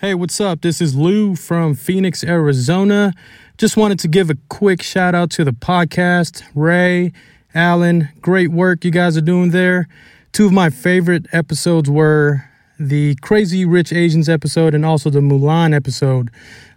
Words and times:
Hey, 0.00 0.14
what's 0.14 0.40
up? 0.40 0.62
This 0.62 0.80
is 0.80 0.96
Lou 0.96 1.36
from 1.36 1.74
Phoenix, 1.74 2.24
Arizona. 2.24 3.12
Just 3.58 3.76
wanted 3.76 3.98
to 3.98 4.08
give 4.08 4.30
a 4.30 4.34
quick 4.48 4.82
shout 4.82 5.14
out 5.14 5.28
to 5.32 5.44
the 5.44 5.52
podcast. 5.52 6.42
Ray, 6.54 7.12
Alan, 7.54 8.08
great 8.22 8.50
work 8.50 8.82
you 8.82 8.90
guys 8.90 9.18
are 9.18 9.20
doing 9.20 9.50
there. 9.50 9.88
Two 10.32 10.46
of 10.46 10.52
my 10.52 10.70
favorite 10.70 11.26
episodes 11.32 11.90
were 11.90 12.48
the 12.78 13.14
Crazy 13.16 13.66
Rich 13.66 13.92
Asians 13.92 14.30
episode 14.30 14.74
and 14.74 14.86
also 14.86 15.10
the 15.10 15.20
Mulan 15.20 15.74
episode. 15.74 16.30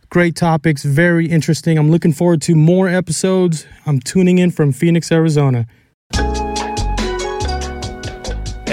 Great 0.10 0.36
topics, 0.36 0.84
very 0.84 1.28
interesting. 1.28 1.78
I'm 1.78 1.90
looking 1.90 2.12
forward 2.12 2.42
to 2.42 2.56
more 2.56 2.90
episodes. 2.90 3.66
I'm 3.86 4.02
tuning 4.02 4.40
in 4.40 4.52
from 4.52 4.74
Phoenix, 4.74 5.14
Arizona. 5.14 5.66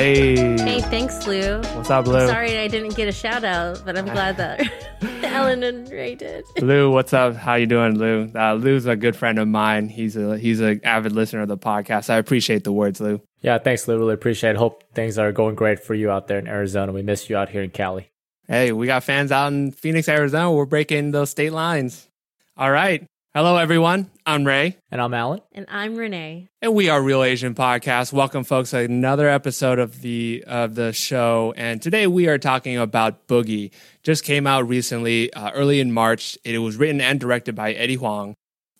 Hey. 0.01 0.57
Hey, 0.57 0.81
thanks, 0.81 1.27
Lou. 1.27 1.59
What's 1.59 1.91
up, 1.91 2.07
Lou? 2.07 2.27
Sorry 2.27 2.57
I 2.57 2.69
didn't 2.69 2.97
get 2.97 3.07
a 3.07 3.13
shout 3.13 3.45
out, 3.45 3.83
but 3.85 3.99
I'm 3.99 4.07
glad 4.07 4.39
that 4.39 4.67
Ellen 5.23 5.63
and 5.63 5.87
Ray 5.91 6.15
did. 6.15 6.47
Lou, 6.59 6.91
what's 6.91 7.13
up? 7.13 7.37
How 7.37 7.57
you 7.57 7.67
doing, 7.67 7.99
Lou? 7.99 8.33
Uh, 8.35 8.55
Lou's 8.55 8.87
a 8.87 8.97
good 8.97 9.15
friend 9.15 9.39
of 9.39 9.47
mine. 9.47 9.91
He's 9.91 10.17
a 10.17 10.39
he's 10.39 10.61
an 10.61 10.81
avid 10.85 11.13
listener 11.13 11.43
of 11.43 11.49
the 11.49 11.59
podcast. 11.59 12.09
I 12.09 12.17
appreciate 12.17 12.65
the 12.65 12.73
words, 12.73 12.99
Lou. 12.99 13.21
Yeah, 13.43 13.59
thanks, 13.59 13.87
Lou. 13.87 13.99
Really 13.99 14.15
appreciate 14.15 14.53
it. 14.53 14.57
Hope 14.57 14.85
things 14.95 15.19
are 15.19 15.33
going 15.33 15.55
great 15.55 15.81
for 15.81 15.95
you 15.95 16.11
out 16.11 16.29
there 16.29 16.39
in 16.39 16.49
Arizona. 16.49 16.93
We 16.93 17.03
miss 17.03 17.29
you 17.29 17.37
out 17.37 17.51
here 17.51 17.63
in 17.63 17.69
Cali. 17.69 18.11
Hey, 18.49 18.73
we 18.73 18.87
got 18.87 19.05
fans 19.05 19.31
out 19.31 19.53
in 19.53 19.71
Phoenix, 19.71 20.09
Arizona. 20.09 20.51
We're 20.51 20.65
breaking 20.65 21.11
those 21.11 21.29
state 21.29 21.53
lines. 21.53 22.09
All 22.57 22.71
right. 22.71 23.07
Hello, 23.33 23.57
everyone. 23.59 24.11
I'm 24.27 24.45
Ray. 24.45 24.77
And 24.91 25.01
I'm 25.01 25.15
Alan. 25.15 25.41
And 25.53 25.65
I'm 25.69 25.95
Renee. 25.95 26.49
And 26.61 26.75
we 26.75 26.89
are 26.89 27.01
Reel 27.01 27.23
Asian 27.23 27.55
Podcast. 27.55 28.13
Welcome, 28.13 28.43
folks, 28.43 28.71
to 28.71 28.79
another 28.79 29.29
episode 29.29 29.79
of 29.79 30.03
the 30.03 30.43
of 30.49 30.75
the 30.75 30.93
show. 30.93 31.55
And 31.57 31.81
today 31.81 32.09
we 32.09 32.27
are 32.27 32.39
talking 32.39 32.77
about 32.77 33.29
Boogie. 33.29 33.71
Just 34.03 34.25
came 34.25 34.49
out 34.49 34.67
recently, 34.67 35.33
uh, 35.33 35.53
early 35.53 35.79
in 35.79 35.93
March. 35.93 36.37
It 36.43 36.59
was 36.59 36.75
written 36.75 37.01
and 37.01 37.21
directed 37.21 37.55
by 37.55 37.73
Eddie 37.73 37.95
Huang. 37.95 38.35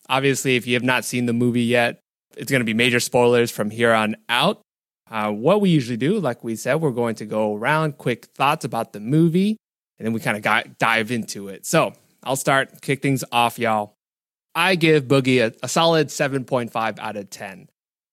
Obviously, 0.09 0.57
if 0.57 0.67
you 0.67 0.73
have 0.73 0.83
not 0.83 1.05
seen 1.05 1.27
the 1.27 1.33
movie 1.33 1.63
yet, 1.63 2.01
it's 2.35 2.51
going 2.51 2.59
to 2.59 2.65
be 2.65 2.73
major 2.73 2.99
spoilers 2.99 3.51
from 3.51 3.69
here 3.69 3.93
on 3.93 4.17
out. 4.27 4.59
Uh, 5.09 5.31
what 5.31 5.61
we 5.61 5.69
usually 5.69 5.95
do, 5.95 6.19
like 6.19 6.43
we 6.43 6.57
said, 6.57 6.75
we're 6.75 6.91
going 6.91 7.15
to 7.15 7.25
go 7.25 7.55
around 7.55 7.97
quick 7.97 8.25
thoughts 8.35 8.65
about 8.65 8.91
the 8.91 8.99
movie, 8.99 9.55
and 9.97 10.05
then 10.05 10.11
we 10.11 10.19
kind 10.19 10.35
of 10.35 10.77
dive 10.77 11.09
into 11.09 11.47
it. 11.47 11.65
So 11.65 11.93
I'll 12.21 12.35
start, 12.35 12.81
kick 12.81 13.01
things 13.01 13.23
off, 13.31 13.57
y'all. 13.57 13.95
I 14.55 14.75
give 14.75 15.05
Boogie 15.05 15.45
a, 15.45 15.53
a 15.63 15.67
solid 15.67 16.07
7.5 16.07 16.99
out 16.99 17.15
of 17.15 17.29
10. 17.29 17.69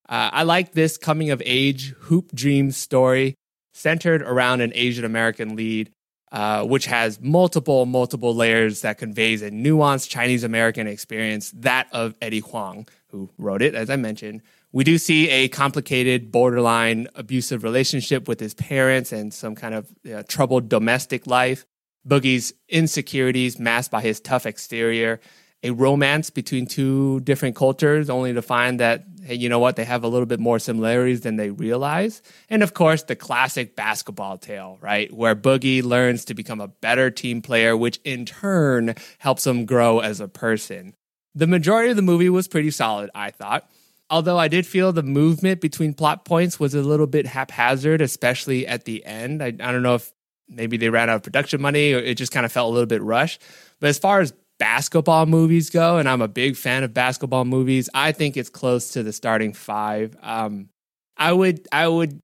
Uh, 0.07 0.29
I 0.33 0.43
like 0.43 0.71
this 0.71 0.97
coming 0.97 1.29
of 1.29 1.41
age 1.45 1.89
hoop 1.99 2.31
dream 2.33 2.71
story 2.71 3.35
centered 3.73 4.21
around 4.21 4.61
an 4.61 4.71
Asian 4.73 5.05
American 5.05 5.55
lead, 5.55 5.91
uh, 6.31 6.63
which 6.65 6.85
has 6.85 7.19
multiple, 7.21 7.85
multiple 7.85 8.33
layers 8.33 8.81
that 8.81 8.97
conveys 8.97 9.41
a 9.41 9.51
nuanced 9.51 10.09
Chinese 10.09 10.43
American 10.43 10.87
experience, 10.87 11.51
that 11.51 11.87
of 11.91 12.15
Eddie 12.21 12.39
Huang, 12.39 12.87
who 13.09 13.29
wrote 13.37 13.61
it, 13.61 13.75
as 13.75 13.89
I 13.89 13.95
mentioned. 13.95 14.41
We 14.71 14.83
do 14.83 14.97
see 14.97 15.29
a 15.29 15.47
complicated, 15.47 16.31
borderline 16.31 17.07
abusive 17.15 17.63
relationship 17.63 18.27
with 18.27 18.39
his 18.39 18.53
parents 18.53 19.11
and 19.11 19.33
some 19.33 19.55
kind 19.55 19.73
of 19.73 19.91
you 20.03 20.13
know, 20.13 20.21
troubled 20.23 20.69
domestic 20.69 21.25
life. 21.25 21.65
Boogie's 22.07 22.53
insecurities 22.67 23.59
masked 23.59 23.91
by 23.91 24.01
his 24.01 24.19
tough 24.19 24.45
exterior 24.45 25.19
a 25.63 25.71
romance 25.71 26.29
between 26.29 26.65
two 26.65 27.19
different 27.21 27.55
cultures, 27.55 28.09
only 28.09 28.33
to 28.33 28.41
find 28.41 28.79
that, 28.79 29.03
hey, 29.23 29.35
you 29.35 29.49
know 29.49 29.59
what, 29.59 29.75
they 29.75 29.83
have 29.83 30.03
a 30.03 30.07
little 30.07 30.25
bit 30.25 30.39
more 30.39 30.57
similarities 30.57 31.21
than 31.21 31.35
they 31.35 31.49
realize. 31.49 32.21
And 32.49 32.63
of 32.63 32.73
course, 32.73 33.03
the 33.03 33.15
classic 33.15 33.75
basketball 33.75 34.37
tale, 34.37 34.77
right? 34.81 35.11
Where 35.11 35.35
Boogie 35.35 35.83
learns 35.83 36.23
to 36.25 36.33
become 36.33 36.61
a 36.61 36.69
better 36.69 37.11
team 37.11 37.41
player, 37.41 37.75
which 37.75 37.99
in 38.05 38.25
turn 38.25 38.95
helps 39.17 39.45
him 39.45 39.65
grow 39.65 39.99
as 39.99 40.21
a 40.21 40.29
person. 40.29 40.95
The 41.35 41.47
majority 41.47 41.89
of 41.89 41.97
the 41.97 42.01
movie 42.01 42.29
was 42.29 42.47
pretty 42.47 42.71
solid, 42.71 43.09
I 43.13 43.31
thought. 43.31 43.69
Although 44.09 44.39
I 44.39 44.47
did 44.47 44.65
feel 44.65 44.91
the 44.91 45.03
movement 45.03 45.61
between 45.61 45.93
plot 45.93 46.25
points 46.25 46.59
was 46.59 46.73
a 46.73 46.81
little 46.81 47.05
bit 47.05 47.27
haphazard, 47.27 48.01
especially 48.01 48.65
at 48.65 48.85
the 48.85 49.05
end. 49.05 49.43
I, 49.43 49.47
I 49.47 49.71
don't 49.71 49.83
know 49.83 49.95
if 49.95 50.11
maybe 50.47 50.77
they 50.77 50.89
ran 50.89 51.09
out 51.09 51.17
of 51.17 51.23
production 51.23 51.61
money 51.61 51.93
or 51.93 51.99
it 51.99 52.15
just 52.15 52.31
kind 52.31 52.45
of 52.45 52.51
felt 52.51 52.71
a 52.71 52.73
little 52.73 52.87
bit 52.87 53.03
rushed. 53.03 53.41
But 53.79 53.89
as 53.89 53.99
far 53.99 54.19
as 54.21 54.33
basketball 54.59 55.25
movies 55.25 55.69
go, 55.69 55.97
and 55.97 56.07
I'm 56.07 56.21
a 56.21 56.27
big 56.27 56.55
fan 56.55 56.83
of 56.83 56.93
basketball 56.93 57.45
movies, 57.45 57.89
I 57.93 58.11
think 58.11 58.37
it's 58.37 58.49
close 58.49 58.89
to 58.89 59.01
the 59.01 59.13
starting 59.13 59.53
five. 59.53 60.15
Um, 60.21 60.69
I 61.17 61.33
would 61.33 61.67
I 61.71 61.87
would 61.87 62.21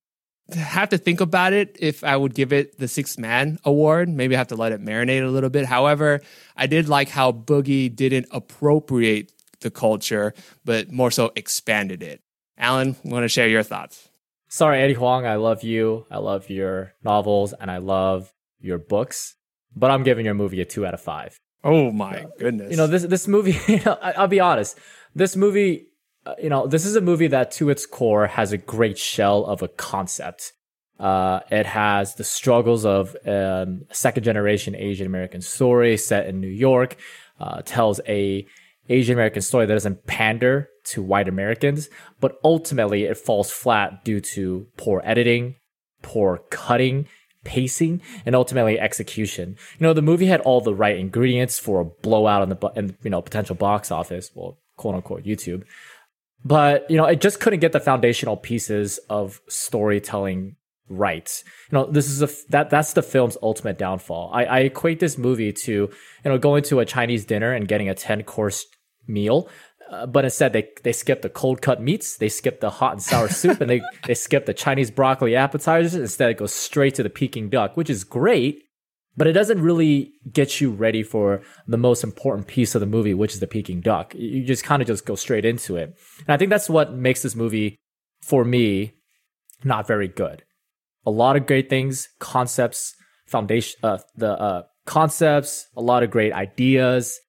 have 0.54 0.90
to 0.90 0.98
think 0.98 1.22
about 1.22 1.54
it 1.54 1.76
if 1.80 2.04
I 2.04 2.16
would 2.16 2.36
give 2.36 2.54
it 2.54 2.78
the 2.78 2.88
six 2.88 3.18
man 3.18 3.58
award. 3.64 4.10
Maybe 4.10 4.36
I 4.36 4.38
have 4.38 4.50
to 4.50 4.56
let 4.56 4.72
it 4.72 4.84
marinate 4.84 5.26
a 5.26 5.32
little 5.32 5.50
bit. 5.50 5.66
However, 5.66 6.22
I 6.56 6.68
did 6.68 6.88
like 6.88 7.10
how 7.10 7.32
Boogie 7.32 7.94
didn't 7.94 8.28
appropriate 8.32 9.32
the 9.62 9.72
culture, 9.72 10.34
but 10.64 10.92
more 10.92 11.10
so 11.10 11.32
expanded 11.36 12.04
it. 12.04 12.22
Alan, 12.58 12.96
want 13.04 13.24
to 13.24 13.30
share 13.30 13.48
your 13.48 13.64
thoughts? 13.64 14.10
Sorry, 14.48 14.80
Eddie 14.82 14.94
Huang, 14.94 15.26
I 15.26 15.36
love 15.36 15.64
you. 15.64 16.06
I 16.12 16.18
love 16.18 16.50
your 16.50 16.94
novels 17.04 17.54
and 17.60 17.70
I 17.72 17.78
love 17.78 18.32
your 18.60 18.78
books, 18.78 19.36
but 19.76 19.92
I'm 19.92 20.04
giving 20.04 20.26
your 20.26 20.36
movie 20.36 20.62
a 20.62 20.66
two 20.66 20.86
out 20.86 20.94
of 20.94 21.02
five. 21.02 21.40
Oh 21.66 21.92
my 21.92 22.28
goodness! 22.38 22.70
You 22.70 22.78
know 22.78 22.86
this 22.86 23.04
this 23.04 23.28
movie. 23.28 23.60
You 23.68 23.82
know, 23.84 23.98
I, 24.00 24.22
will 24.22 24.28
be 24.28 24.40
honest. 24.40 24.78
This 25.16 25.36
movie, 25.36 25.88
uh, 26.26 26.36
you 26.42 26.50
know, 26.50 26.68
this 26.68 26.86
is 26.86 26.96
a 26.96 27.02
movie 27.02 27.28
that 27.28 27.52
to 27.54 27.70
its 27.70 27.86
core 27.88 28.28
has 28.28 28.52
a 28.52 28.58
great 28.58 29.00
shell 29.00 29.46
of 29.46 29.64
a 29.64 29.68
concept. 29.68 30.54
Uh, 31.00 31.40
it 31.50 31.66
has 31.66 32.16
the 32.16 32.24
struggles 32.24 32.86
of 32.86 33.18
um, 33.26 33.86
a 33.90 33.96
second 33.96 34.24
generation 34.24 34.76
Asian 34.76 35.08
American 35.08 35.42
story 35.42 35.98
set 35.98 36.28
in 36.28 36.40
New 36.40 36.48
York. 36.48 36.98
Uh, 37.40 37.62
tells 37.66 38.00
a 38.08 38.46
Asian 38.88 39.14
American 39.14 39.42
story 39.42 39.66
that 39.66 39.74
doesn't 39.74 40.06
pander 40.06 40.70
to 40.86 41.02
white 41.02 41.28
Americans, 41.28 41.90
but 42.20 42.38
ultimately 42.44 43.06
it 43.06 43.18
falls 43.18 43.52
flat 43.52 44.06
due 44.06 44.22
to 44.22 44.68
poor 44.78 45.02
editing, 45.04 45.56
poor 46.04 46.38
cutting, 46.50 47.08
pacing, 47.46 48.02
and 48.26 48.36
ultimately 48.36 48.78
execution. 48.78 49.56
You 49.80 49.88
know, 49.88 49.94
the 49.94 50.02
movie 50.02 50.26
had 50.26 50.42
all 50.42 50.60
the 50.60 50.76
right 50.76 50.98
ingredients 50.98 51.58
for 51.58 51.80
a 51.80 51.86
blowout 51.86 52.42
on 52.42 52.50
the 52.50 52.72
and 52.76 52.98
you 53.04 53.10
know 53.10 53.22
potential 53.22 53.56
box 53.56 53.92
office, 53.92 54.32
well, 54.36 54.58
quote 54.76 54.96
unquote 54.96 55.24
YouTube. 55.24 55.64
But 56.44 56.90
you 56.92 56.98
know, 56.98 57.06
it 57.06 57.22
just 57.22 57.40
couldn't 57.40 57.60
get 57.60 57.72
the 57.72 57.80
foundational 57.80 58.36
pieces 58.36 59.00
of 59.10 59.40
storytelling 59.48 60.58
right. 60.90 61.44
You 61.72 61.78
know, 61.78 61.86
this 61.86 62.10
is 62.10 62.22
a 62.22 62.30
that 62.50 62.70
that's 62.70 62.94
the 62.94 63.02
film's 63.02 63.38
ultimate 63.42 63.78
downfall. 63.78 64.32
I, 64.34 64.46
I 64.46 64.60
equate 64.60 65.00
this 65.00 65.18
movie 65.18 65.54
to 65.54 65.72
you 65.72 65.92
know 66.24 66.38
going 66.38 66.64
to 66.64 66.80
a 66.80 66.86
Chinese 66.86 67.26
dinner 67.26 67.54
and 67.54 67.68
getting 67.68 67.90
a 67.90 67.96
ten 67.96 68.24
course 68.24 68.66
meal 69.08 69.48
uh, 69.90 70.06
but 70.06 70.24
instead, 70.24 70.54
they 70.54 70.70
they 70.84 70.92
skip 70.92 71.22
the 71.22 71.30
cold 71.30 71.62
cut 71.62 71.82
meats, 71.82 72.18
they 72.18 72.30
skip 72.30 72.60
the 72.60 72.70
hot 72.70 72.94
and 72.94 73.02
sour 73.02 73.30
soup, 73.42 73.62
and 73.62 73.70
they 73.70 73.82
they 74.08 74.16
skip 74.16 74.46
the 74.46 74.54
Chinese 74.54 74.92
broccoli 74.92 75.36
appetizers. 75.36 75.94
Instead, 75.94 76.32
it 76.32 76.38
goes 76.38 76.54
straight 76.54 76.96
to 76.96 77.04
the 77.04 77.10
Peking 77.10 77.50
duck, 77.50 77.78
which 77.78 77.90
is 77.90 78.04
great, 78.04 78.64
but 79.16 79.28
it 79.28 79.34
doesn't 79.34 79.62
really 79.62 80.14
get 80.32 80.60
you 80.60 80.72
ready 80.72 81.04
for 81.04 81.42
the 81.68 81.78
most 81.78 82.04
important 82.04 82.48
piece 82.48 82.74
of 82.74 82.82
the 82.82 82.88
movie, 82.88 83.14
which 83.14 83.34
is 83.34 83.40
the 83.40 83.48
Peking 83.48 83.82
duck. 83.82 84.14
You 84.16 84.44
just 84.44 84.64
kind 84.64 84.82
of 84.82 84.88
just 84.88 85.06
go 85.06 85.16
straight 85.16 85.46
into 85.46 85.78
it, 85.78 85.96
and 86.20 86.30
I 86.30 86.38
think 86.38 86.50
that's 86.50 86.70
what 86.70 86.94
makes 86.94 87.22
this 87.22 87.36
movie, 87.36 87.78
for 88.22 88.44
me, 88.44 88.94
not 89.64 89.88
very 89.88 90.08
good. 90.08 90.44
A 91.06 91.12
lot 91.12 91.36
of 91.36 91.46
great 91.46 91.70
things, 91.70 92.10
concepts, 92.20 92.96
foundation, 93.28 93.80
uh, 93.84 94.00
the 94.16 94.32
uh, 94.32 94.64
concepts, 94.88 95.68
a 95.76 95.82
lot 95.82 96.02
of 96.02 96.10
great 96.10 96.34
ideas 96.34 97.20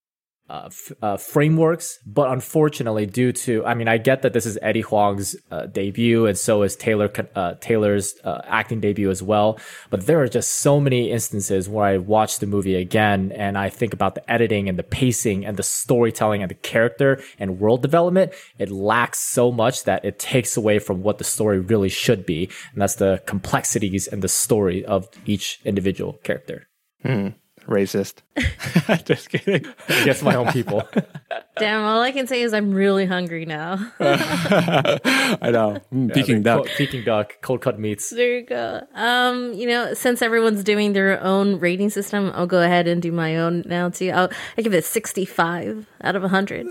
uh, 0.48 0.64
f- 0.66 0.92
uh, 1.02 1.16
frameworks, 1.16 1.98
but 2.06 2.30
unfortunately, 2.30 3.04
due 3.04 3.32
to 3.32 3.64
I 3.64 3.74
mean, 3.74 3.88
I 3.88 3.98
get 3.98 4.22
that 4.22 4.32
this 4.32 4.46
is 4.46 4.56
Eddie 4.62 4.82
Huang's 4.82 5.34
uh, 5.50 5.66
debut, 5.66 6.26
and 6.26 6.38
so 6.38 6.62
is 6.62 6.76
Taylor 6.76 7.10
uh, 7.34 7.54
Taylor's 7.60 8.14
uh, 8.22 8.42
acting 8.44 8.80
debut 8.80 9.10
as 9.10 9.22
well. 9.22 9.58
But 9.90 10.06
there 10.06 10.20
are 10.20 10.28
just 10.28 10.52
so 10.52 10.78
many 10.78 11.10
instances 11.10 11.68
where 11.68 11.86
I 11.86 11.98
watch 11.98 12.38
the 12.38 12.46
movie 12.46 12.76
again, 12.76 13.32
and 13.32 13.58
I 13.58 13.70
think 13.70 13.92
about 13.92 14.14
the 14.14 14.30
editing 14.30 14.68
and 14.68 14.78
the 14.78 14.84
pacing 14.84 15.44
and 15.44 15.56
the 15.56 15.64
storytelling 15.64 16.42
and 16.42 16.50
the 16.50 16.54
character 16.54 17.20
and 17.40 17.58
world 17.58 17.82
development. 17.82 18.32
It 18.56 18.70
lacks 18.70 19.18
so 19.18 19.50
much 19.50 19.82
that 19.84 20.04
it 20.04 20.20
takes 20.20 20.56
away 20.56 20.78
from 20.78 21.02
what 21.02 21.18
the 21.18 21.24
story 21.24 21.58
really 21.58 21.88
should 21.88 22.24
be, 22.24 22.48
and 22.72 22.80
that's 22.80 22.96
the 22.96 23.20
complexities 23.26 24.06
and 24.06 24.22
the 24.22 24.28
story 24.28 24.84
of 24.84 25.08
each 25.24 25.58
individual 25.64 26.14
character. 26.22 26.68
Hmm 27.02 27.30
racist. 27.66 28.22
Just 29.04 29.30
kidding. 29.30 29.66
Against 29.88 30.22
my 30.22 30.34
own 30.34 30.52
people. 30.52 30.82
Damn, 31.58 31.84
all 31.84 32.02
I 32.02 32.12
can 32.12 32.26
say 32.26 32.42
is 32.42 32.52
I'm 32.52 32.72
really 32.72 33.06
hungry 33.06 33.46
now. 33.46 33.78
I 33.98 35.50
know. 35.50 35.80
Mm, 35.92 36.12
Peking 36.12 36.42
duck. 36.42 36.66
Co- 36.66 36.70
Peking 36.76 37.04
duck, 37.04 37.38
cold 37.40 37.62
cut 37.62 37.78
meats. 37.78 38.10
There 38.10 38.38
you 38.38 38.44
go. 38.44 38.86
Um, 38.94 39.54
you 39.54 39.66
know, 39.66 39.94
since 39.94 40.20
everyone's 40.20 40.62
doing 40.62 40.92
their 40.92 41.22
own 41.22 41.58
rating 41.58 41.88
system, 41.90 42.30
I'll 42.34 42.46
go 42.46 42.60
ahead 42.62 42.86
and 42.86 43.00
do 43.00 43.10
my 43.10 43.38
own 43.38 43.62
now 43.66 43.88
too. 43.88 44.10
I'll 44.10 44.28
I 44.58 44.62
give 44.62 44.74
it 44.74 44.84
65 44.84 45.86
out 46.02 46.14
of 46.16 46.22
100. 46.22 46.66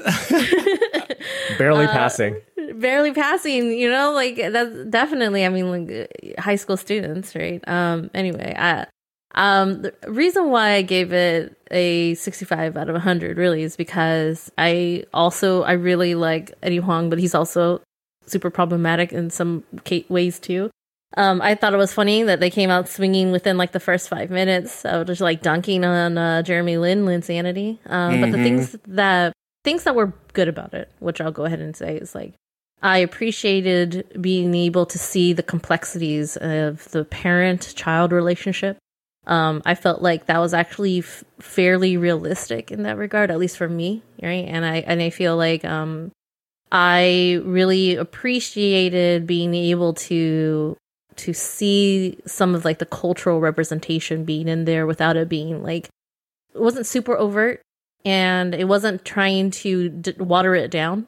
Barely 1.57 1.85
uh, 1.85 1.91
passing. 1.91 2.41
Barely 2.75 3.11
passing, 3.13 3.71
you 3.71 3.89
know, 3.89 4.11
like 4.13 4.35
that's 4.37 4.85
definitely 4.89 5.45
I 5.45 5.49
mean 5.49 5.71
like 5.87 6.37
high 6.37 6.55
school 6.57 6.77
students, 6.77 7.35
right? 7.35 7.63
Um 7.67 8.09
anyway, 8.13 8.53
I 8.57 8.85
Um, 9.35 9.81
the 9.81 9.93
reason 10.07 10.49
why 10.49 10.71
I 10.71 10.81
gave 10.81 11.11
it 11.13 11.57
a 11.69 12.15
65 12.15 12.77
out 12.77 12.89
of 12.89 12.93
100 12.93 13.37
really 13.37 13.63
is 13.63 13.75
because 13.75 14.51
I 14.57 15.03
also 15.13 15.63
I 15.63 15.73
really 15.73 16.15
like 16.15 16.53
Eddie 16.63 16.77
Huang, 16.77 17.09
but 17.09 17.19
he's 17.19 17.35
also 17.35 17.81
super 18.25 18.49
problematic 18.49 19.11
in 19.13 19.29
some 19.29 19.63
ways 20.09 20.39
too. 20.39 20.71
Um, 21.17 21.41
I 21.41 21.55
thought 21.55 21.73
it 21.73 21.77
was 21.77 21.93
funny 21.93 22.23
that 22.23 22.39
they 22.39 22.49
came 22.49 22.69
out 22.69 22.89
swinging 22.89 23.31
within 23.31 23.57
like 23.57 23.71
the 23.71 23.79
first 23.79 24.09
five 24.09 24.29
minutes, 24.29 24.83
of 24.85 25.07
just 25.07 25.21
like 25.21 25.41
dunking 25.41 25.85
on 25.85 26.17
uh, 26.17 26.41
Jeremy 26.41 26.77
Lin 26.77 27.05
Linsanity. 27.05 27.77
Um, 27.85 28.13
mm-hmm. 28.13 28.21
But 28.21 28.31
the 28.31 28.43
things 28.43 28.75
that 28.87 29.33
things 29.63 29.83
that 29.83 29.95
were 29.95 30.13
good 30.33 30.47
about 30.47 30.73
it, 30.73 30.91
which 30.99 31.21
I'll 31.21 31.31
go 31.31 31.45
ahead 31.45 31.59
and 31.61 31.75
say, 31.75 31.97
is 31.97 32.15
like 32.15 32.33
I 32.81 32.97
appreciated 32.97 34.17
being 34.19 34.53
able 34.55 34.85
to 34.87 34.97
see 34.97 35.33
the 35.33 35.43
complexities 35.43 36.37
of 36.37 36.89
the 36.91 37.05
parent 37.05 37.73
child 37.75 38.11
relationship. 38.11 38.77
Um, 39.27 39.61
I 39.65 39.75
felt 39.75 40.01
like 40.01 40.27
that 40.27 40.39
was 40.39 40.53
actually 40.53 40.99
f- 40.99 41.23
fairly 41.39 41.97
realistic 41.97 42.71
in 42.71 42.83
that 42.83 42.97
regard, 42.97 43.31
at 43.31 43.39
least 43.39 43.57
for 43.57 43.67
me, 43.67 44.03
right? 44.21 44.45
And 44.47 44.65
I 44.65 44.77
and 44.77 45.01
I 45.01 45.09
feel 45.09 45.35
like 45.35 45.65
um, 45.65 46.11
I 46.71 47.41
really 47.43 47.95
appreciated 47.95 49.25
being 49.25 49.53
able 49.53 49.93
to 49.93 50.77
to 51.15 51.33
see 51.33 52.17
some 52.25 52.53
of 52.53 52.65
like 52.65 52.79
the 52.79 52.85
cultural 52.85 53.39
representation 53.39 54.25
being 54.25 54.47
in 54.47 54.65
there 54.65 54.85
without 54.85 55.15
it 55.15 55.29
being 55.29 55.63
like 55.63 55.87
it 56.53 56.61
wasn't 56.61 56.85
super 56.85 57.15
overt 57.15 57.61
and 58.03 58.53
it 58.53 58.67
wasn't 58.67 59.05
trying 59.05 59.49
to 59.49 59.89
d- 59.89 60.13
water 60.19 60.55
it 60.55 60.69
down 60.69 61.07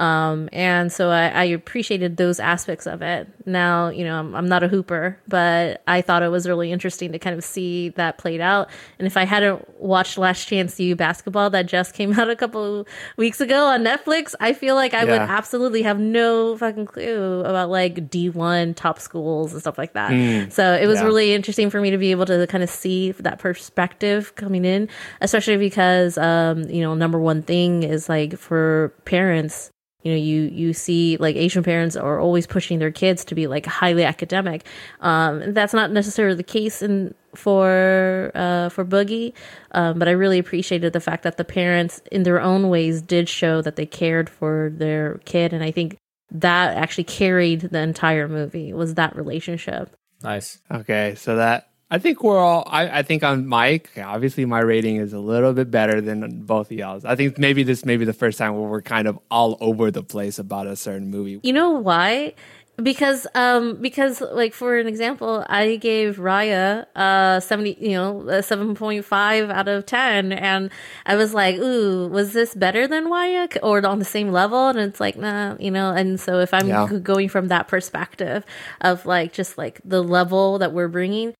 um, 0.00 0.48
and 0.50 0.90
so 0.90 1.10
I, 1.10 1.28
I, 1.28 1.44
appreciated 1.44 2.16
those 2.16 2.40
aspects 2.40 2.86
of 2.86 3.02
it. 3.02 3.28
Now, 3.44 3.90
you 3.90 4.02
know, 4.02 4.18
I'm, 4.18 4.34
I'm, 4.34 4.48
not 4.48 4.62
a 4.62 4.68
hooper, 4.68 5.20
but 5.28 5.82
I 5.86 6.00
thought 6.00 6.22
it 6.22 6.30
was 6.30 6.48
really 6.48 6.72
interesting 6.72 7.12
to 7.12 7.18
kind 7.18 7.36
of 7.36 7.44
see 7.44 7.90
that 7.90 8.16
played 8.16 8.40
out. 8.40 8.70
And 8.98 9.06
if 9.06 9.18
I 9.18 9.26
hadn't 9.26 9.78
watched 9.78 10.16
Last 10.16 10.46
Chance 10.46 10.80
U 10.80 10.96
basketball 10.96 11.50
that 11.50 11.66
just 11.66 11.92
came 11.92 12.12
out 12.18 12.30
a 12.30 12.34
couple 12.34 12.88
weeks 13.18 13.42
ago 13.42 13.66
on 13.66 13.84
Netflix, 13.84 14.34
I 14.40 14.54
feel 14.54 14.74
like 14.74 14.94
I 14.94 15.04
yeah. 15.04 15.12
would 15.12 15.20
absolutely 15.20 15.82
have 15.82 16.00
no 16.00 16.56
fucking 16.56 16.86
clue 16.86 17.40
about 17.40 17.68
like 17.68 18.08
D1 18.08 18.76
top 18.76 19.00
schools 19.00 19.52
and 19.52 19.60
stuff 19.60 19.76
like 19.76 19.92
that. 19.92 20.12
Mm, 20.12 20.50
so 20.50 20.72
it 20.72 20.86
was 20.86 21.00
yeah. 21.00 21.04
really 21.04 21.34
interesting 21.34 21.68
for 21.68 21.78
me 21.78 21.90
to 21.90 21.98
be 21.98 22.10
able 22.10 22.24
to 22.24 22.46
kind 22.46 22.64
of 22.64 22.70
see 22.70 23.12
that 23.12 23.38
perspective 23.38 24.34
coming 24.36 24.64
in, 24.64 24.88
especially 25.20 25.58
because, 25.58 26.16
um, 26.16 26.62
you 26.70 26.80
know, 26.80 26.94
number 26.94 27.20
one 27.20 27.42
thing 27.42 27.82
is 27.82 28.08
like 28.08 28.38
for 28.38 28.94
parents, 29.04 29.70
you 30.02 30.12
know 30.12 30.18
you 30.18 30.42
you 30.42 30.72
see 30.72 31.16
like 31.18 31.36
asian 31.36 31.62
parents 31.62 31.96
are 31.96 32.18
always 32.20 32.46
pushing 32.46 32.78
their 32.78 32.90
kids 32.90 33.24
to 33.24 33.34
be 33.34 33.46
like 33.46 33.66
highly 33.66 34.04
academic. 34.04 34.64
Um 35.00 35.52
that's 35.52 35.74
not 35.74 35.90
necessarily 35.90 36.36
the 36.36 36.42
case 36.42 36.82
in 36.82 37.14
for 37.34 38.32
uh 38.34 38.68
for 38.70 38.84
boogie 38.84 39.32
um 39.70 39.98
but 39.98 40.08
i 40.08 40.10
really 40.10 40.38
appreciated 40.38 40.92
the 40.92 41.00
fact 41.00 41.22
that 41.22 41.36
the 41.36 41.44
parents 41.44 42.02
in 42.10 42.24
their 42.24 42.40
own 42.40 42.68
ways 42.68 43.00
did 43.02 43.28
show 43.28 43.62
that 43.62 43.76
they 43.76 43.86
cared 43.86 44.28
for 44.28 44.72
their 44.74 45.20
kid 45.24 45.52
and 45.52 45.62
i 45.62 45.70
think 45.70 45.96
that 46.32 46.76
actually 46.76 47.04
carried 47.04 47.60
the 47.60 47.80
entire 47.80 48.28
movie 48.28 48.72
was 48.72 48.94
that 48.94 49.16
relationship. 49.16 49.94
Nice. 50.22 50.58
Okay 50.70 51.14
so 51.16 51.36
that 51.36 51.69
I 51.90 51.98
think 51.98 52.22
we're 52.22 52.38
all. 52.38 52.62
I, 52.68 53.00
I 53.00 53.02
think 53.02 53.24
on 53.24 53.46
Mike, 53.48 53.90
obviously 53.98 54.44
my 54.44 54.60
rating 54.60 54.96
is 54.96 55.12
a 55.12 55.18
little 55.18 55.52
bit 55.52 55.72
better 55.72 56.00
than 56.00 56.42
both 56.42 56.70
of 56.70 56.76
y'all's. 56.76 57.04
I 57.04 57.16
think 57.16 57.36
maybe 57.36 57.64
this 57.64 57.84
may 57.84 57.96
be 57.96 58.04
the 58.04 58.12
first 58.12 58.38
time 58.38 58.54
where 58.54 58.68
we're 58.68 58.82
kind 58.82 59.08
of 59.08 59.18
all 59.30 59.58
over 59.60 59.90
the 59.90 60.04
place 60.04 60.38
about 60.38 60.68
a 60.68 60.76
certain 60.76 61.10
movie. 61.10 61.40
You 61.42 61.52
know 61.52 61.70
why? 61.70 62.34
Because 62.80 63.26
um 63.34 63.76
because 63.82 64.20
like 64.20 64.54
for 64.54 64.78
an 64.78 64.86
example, 64.86 65.44
I 65.48 65.76
gave 65.76 66.16
Raya 66.16 66.86
uh 66.94 67.40
seventy 67.40 67.76
you 67.80 67.90
know 67.90 68.40
seven 68.40 68.74
point 68.76 69.04
five 69.04 69.50
out 69.50 69.66
of 69.66 69.84
ten, 69.84 70.32
and 70.32 70.70
I 71.04 71.16
was 71.16 71.34
like, 71.34 71.56
ooh, 71.56 72.06
was 72.06 72.32
this 72.32 72.54
better 72.54 72.86
than 72.86 73.06
Raya 73.06 73.58
or 73.64 73.84
on 73.84 73.98
the 73.98 74.04
same 74.04 74.30
level? 74.30 74.68
And 74.68 74.78
it's 74.78 75.00
like, 75.00 75.16
nah, 75.16 75.56
you 75.58 75.72
know. 75.72 75.90
And 75.90 76.20
so 76.20 76.38
if 76.38 76.54
I'm 76.54 76.68
yeah. 76.68 76.88
going 77.02 77.28
from 77.28 77.48
that 77.48 77.66
perspective 77.66 78.46
of 78.80 79.04
like 79.04 79.32
just 79.32 79.58
like 79.58 79.80
the 79.84 80.02
level 80.02 80.58
that 80.60 80.72
we're 80.72 80.88
bringing, 80.88 81.34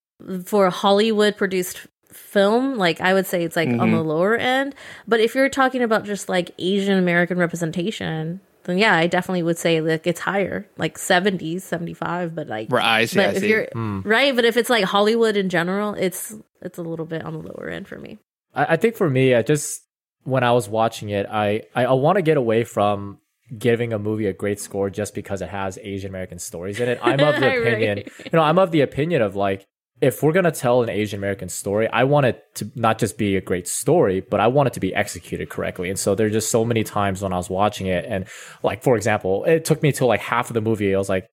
for 0.45 0.67
a 0.67 0.71
Hollywood 0.71 1.37
produced 1.37 1.87
film, 2.13 2.77
like 2.77 3.01
I 3.01 3.15
would 3.15 3.27
say 3.27 3.45
it's 3.45 3.57
like 3.57 3.69
mm-hmm. 3.69 3.81
on 3.81 3.91
the 3.91 3.99
mm-hmm. 3.99 4.09
lower 4.09 4.37
end. 4.37 4.75
But 5.07 5.21
if 5.21 5.35
you're 5.35 5.49
talking 5.49 5.83
about 5.83 6.05
just 6.05 6.29
like 6.29 6.51
Asian 6.59 6.99
American 6.99 7.39
representation, 7.39 8.41
then 8.65 8.79
yeah, 8.79 8.95
I 8.97 9.07
definitely 9.07 9.43
would 9.43 9.59
say 9.59 9.81
like 9.81 10.07
it's 10.07 10.21
higher, 10.21 10.67
like 10.77 10.99
70s, 10.99 11.63
75, 11.63 12.35
but 12.35 12.47
like 12.49 12.69
right, 12.71 12.85
I 12.85 13.05
see, 13.07 13.17
but 13.17 13.31
I 13.31 13.33
if 13.33 13.41
see. 13.41 13.49
you're 13.49 13.67
mm. 13.75 14.05
right, 14.05 14.35
but 14.35 14.45
if 14.45 14.57
it's 14.57 14.71
like 14.71 14.85
Hollywood 14.85 15.37
in 15.37 15.49
general, 15.49 15.95
it's 15.95 16.35
it's 16.63 16.79
a 16.79 16.83
little 16.83 17.07
bit 17.07 17.25
on 17.25 17.33
the 17.33 17.41
lower 17.41 17.69
end 17.69 17.89
for 17.89 17.99
me. 17.99 18.19
I, 18.55 18.75
I 18.75 18.77
think 18.77 18.97
for 18.97 19.09
me, 19.09 19.35
I 19.35 19.43
just 19.43 19.83
when 20.25 20.45
I 20.45 20.53
was 20.53 20.69
watching 20.69 21.11
it, 21.11 21.27
I 21.27 21.63
I, 21.75 21.87
I 21.87 21.93
want 21.93 22.17
to 22.17 22.23
get 22.23 22.37
away 22.37 22.65
from 22.65 23.19
giving 23.57 23.93
a 23.93 23.99
movie 23.99 24.27
a 24.27 24.33
great 24.33 24.61
score 24.61 24.91
just 24.91 25.15
because 25.15 25.43
it 25.43 25.49
has 25.49 25.79
Asian 25.83 26.11
American 26.11 26.39
stories 26.39 26.79
in 26.79 26.89
it. 26.89 27.01
I'm 27.03 27.21
of 27.21 27.41
the 27.41 27.61
opinion, 27.61 27.99
right. 27.99 28.13
you 28.19 28.31
know, 28.33 28.43
I'm 28.43 28.59
of 28.59 28.71
the 28.71 28.83
opinion 28.83 29.23
of 29.23 29.37
like 29.37 29.67
if 30.01 30.23
we're 30.23 30.33
gonna 30.33 30.51
tell 30.51 30.83
an 30.83 30.89
Asian 30.89 31.19
American 31.19 31.49
story, 31.49 31.89
I 31.89 32.05
want 32.05 32.27
it 32.27 32.43
to 32.57 32.71
not 32.75 32.99
just 32.99 33.19
be 33.19 33.37
a 33.37 33.41
great 33.41 33.69
story, 33.69 34.21
but 34.21 34.41
I 34.41 34.47
want 34.47 34.69
it 34.69 34.73
to 34.75 34.81
be 34.81 34.95
executed 34.95 35.51
correctly. 35.51 35.91
And 35.91 35.99
so 35.99 36.15
there's 36.15 36.33
just 36.33 36.51
so 36.51 36.65
many 36.65 36.85
times 36.85 37.23
when 37.23 37.33
I 37.33 37.37
was 37.37 37.51
watching 37.51 37.87
it, 37.87 38.05
and 38.09 38.27
like 38.63 38.83
for 38.83 38.97
example, 38.97 39.45
it 39.45 39.65
took 39.65 39.83
me 39.83 39.93
to 39.93 40.07
like 40.07 40.21
half 40.21 40.49
of 40.51 40.55
the 40.55 40.61
movie. 40.61 40.95
I 40.95 40.99
was 40.99 41.09
like, 41.09 41.29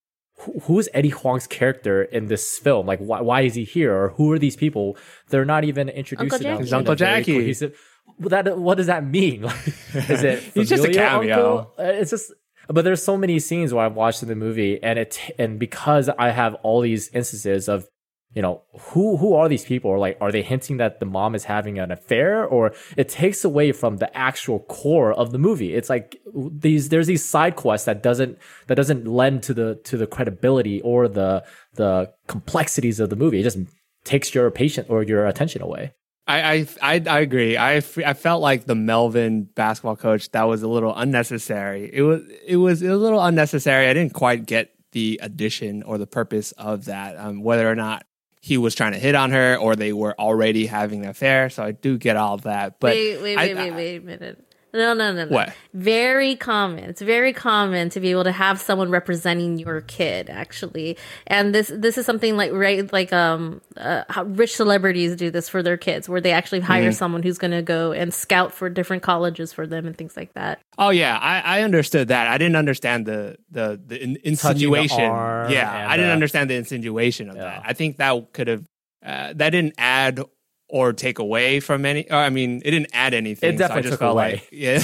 "Who 0.63 0.79
is 0.79 0.89
Eddie 0.93 1.09
Huang's 1.09 1.47
character 1.47 2.03
in 2.03 2.27
this 2.27 2.57
film? 2.57 2.85
Like, 2.85 2.99
why, 2.99 3.21
why 3.21 3.41
is 3.41 3.55
he 3.55 3.63
here? 3.63 3.95
Or 3.95 4.09
who 4.09 4.31
are 4.33 4.39
these 4.39 4.57
people? 4.57 4.97
They're 5.29 5.45
not 5.45 5.63
even 5.63 5.87
introduced 5.87 6.33
Uncle 6.33 6.37
to 6.39 6.65
them. 6.65 6.77
Uncle 6.77 6.95
Jackie. 6.95 7.35
Cohesive, 7.35 7.79
that 8.19 8.57
what 8.57 8.75
does 8.75 8.87
that 8.87 9.05
mean? 9.05 9.45
is 9.93 10.23
it 10.23 10.43
he's 10.53 10.69
just 10.69 10.83
a 10.83 10.93
cameo? 10.93 11.59
Uncle? 11.59 11.73
Uh, 11.79 11.83
it's 11.83 12.11
just 12.11 12.33
but 12.69 12.83
there's 12.83 13.01
so 13.01 13.17
many 13.17 13.39
scenes 13.39 13.73
where 13.73 13.85
I've 13.85 13.95
watched 13.95 14.23
in 14.23 14.29
the 14.29 14.35
movie, 14.35 14.81
and 14.83 14.99
it 14.99 15.19
and 15.39 15.57
because 15.57 16.09
I 16.09 16.31
have 16.31 16.55
all 16.63 16.81
these 16.81 17.09
instances 17.09 17.69
of 17.69 17.87
you 18.33 18.41
know 18.41 18.61
who 18.79 19.17
who 19.17 19.33
are 19.33 19.47
these 19.47 19.65
people 19.65 19.89
or 19.89 19.97
like 19.97 20.17
are 20.21 20.31
they 20.31 20.41
hinting 20.41 20.77
that 20.77 20.99
the 20.99 21.05
mom 21.05 21.33
is 21.33 21.45
having 21.45 21.79
an 21.79 21.91
affair 21.91 22.45
or 22.45 22.73
it 22.95 23.09
takes 23.09 23.43
away 23.43 23.71
from 23.71 23.97
the 23.97 24.17
actual 24.17 24.59
core 24.59 25.13
of 25.13 25.31
the 25.31 25.37
movie 25.37 25.73
it's 25.73 25.89
like 25.89 26.19
these 26.35 26.89
there's 26.89 27.07
these 27.07 27.23
side 27.23 27.55
quests 27.55 27.85
that 27.85 28.03
doesn't 28.03 28.37
that 28.67 28.75
doesn't 28.75 29.07
lend 29.07 29.41
to 29.43 29.53
the 29.53 29.75
to 29.83 29.97
the 29.97 30.07
credibility 30.07 30.81
or 30.81 31.07
the 31.07 31.43
the 31.75 32.11
complexities 32.27 32.99
of 32.99 33.09
the 33.09 33.15
movie 33.15 33.39
it 33.39 33.43
just 33.43 33.59
takes 34.03 34.35
your 34.35 34.49
patient 34.51 34.87
or 34.89 35.03
your 35.03 35.25
attention 35.25 35.61
away 35.61 35.93
I, 36.29 36.67
I 36.81 37.01
I 37.07 37.19
agree. 37.19 37.55
I, 37.55 37.77
I 37.77 38.13
felt 38.13 38.41
like 38.41 38.65
the 38.65 38.75
Melvin 38.75 39.43
basketball 39.55 39.95
coach 39.95 40.29
that 40.31 40.43
was 40.43 40.61
a 40.61 40.67
little 40.67 40.93
unnecessary. 40.93 41.89
It 41.93 42.01
was 42.01 42.21
it 42.45 42.57
was 42.57 42.81
a 42.81 42.97
little 42.97 43.23
unnecessary. 43.23 43.87
I 43.87 43.93
didn't 43.93 44.13
quite 44.13 44.45
get 44.45 44.71
the 44.91 45.21
addition 45.23 45.83
or 45.83 45.97
the 45.97 46.05
purpose 46.05 46.51
of 46.53 46.83
that. 46.85 47.17
Um, 47.17 47.43
whether 47.43 47.71
or 47.71 47.75
not 47.75 48.05
he 48.47 48.57
was 48.57 48.75
trying 48.75 48.93
to 48.93 48.97
hit 48.97 49.13
on 49.13 49.31
her 49.31 49.57
or 49.57 49.75
they 49.75 49.91
were 49.91 50.15
already 50.17 50.67
having 50.67 51.03
an 51.03 51.09
affair. 51.09 51.49
So 51.49 51.63
I 51.63 51.71
do 51.73 51.97
get 51.97 52.15
all 52.15 52.37
that. 52.37 52.79
But 52.79 52.93
wait, 52.93 53.21
wait, 53.21 53.35
wait, 53.35 53.57
I, 53.57 53.61
wait, 53.61 53.71
wait 53.73 53.97
a 53.97 54.05
minute. 54.05 54.46
No, 54.77 54.93
no, 54.93 55.11
no, 55.11 55.25
no. 55.25 55.31
What? 55.31 55.53
Very 55.73 56.35
common. 56.35 56.83
It's 56.83 57.01
very 57.01 57.33
common 57.33 57.89
to 57.89 57.99
be 57.99 58.11
able 58.11 58.25
to 58.25 58.31
have 58.31 58.61
someone 58.61 58.91
representing 58.91 59.57
your 59.57 59.81
kid, 59.81 60.29
actually. 60.29 60.97
And 61.25 61.53
this 61.53 61.71
this 61.73 61.97
is 61.97 62.05
something 62.05 62.37
like 62.37 62.51
right, 62.53 62.91
like 62.93 63.11
um, 63.11 63.61
uh, 63.75 64.03
how 64.07 64.23
rich 64.23 64.55
celebrities 64.55 65.15
do 65.15 65.31
this 65.31 65.49
for 65.49 65.63
their 65.63 65.77
kids, 65.77 66.07
where 66.07 66.21
they 66.21 66.31
actually 66.31 66.59
hire 66.59 66.83
mm-hmm. 66.83 66.91
someone 66.91 67.23
who's 67.23 67.39
going 67.39 67.51
to 67.51 67.63
go 67.63 67.91
and 67.91 68.13
scout 68.13 68.53
for 68.53 68.69
different 68.69 69.01
colleges 69.01 69.51
for 69.51 69.65
them 69.65 69.87
and 69.87 69.97
things 69.97 70.15
like 70.15 70.33
that. 70.33 70.59
Oh 70.77 70.91
yeah, 70.91 71.17
I, 71.17 71.59
I 71.59 71.61
understood 71.63 72.09
that. 72.09 72.27
I 72.27 72.37
didn't 72.37 72.55
understand 72.55 73.07
the 73.07 73.37
the 73.49 73.81
the 73.83 74.01
in, 74.01 74.17
insinuation. 74.23 74.97
The 74.97 75.47
yeah, 75.49 75.87
I 75.89 75.97
didn't 75.97 76.11
uh, 76.11 76.13
understand 76.13 76.51
the 76.51 76.55
insinuation 76.55 77.31
of 77.31 77.35
yeah. 77.35 77.43
that. 77.43 77.63
I 77.65 77.73
think 77.73 77.97
that 77.97 78.31
could 78.33 78.47
have 78.47 78.63
uh, 79.03 79.33
that 79.33 79.49
didn't 79.49 79.73
add 79.79 80.21
or 80.69 80.93
take 80.93 81.19
away 81.19 81.59
from 81.59 81.85
any. 81.85 82.09
I 82.11 82.29
mean, 82.29 82.61
it 82.65 82.71
didn't 82.71 82.89
add 82.93 83.13
anything. 83.13 83.55
It 83.55 83.57
definitely 83.57 83.91
so 83.91 83.97
took 83.97 84.01
away. 84.01 84.33
Like, 84.33 84.47
yeah. 84.51 84.79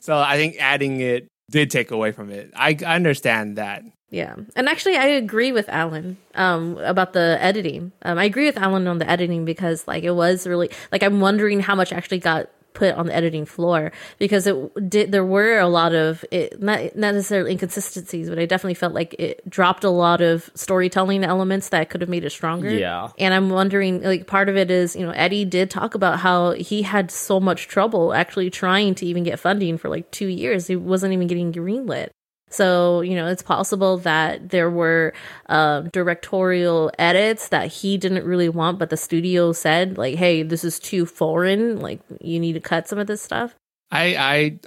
so 0.00 0.16
I 0.18 0.36
think 0.36 0.56
adding 0.58 1.00
it 1.00 1.28
did 1.50 1.70
take 1.70 1.90
away 1.90 2.12
from 2.12 2.30
it. 2.30 2.50
I, 2.54 2.76
I 2.86 2.94
understand 2.96 3.56
that. 3.56 3.82
Yeah, 4.10 4.36
and 4.54 4.68
actually, 4.68 4.96
I 4.96 5.06
agree 5.06 5.50
with 5.50 5.68
Alan 5.68 6.16
um, 6.36 6.78
about 6.78 7.14
the 7.14 7.36
editing. 7.40 7.90
Um, 8.02 8.16
I 8.16 8.24
agree 8.24 8.46
with 8.46 8.56
Alan 8.56 8.86
on 8.86 8.98
the 8.98 9.10
editing 9.10 9.44
because, 9.44 9.88
like, 9.88 10.04
it 10.04 10.12
was 10.12 10.46
really 10.46 10.70
like 10.92 11.02
I'm 11.02 11.20
wondering 11.20 11.58
how 11.58 11.74
much 11.74 11.92
actually 11.92 12.20
got 12.20 12.48
put 12.74 12.94
on 12.94 13.06
the 13.06 13.14
editing 13.14 13.46
floor 13.46 13.92
because 14.18 14.46
it 14.46 14.90
did 14.90 15.12
there 15.12 15.24
were 15.24 15.58
a 15.58 15.68
lot 15.68 15.94
of 15.94 16.24
it 16.30 16.60
not, 16.60 16.80
not 16.96 17.14
necessarily 17.14 17.52
inconsistencies 17.52 18.28
but 18.28 18.38
i 18.38 18.44
definitely 18.44 18.74
felt 18.74 18.92
like 18.92 19.14
it 19.18 19.48
dropped 19.48 19.84
a 19.84 19.90
lot 19.90 20.20
of 20.20 20.50
storytelling 20.54 21.24
elements 21.24 21.70
that 21.70 21.88
could 21.88 22.00
have 22.00 22.10
made 22.10 22.24
it 22.24 22.30
stronger. 22.30 22.70
Yeah. 22.70 23.08
And 23.18 23.32
i'm 23.32 23.48
wondering 23.48 24.02
like 24.02 24.26
part 24.26 24.48
of 24.48 24.56
it 24.56 24.70
is 24.70 24.94
you 24.96 25.06
know 25.06 25.12
eddie 25.12 25.44
did 25.44 25.70
talk 25.70 25.94
about 25.94 26.18
how 26.18 26.52
he 26.52 26.82
had 26.82 27.10
so 27.10 27.40
much 27.40 27.68
trouble 27.68 28.12
actually 28.12 28.50
trying 28.50 28.94
to 28.96 29.06
even 29.06 29.22
get 29.22 29.38
funding 29.38 29.78
for 29.78 29.88
like 29.88 30.10
two 30.10 30.26
years. 30.26 30.66
He 30.66 30.76
wasn't 30.76 31.12
even 31.12 31.26
getting 31.26 31.52
greenlit 31.52 32.10
So, 32.54 33.00
you 33.00 33.16
know, 33.16 33.26
it's 33.26 33.42
possible 33.42 33.98
that 33.98 34.50
there 34.50 34.70
were 34.70 35.12
um, 35.46 35.88
directorial 35.88 36.92
edits 37.00 37.48
that 37.48 37.66
he 37.66 37.98
didn't 37.98 38.24
really 38.24 38.48
want, 38.48 38.78
but 38.78 38.90
the 38.90 38.96
studio 38.96 39.52
said, 39.52 39.98
like, 39.98 40.14
hey, 40.14 40.44
this 40.44 40.62
is 40.62 40.78
too 40.78 41.04
foreign. 41.04 41.80
Like, 41.80 42.00
you 42.20 42.38
need 42.38 42.52
to 42.52 42.60
cut 42.60 42.86
some 42.86 42.98
of 43.00 43.08
this 43.08 43.20
stuff. 43.20 43.56
I, 43.90 44.16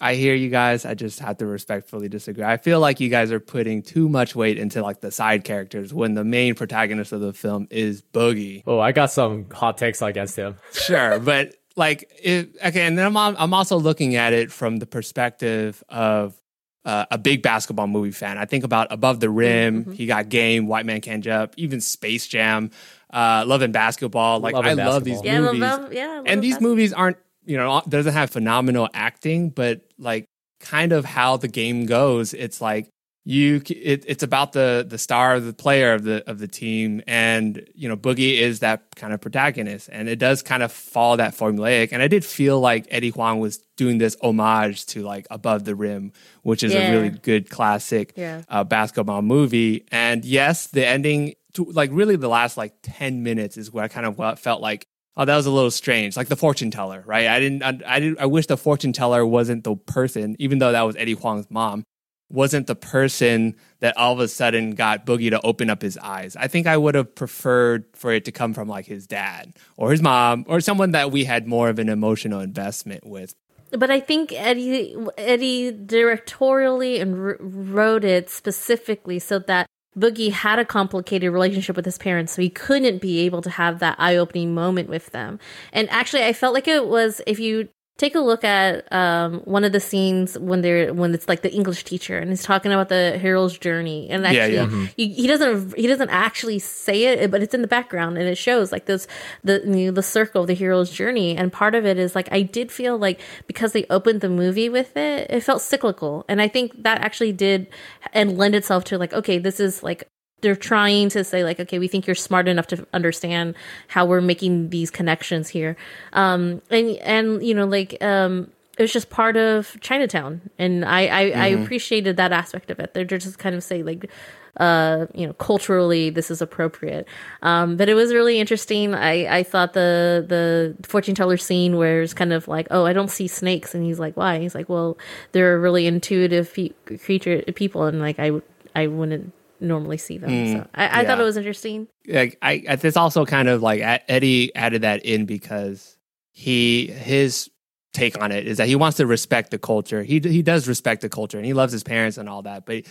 I 0.02 0.12
I 0.12 0.16
hear 0.16 0.36
you 0.36 0.50
guys. 0.50 0.86
I 0.86 0.94
just 0.94 1.20
have 1.20 1.38
to 1.38 1.46
respectfully 1.46 2.08
disagree. 2.08 2.44
I 2.44 2.58
feel 2.58 2.80
like 2.80 3.00
you 3.00 3.10
guys 3.10 3.32
are 3.32 3.42
putting 3.42 3.82
too 3.82 4.08
much 4.08 4.36
weight 4.36 4.58
into 4.58 4.82
like 4.82 5.02
the 5.02 5.12
side 5.12 5.44
characters 5.44 5.94
when 5.94 6.14
the 6.14 6.24
main 6.24 6.56
protagonist 6.56 7.12
of 7.12 7.20
the 7.20 7.34
film 7.34 7.68
is 7.70 8.02
Boogie. 8.02 8.64
Oh, 8.66 8.80
I 8.80 8.94
got 8.94 9.12
some 9.12 9.50
hot 9.50 9.78
takes 9.78 10.02
against 10.02 10.38
him. 10.38 10.56
Sure, 10.72 11.20
but 11.32 11.56
like 11.76 12.10
if 12.24 12.48
okay, 12.64 12.86
and 12.86 12.98
then 12.98 13.06
I'm 13.06 13.36
I'm 13.38 13.54
also 13.54 13.78
looking 13.78 14.16
at 14.16 14.32
it 14.32 14.50
from 14.52 14.78
the 14.78 14.86
perspective 14.86 15.84
of 15.90 16.40
uh, 16.88 17.06
a 17.12 17.18
big 17.18 17.42
basketball 17.44 17.86
movie 17.88 18.12
fan. 18.12 18.38
I 18.38 18.46
think 18.46 18.64
about 18.64 18.88
Above 18.92 19.20
the 19.20 19.30
Rim, 19.30 19.82
Mm-hmm. 19.84 19.92
he 19.92 20.06
got 20.08 20.30
Game, 20.30 20.68
White 20.68 20.86
Man 20.86 21.02
Can't 21.02 21.24
Jump, 21.24 21.54
even 21.58 21.82
Space 21.82 22.26
Jam, 22.28 22.72
uh, 23.14 23.44
Love 23.46 23.62
and 23.62 23.74
Basketball. 23.74 24.40
Like 24.40 24.54
Love 24.56 24.66
I 24.66 24.70
and 24.70 24.78
love 24.78 25.04
these 25.04 25.22
Yeah, 25.24 25.42
movies, 25.42 25.62
love, 25.62 25.94
yeah. 25.94 26.08
love 26.16 26.24
and 26.28 26.42
these 26.42 26.56
that. 26.56 26.62
movies 26.64 26.94
aren't 26.94 27.18
you 27.46 27.58
know 27.58 27.82
doesn't 27.88 28.14
have 28.14 28.30
phenomenal 28.30 28.88
acting, 28.94 29.50
but 29.50 29.82
like 30.00 30.26
kind 30.62 30.92
of 30.94 31.06
how 31.06 31.38
the 31.38 31.48
game 31.50 31.86
goes. 31.86 32.34
It's 32.34 32.62
like 32.62 32.90
you 33.30 33.62
it, 33.70 34.06
it's 34.08 34.24
about 34.24 34.54
the 34.54 34.86
the 34.88 34.98
star 34.98 35.38
the 35.42 35.52
player 35.52 35.94
of 35.94 36.04
the 36.04 36.24
of 36.30 36.40
the 36.40 36.48
team. 36.48 37.02
And 37.08 37.68
you 37.76 37.90
know 37.90 37.98
boogie 37.98 38.40
is 38.40 38.60
that 38.60 38.96
kind 38.96 39.12
of 39.14 39.20
protagonist. 39.20 39.90
And 39.92 40.08
it 40.08 40.18
does 40.18 40.42
kind 40.42 40.64
of 40.64 40.72
follow 40.72 41.18
that 41.18 41.36
formulaic. 41.36 41.90
And 41.92 42.02
i 42.02 42.08
did 42.08 42.24
feel 42.24 42.60
like 42.62 42.88
eddie 42.90 43.10
huang 43.10 43.40
was 43.40 43.58
doing 43.76 43.98
this 43.98 44.16
homage 44.22 44.86
to 44.88 45.02
like 45.04 45.28
above 45.30 45.66
the 45.66 45.76
rim 45.76 46.14
which 46.44 46.64
is 46.64 46.74
a 46.74 46.90
really 46.92 47.10
good 47.10 47.50
classic 47.50 48.14
Yeah. 48.16 48.44
uh, 48.48 48.64
basketball 48.64 49.22
movie. 49.22 49.86
And 49.92 50.24
yes 50.24 50.68
the 50.68 50.88
ending 50.88 51.34
to 51.56 51.66
like 51.66 51.90
really 51.92 52.16
the 52.16 52.30
last 52.30 52.56
like 52.56 52.74
10 52.84 53.24
minutes 53.24 53.58
is 53.58 53.72
where 53.74 53.84
i 53.84 53.90
kind 53.90 54.06
of 54.06 54.40
felt 54.40 54.62
like 54.62 54.88
oh 55.18 55.26
that 55.26 55.36
was 55.36 55.48
a 55.48 55.52
little 55.52 55.72
strange. 55.72 56.16
Like 56.16 56.30
the 56.30 56.38
fortune 56.38 56.72
teller 56.72 57.04
right? 57.06 57.28
I 57.28 57.40
didn't 57.42 57.62
i, 57.62 57.78
I 57.96 58.00
didn't 58.00 58.20
i 58.22 58.26
wish 58.26 58.46
the 58.48 58.56
fortune 58.58 58.94
teller 58.94 59.26
wasn't 59.26 59.66
the 59.66 59.76
person 59.76 60.38
even 60.40 60.60
though 60.60 60.72
that 60.72 60.84
was 60.84 60.96
eddie 60.96 61.14
huang's 61.24 61.52
mom 61.52 61.84
wasn't 62.30 62.68
the 62.68 62.76
person 62.76 63.56
that 63.80 63.96
all 63.98 64.14
of 64.14 64.20
a 64.20 64.28
sudden 64.28 64.72
got 64.72 65.06
Boogie 65.06 65.30
to 65.30 65.42
open 65.42 65.70
up 65.70 65.82
his 65.82 65.98
eyes. 65.98 66.36
I 66.36 66.48
think 66.48 66.68
I 66.68 66.78
would 66.78 66.96
have 66.96 67.14
preferred 67.16 67.86
for 67.94 68.12
it 68.12 68.26
to 68.26 68.32
come 68.32 68.54
from 68.54 68.68
like 68.68 68.86
his 68.86 69.08
dad 69.08 69.54
or 69.78 69.92
his 69.92 70.02
mom 70.02 70.46
or 70.48 70.60
someone 70.60 70.92
that 70.92 71.12
we 71.12 71.26
had 71.26 71.48
more 71.48 71.70
of 71.70 71.80
an 71.80 71.90
emotional 71.90 72.40
investment 72.40 73.06
with. 73.06 73.36
But 73.72 73.92
I 73.92 74.00
think 74.00 74.32
Eddie 74.34 74.96
Eddie 75.18 75.72
directorially 75.74 77.02
and 77.02 77.24
wr- 77.24 77.36
wrote 77.40 78.04
it 78.04 78.30
specifically 78.30 79.20
so 79.20 79.40
that 79.40 79.68
Boogie 79.98 80.32
had 80.32 80.60
a 80.60 80.66
complicated 80.66 81.32
relationship 81.34 81.76
with 81.76 81.86
his 81.86 81.98
parents, 81.98 82.34
so 82.34 82.42
he 82.42 82.50
couldn't 82.50 83.02
be 83.02 83.20
able 83.22 83.42
to 83.42 83.50
have 83.50 83.80
that 83.80 83.96
eye 84.00 84.16
opening 84.16 84.54
moment 84.54 84.90
with 84.90 85.08
them. 85.08 85.40
And 85.74 85.90
actually, 85.90 86.24
I 86.24 86.34
felt 86.34 86.54
like 86.54 86.68
it 86.68 86.88
was 86.88 87.22
if 87.26 87.40
you 87.40 87.70
take 87.98 88.14
a 88.14 88.20
look 88.20 88.44
at 88.44 88.92
um, 88.94 89.40
one 89.42 89.64
of 89.64 89.72
the 89.72 89.80
scenes 89.80 90.38
when 90.38 90.62
they're 90.62 90.94
when 90.94 91.14
it's 91.14 91.28
like 91.28 91.42
the 91.42 91.52
English 91.52 91.84
teacher 91.84 92.18
and 92.18 92.30
he's 92.30 92.44
talking 92.44 92.72
about 92.72 92.90
the 92.90 93.18
hero's 93.20 93.58
journey, 93.58 94.08
and 94.10 94.24
Yeah, 94.24 94.30
actually 94.30 94.56
yeah. 94.56 94.88
he, 94.96 95.14
he 95.14 95.28
doesn't 95.28 95.76
he 95.76 95.88
doesn't 95.88 96.10
actually 96.10 96.60
say 96.60 97.06
it, 97.06 97.32
but 97.32 97.42
it's 97.42 97.54
in 97.54 97.62
the 97.62 97.68
background 97.68 98.18
and 98.18 98.28
it 98.28 98.38
shows 98.38 98.72
like 98.72 98.86
this 98.86 99.08
the 99.44 99.62
you 99.66 99.88
know, 99.88 99.92
the 99.92 100.04
circle 100.04 100.42
of 100.42 100.48
the 100.48 100.54
hero's 100.54 100.92
journey. 100.92 101.36
And 101.36 101.52
part 101.52 101.74
of 101.76 101.86
it 101.86 101.98
is 101.98 102.16
like 102.16 102.30
I 102.32 102.44
did 102.44 102.72
feel 102.72 102.98
like 102.98 103.20
because 103.48 103.72
they 103.74 103.86
opened 103.90 104.22
the 104.22 104.30
movie 104.30 104.70
with 104.70 104.96
it, 104.96 105.30
it 105.30 105.42
felt 105.42 105.62
cyclical, 105.62 106.24
and 106.30 106.42
I 106.42 106.48
think 106.48 106.84
that 106.84 107.02
actually 107.02 107.34
did 107.34 107.68
and 108.14 108.38
lend 108.38 108.56
itself 108.56 108.84
to 108.86 108.98
like 108.98 109.14
okay, 109.14 109.40
this 109.40 109.60
is 109.60 109.82
like 109.82 110.08
they're 110.42 110.56
trying 110.56 111.10
to 111.10 111.24
say 111.24 111.44
like 111.44 111.60
okay 111.60 111.80
we 111.80 111.88
think 111.88 112.06
you're 112.06 112.16
smart 112.16 112.48
enough 112.48 112.68
to 112.68 112.86
understand 112.94 113.56
how 113.88 114.06
we're 114.06 114.22
making 114.22 114.70
these 114.70 114.92
connections 114.92 115.50
here. 115.50 115.76
Um 116.14 116.62
and 116.70 116.90
and 116.98 117.44
you 117.44 117.54
know 117.54 117.66
like 117.66 118.02
um 118.04 118.52
it 118.78 118.84
was 118.84 118.94
just 118.94 119.10
part 119.10 119.38
of 119.38 119.76
chinatown. 119.82 120.42
And 120.60 120.86
i 120.86 121.08
i, 121.08 121.22
I 121.32 121.48
appreciated 121.48 122.18
that 122.18 122.32
aspect 122.32 122.72
of 122.72 122.80
it. 122.80 122.94
They're 122.94 123.06
just 123.06 123.40
kind 123.40 123.56
of 123.56 123.64
say 123.64 123.82
like 123.84 124.10
uh 124.58 125.06
you 125.14 125.26
know 125.26 125.34
culturally 125.34 126.12
this 126.12 126.30
is 126.30 126.42
appropriate. 126.42 127.08
Um 127.42 127.76
but 127.76 127.90
it 127.90 127.96
was 127.96 128.14
really 128.14 128.40
interesting. 128.40 128.94
I 128.94 129.40
i 129.40 129.44
thought 129.44 129.74
the 129.74 130.24
the 130.28 130.76
fortune 130.88 131.16
teller 131.16 131.38
scene 131.38 131.78
where 131.78 132.04
it's 132.04 132.14
kind 132.14 132.32
of 132.32 132.48
like 132.48 132.68
oh 132.70 132.86
i 132.86 132.94
don't 132.94 133.10
see 133.10 133.28
snakes. 133.28 133.74
And 133.74 133.84
he's 133.84 134.00
like 134.00 134.16
why? 134.16 134.38
He's 134.40 134.54
like 134.54 134.70
well 134.70 135.00
they're 135.32 135.60
really 135.60 135.88
intuitive 135.88 136.56
creature 137.04 137.42
people. 137.56 137.86
And 137.86 138.00
like 138.00 138.20
i 138.20 138.32
i 138.76 138.86
wouldn't 138.86 139.34
normally 139.60 139.98
see 139.98 140.18
them 140.18 140.30
so. 140.30 140.60
Mm, 140.60 140.68
I, 140.74 141.02
I 141.02 141.06
thought 141.06 141.20
it 141.20 141.24
was 141.24 141.38
interesting. 141.38 141.88
Like 142.08 142.38
I, 142.42 142.64
I 142.70 142.78
it's 142.82 142.98
also 142.98 143.26
kind 143.26 143.48
of 143.48 143.62
like 143.62 143.82
Eddie 144.08 144.56
added 144.56 144.84
that 144.84 145.06
in 145.06 145.26
because 145.26 145.98
he 146.32 146.88
his 146.88 147.50
take 147.94 148.22
on 148.22 148.32
it 148.32 148.48
is 148.48 148.58
that 148.58 148.68
he 148.68 148.76
wants 148.76 148.98
to 148.98 149.08
respect 149.08 149.52
the 149.52 149.58
culture. 149.58 150.04
He 150.04 150.20
he 150.20 150.42
does 150.42 150.68
respect 150.68 151.02
the 151.02 151.10
culture 151.10 151.38
and 151.38 151.46
he 151.46 151.54
loves 151.54 151.74
his 151.74 151.84
parents 151.84 152.18
and 152.18 152.30
all 152.30 152.44
that, 152.44 152.66
but 152.66 152.86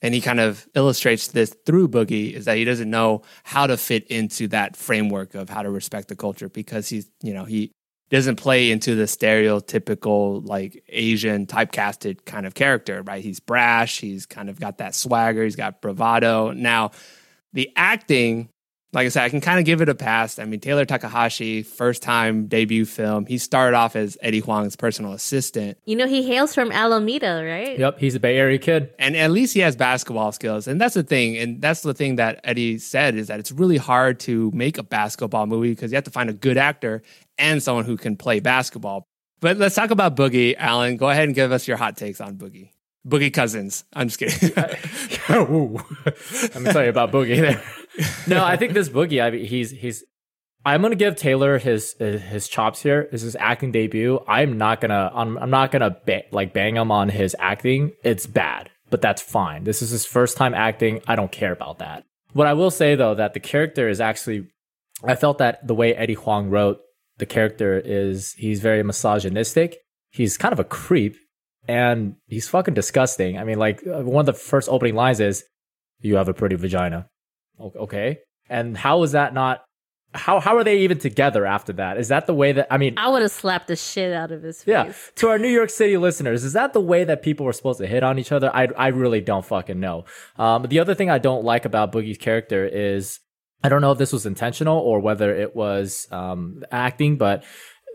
and 0.00 0.14
he 0.14 0.20
kind 0.20 0.38
of 0.38 0.68
illustrates 0.74 1.28
this 1.28 1.54
through 1.66 1.88
Boogie 1.88 2.32
is 2.32 2.44
that 2.44 2.56
he 2.56 2.64
doesn't 2.64 2.88
know 2.88 3.22
how 3.42 3.66
to 3.66 3.76
fit 3.76 4.06
into 4.06 4.46
that 4.48 4.76
framework 4.76 5.34
of 5.34 5.48
how 5.48 5.62
to 5.62 5.70
respect 5.70 6.08
the 6.08 6.16
culture 6.16 6.48
because 6.48 6.88
he's 6.88 7.10
you 7.22 7.34
know 7.34 7.44
he 7.44 7.72
doesn't 8.10 8.36
play 8.36 8.70
into 8.70 8.94
the 8.94 9.04
stereotypical 9.04 10.46
like 10.46 10.82
Asian 10.88 11.46
typecasted 11.46 12.24
kind 12.24 12.46
of 12.46 12.54
character, 12.54 13.02
right? 13.02 13.22
He's 13.22 13.40
brash, 13.40 14.00
he's 14.00 14.26
kind 14.26 14.48
of 14.48 14.58
got 14.58 14.78
that 14.78 14.94
swagger, 14.94 15.44
he's 15.44 15.56
got 15.56 15.82
bravado. 15.82 16.52
Now, 16.52 16.92
the 17.52 17.70
acting, 17.76 18.48
like 18.94 19.04
I 19.04 19.08
said, 19.10 19.24
I 19.24 19.28
can 19.28 19.40
kind 19.42 19.58
of 19.58 19.66
give 19.66 19.82
it 19.82 19.88
a 19.90 19.94
pass. 19.94 20.38
I 20.38 20.44
mean, 20.46 20.60
Taylor 20.60 20.86
Takahashi, 20.86 21.62
first 21.62 22.02
time 22.02 22.46
debut 22.46 22.86
film, 22.86 23.26
he 23.26 23.36
started 23.36 23.76
off 23.76 23.94
as 23.96 24.16
Eddie 24.22 24.40
Huang's 24.40 24.76
personal 24.76 25.12
assistant. 25.12 25.76
you 25.84 25.94
know 25.94 26.06
he 26.06 26.22
hails 26.26 26.54
from 26.54 26.72
alameda 26.72 27.42
right 27.44 27.78
Yep, 27.78 27.98
he's 27.98 28.14
a 28.14 28.20
Bay 28.20 28.38
Area 28.38 28.58
kid. 28.58 28.90
and 28.98 29.14
at 29.16 29.30
least 29.30 29.52
he 29.54 29.60
has 29.60 29.76
basketball 29.76 30.32
skills 30.32 30.66
and 30.66 30.80
that's 30.80 30.94
the 30.94 31.02
thing 31.02 31.36
and 31.36 31.60
that's 31.60 31.82
the 31.82 31.92
thing 31.94 32.16
that 32.16 32.40
eddie 32.44 32.78
said 32.78 33.14
is 33.14 33.26
that 33.28 33.38
it's 33.38 33.52
really 33.52 33.76
hard 33.76 34.18
to 34.20 34.50
make 34.54 34.78
a 34.78 34.82
basketball 34.82 35.46
movie 35.46 35.70
because 35.70 35.90
you 35.92 35.96
have 35.96 36.04
to 36.04 36.10
find 36.10 36.30
a 36.30 36.32
good 36.32 36.56
actor 36.56 37.02
and 37.36 37.62
someone 37.62 37.84
who 37.84 37.96
can 37.96 38.16
play 38.16 38.40
basketball 38.40 39.04
but 39.40 39.56
let's 39.58 39.74
talk 39.74 39.90
about 39.90 40.16
boogie 40.16 40.54
alan 40.58 40.96
go 40.96 41.08
ahead 41.10 41.24
and 41.24 41.34
give 41.34 41.52
us 41.52 41.68
your 41.68 41.76
hot 41.76 41.96
takes 41.96 42.20
on 42.20 42.36
boogie 42.36 42.70
boogie 43.08 43.32
cousins 43.32 43.84
i'm 43.94 44.08
just 44.08 44.18
kidding 44.18 44.52
Ooh. 45.30 45.78
Let 46.06 46.60
me 46.62 46.72
tell 46.72 46.82
you 46.82 46.88
about 46.90 47.12
Boogie 47.12 47.40
there. 47.40 47.62
no, 48.26 48.44
I 48.44 48.56
think 48.56 48.72
this 48.72 48.88
Boogie, 48.88 49.22
I 49.22 49.30
mean, 49.30 49.44
he's 49.44 49.70
he's. 49.70 50.04
I'm 50.64 50.82
gonna 50.82 50.96
give 50.96 51.16
Taylor 51.16 51.58
his 51.58 51.92
his 51.98 52.48
chops 52.48 52.82
here. 52.82 53.08
This 53.12 53.22
is 53.22 53.34
his 53.34 53.36
acting 53.36 53.70
debut. 53.72 54.22
I'm 54.26 54.56
not 54.56 54.80
gonna 54.80 55.10
I'm, 55.14 55.36
I'm 55.38 55.50
not 55.50 55.70
gonna 55.70 55.96
ba- 56.04 56.24
like 56.32 56.52
bang 56.52 56.76
him 56.76 56.90
on 56.90 57.10
his 57.10 57.36
acting. 57.38 57.92
It's 58.02 58.26
bad, 58.26 58.70
but 58.90 59.02
that's 59.02 59.20
fine. 59.20 59.64
This 59.64 59.82
is 59.82 59.90
his 59.90 60.06
first 60.06 60.36
time 60.36 60.54
acting. 60.54 61.00
I 61.06 61.14
don't 61.14 61.32
care 61.32 61.52
about 61.52 61.78
that. 61.78 62.04
What 62.32 62.46
I 62.46 62.54
will 62.54 62.70
say 62.70 62.94
though 62.94 63.14
that 63.14 63.34
the 63.34 63.40
character 63.40 63.88
is 63.88 64.00
actually, 64.00 64.48
I 65.04 65.14
felt 65.14 65.38
that 65.38 65.66
the 65.66 65.74
way 65.74 65.94
Eddie 65.94 66.14
Huang 66.14 66.48
wrote 66.48 66.80
the 67.18 67.26
character 67.26 67.78
is 67.78 68.32
he's 68.32 68.60
very 68.60 68.82
misogynistic. 68.82 69.76
He's 70.10 70.38
kind 70.38 70.52
of 70.52 70.58
a 70.58 70.64
creep 70.64 71.16
and 71.68 72.16
he's 72.26 72.48
fucking 72.48 72.74
disgusting. 72.74 73.38
I 73.38 73.44
mean, 73.44 73.58
like 73.58 73.86
uh, 73.86 74.02
one 74.02 74.22
of 74.22 74.26
the 74.26 74.32
first 74.32 74.68
opening 74.68 74.94
lines 74.94 75.20
is, 75.20 75.44
"You 76.00 76.16
have 76.16 76.28
a 76.28 76.34
pretty 76.34 76.56
vagina." 76.56 77.08
Okay, 77.60 78.18
and 78.48 78.76
how 78.76 79.02
is 79.02 79.12
that 79.12 79.34
not? 79.34 79.62
How 80.14 80.40
how 80.40 80.56
are 80.56 80.64
they 80.64 80.78
even 80.78 80.98
together 80.98 81.44
after 81.44 81.74
that? 81.74 81.98
Is 81.98 82.08
that 82.08 82.26
the 82.26 82.34
way 82.34 82.52
that 82.52 82.68
I 82.70 82.78
mean? 82.78 82.94
i 82.96 83.08
would 83.10 83.20
have 83.20 83.30
slapped 83.30 83.68
the 83.68 83.76
shit 83.76 84.14
out 84.14 84.32
of 84.32 84.42
his 84.42 84.62
face 84.64 84.72
Yeah, 84.72 84.92
to 85.16 85.28
our 85.28 85.38
New 85.38 85.50
York 85.50 85.68
City 85.68 85.98
listeners, 85.98 86.44
is 86.44 86.54
that 86.54 86.72
the 86.72 86.80
way 86.80 87.04
that 87.04 87.20
people 87.22 87.44
were 87.44 87.52
supposed 87.52 87.78
to 87.80 87.86
hit 87.86 88.02
on 88.02 88.18
each 88.18 88.32
other? 88.32 88.50
I 88.54 88.68
I 88.76 88.88
really 88.88 89.20
don't 89.20 89.44
fucking 89.44 89.78
know. 89.78 90.06
Um, 90.38 90.62
the 90.62 90.78
other 90.78 90.94
thing 90.94 91.10
I 91.10 91.18
don't 91.18 91.44
like 91.44 91.66
about 91.66 91.92
Boogie's 91.92 92.16
character 92.16 92.64
is 92.64 93.20
I 93.62 93.68
don't 93.68 93.82
know 93.82 93.92
if 93.92 93.98
this 93.98 94.12
was 94.12 94.24
intentional 94.24 94.78
or 94.78 95.00
whether 95.00 95.34
it 95.34 95.54
was 95.54 96.06
um, 96.10 96.64
acting, 96.72 97.16
but 97.18 97.44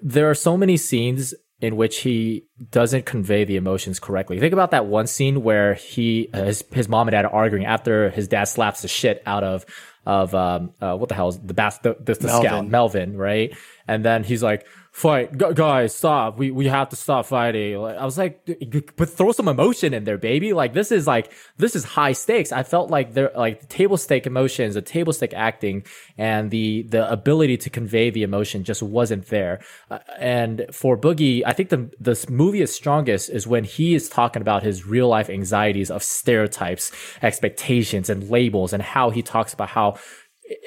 there 0.04 0.30
are 0.30 0.36
so 0.36 0.56
many 0.58 0.78
scenes 0.78 1.34
in 1.64 1.78
which 1.78 2.00
he 2.00 2.46
doesn't 2.72 3.06
convey 3.06 3.46
the 3.46 3.56
emotions 3.56 3.98
correctly. 3.98 4.38
Think 4.38 4.52
about 4.52 4.72
that 4.72 4.86
one 4.86 5.08
scene 5.08 5.44
where 5.44 5.76
he 5.76 6.30
his 6.34 6.62
his 6.74 6.90
mom 6.90 7.08
and 7.08 7.14
dad 7.14 7.24
are 7.24 7.32
arguing 7.32 7.66
after 7.66 8.10
his 8.10 8.28
dad 8.28 8.44
slaps 8.44 8.82
the 8.82 8.90
shit 8.90 9.24
out 9.26 9.46
of 9.46 9.66
of 10.06 10.36
um, 10.36 10.74
uh, 10.82 10.98
what 10.98 11.08
the 11.08 11.16
hell 11.16 11.30
is 11.30 11.40
the 11.40 11.54
bas- 11.54 11.78
the, 11.78 11.96
the, 12.02 12.16
the 12.16 12.28
Melvin. 12.28 12.50
scout 12.50 12.68
Melvin, 12.68 13.16
right? 13.16 13.56
And 13.88 14.04
then 14.04 14.26
he's 14.26 14.44
like, 14.44 14.68
"Fight, 14.94 15.36
Gu- 15.36 15.56
guys, 15.56 15.96
stop! 15.96 16.38
We 16.38 16.52
we 16.52 16.68
have 16.68 16.90
to 16.90 16.96
stop 16.96 17.26
fighting." 17.26 17.78
Like, 17.80 17.98
I 17.98 18.06
was 18.06 18.16
like, 18.16 18.48
"But 18.96 19.10
throw 19.10 19.32
some 19.32 19.48
emotion 19.48 19.92
in 19.92 20.04
there, 20.04 20.20
baby! 20.20 20.54
Like 20.54 20.74
this 20.74 20.92
is 20.92 21.08
like 21.08 21.32
this 21.58 21.76
is 21.76 21.84
high 21.84 22.12
stakes." 22.12 22.52
I 22.52 22.62
felt 22.62 22.92
like 22.92 23.16
there 23.16 23.32
like 23.36 23.62
the 23.62 23.66
table 23.66 23.98
stake 23.98 24.28
emotions, 24.28 24.76
the 24.76 24.84
table 24.84 25.12
stake 25.12 25.34
acting, 25.34 25.84
and 26.16 26.52
the 26.52 26.84
the 26.84 27.12
ability 27.12 27.58
to 27.58 27.72
convey 27.72 28.12
the 28.12 28.22
emotion 28.22 28.64
just 28.64 28.84
wasn't 28.84 29.26
there. 29.30 29.62
Uh, 29.90 29.98
and 30.20 30.68
for 30.72 30.96
Boogie, 30.96 31.42
I 31.44 31.54
think 31.54 31.70
the 31.70 31.90
this 32.00 32.30
movie 32.30 32.62
is 32.62 32.72
strongest 32.72 33.32
is 33.32 33.48
when 33.48 33.64
he 33.64 33.96
is 33.96 34.10
talking 34.10 34.44
about 34.44 34.62
his 34.62 34.86
real 34.86 35.08
life 35.08 35.28
anxieties 35.28 35.90
of 35.90 36.04
stereotypes, 36.04 36.92
expectations, 37.24 38.12
and 38.12 38.30
labels, 38.30 38.74
and 38.74 38.84
how 38.84 39.10
he 39.10 39.24
talks 39.24 39.56
about 39.56 39.70
how 39.70 39.96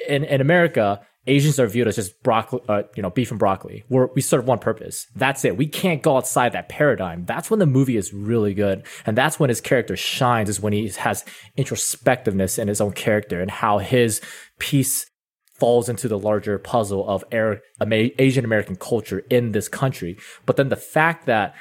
in 0.05 0.25
in 0.25 0.41
America. 0.41 0.99
Asians 1.27 1.59
are 1.59 1.67
viewed 1.67 1.87
as 1.87 1.95
just 1.95 2.21
broccoli, 2.23 2.61
uh, 2.69 2.83
you 2.95 3.03
know, 3.03 3.09
beef 3.09 3.31
and 3.31 3.39
broccoli. 3.39 3.83
We're, 3.89 4.07
we 4.15 4.21
serve 4.21 4.45
one 4.45 4.59
purpose. 4.59 5.07
That's 5.15 5.43
it. 5.45 5.57
We 5.57 5.67
can't 5.67 6.01
go 6.01 6.17
outside 6.17 6.53
that 6.53 6.69
paradigm. 6.69 7.25
That's 7.25 7.49
when 7.49 7.59
the 7.59 7.65
movie 7.65 7.97
is 7.97 8.13
really 8.13 8.53
good. 8.53 8.85
And 9.05 9.17
that's 9.17 9.39
when 9.39 9.49
his 9.49 9.61
character 9.61 9.95
shines 9.95 10.49
is 10.49 10.59
when 10.59 10.73
he 10.73 10.87
has 10.89 11.25
introspectiveness 11.57 12.57
in 12.57 12.67
his 12.67 12.81
own 12.81 12.93
character 12.93 13.41
and 13.41 13.51
how 13.51 13.77
his 13.79 14.21
piece 14.59 15.05
falls 15.53 15.89
into 15.89 16.07
the 16.07 16.19
larger 16.19 16.57
puzzle 16.59 17.07
of 17.07 17.23
Asian 17.31 18.45
American 18.45 18.75
culture 18.75 19.19
in 19.29 19.51
this 19.51 19.67
country. 19.67 20.17
But 20.45 20.55
then 20.55 20.69
the 20.69 20.75
fact 20.75 21.25
that 21.25 21.55